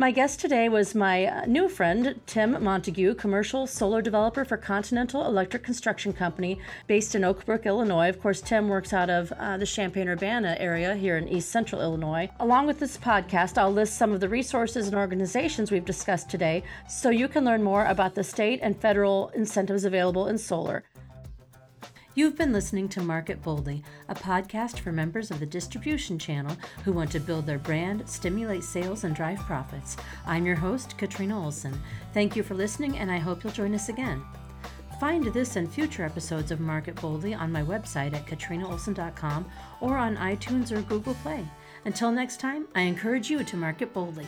My 0.00 0.12
guest 0.12 0.38
today 0.38 0.68
was 0.68 0.94
my 0.94 1.26
uh, 1.26 1.46
new 1.46 1.68
friend, 1.68 2.20
Tim 2.24 2.62
Montague, 2.62 3.16
commercial 3.16 3.66
solar 3.66 4.00
developer 4.00 4.44
for 4.44 4.56
Continental 4.56 5.26
Electric 5.26 5.64
Construction 5.64 6.12
Company 6.12 6.60
based 6.86 7.16
in 7.16 7.24
Oak 7.24 7.44
Brook, 7.44 7.66
Illinois. 7.66 8.08
Of 8.08 8.20
course, 8.20 8.40
Tim 8.40 8.68
works 8.68 8.92
out 8.92 9.10
of 9.10 9.32
uh, 9.32 9.56
the 9.56 9.66
Champaign 9.66 10.08
Urbana 10.08 10.56
area 10.60 10.94
here 10.94 11.16
in 11.16 11.26
East 11.26 11.50
Central 11.50 11.80
Illinois. 11.80 12.30
Along 12.38 12.64
with 12.64 12.78
this 12.78 12.96
podcast, 12.96 13.58
I'll 13.58 13.72
list 13.72 13.98
some 13.98 14.12
of 14.12 14.20
the 14.20 14.28
resources 14.28 14.86
and 14.86 14.94
organizations 14.94 15.72
we've 15.72 15.84
discussed 15.84 16.30
today 16.30 16.62
so 16.88 17.10
you 17.10 17.26
can 17.26 17.44
learn 17.44 17.64
more 17.64 17.84
about 17.86 18.14
the 18.14 18.22
state 18.22 18.60
and 18.62 18.80
federal 18.80 19.30
incentives 19.30 19.84
available 19.84 20.28
in 20.28 20.38
solar. 20.38 20.84
You've 22.18 22.34
been 22.34 22.52
listening 22.52 22.88
to 22.88 23.00
Market 23.00 23.40
Boldly, 23.42 23.84
a 24.08 24.14
podcast 24.16 24.80
for 24.80 24.90
members 24.90 25.30
of 25.30 25.38
the 25.38 25.46
distribution 25.46 26.18
channel 26.18 26.56
who 26.84 26.92
want 26.92 27.12
to 27.12 27.20
build 27.20 27.46
their 27.46 27.60
brand, 27.60 28.08
stimulate 28.08 28.64
sales, 28.64 29.04
and 29.04 29.14
drive 29.14 29.38
profits. 29.38 29.96
I'm 30.26 30.44
your 30.44 30.56
host, 30.56 30.98
Katrina 30.98 31.40
Olson. 31.40 31.80
Thank 32.14 32.34
you 32.34 32.42
for 32.42 32.54
listening, 32.54 32.98
and 32.98 33.08
I 33.08 33.18
hope 33.18 33.44
you'll 33.44 33.52
join 33.52 33.72
us 33.72 33.88
again. 33.88 34.24
Find 34.98 35.26
this 35.26 35.54
and 35.54 35.72
future 35.72 36.04
episodes 36.04 36.50
of 36.50 36.58
Market 36.58 37.00
Boldly 37.00 37.34
on 37.34 37.52
my 37.52 37.62
website 37.62 38.14
at 38.14 38.26
katrinaolson.com 38.26 39.48
or 39.80 39.96
on 39.96 40.16
iTunes 40.16 40.72
or 40.72 40.82
Google 40.82 41.14
Play. 41.22 41.46
Until 41.84 42.10
next 42.10 42.40
time, 42.40 42.66
I 42.74 42.80
encourage 42.80 43.30
you 43.30 43.44
to 43.44 43.56
market 43.56 43.94
boldly. 43.94 44.26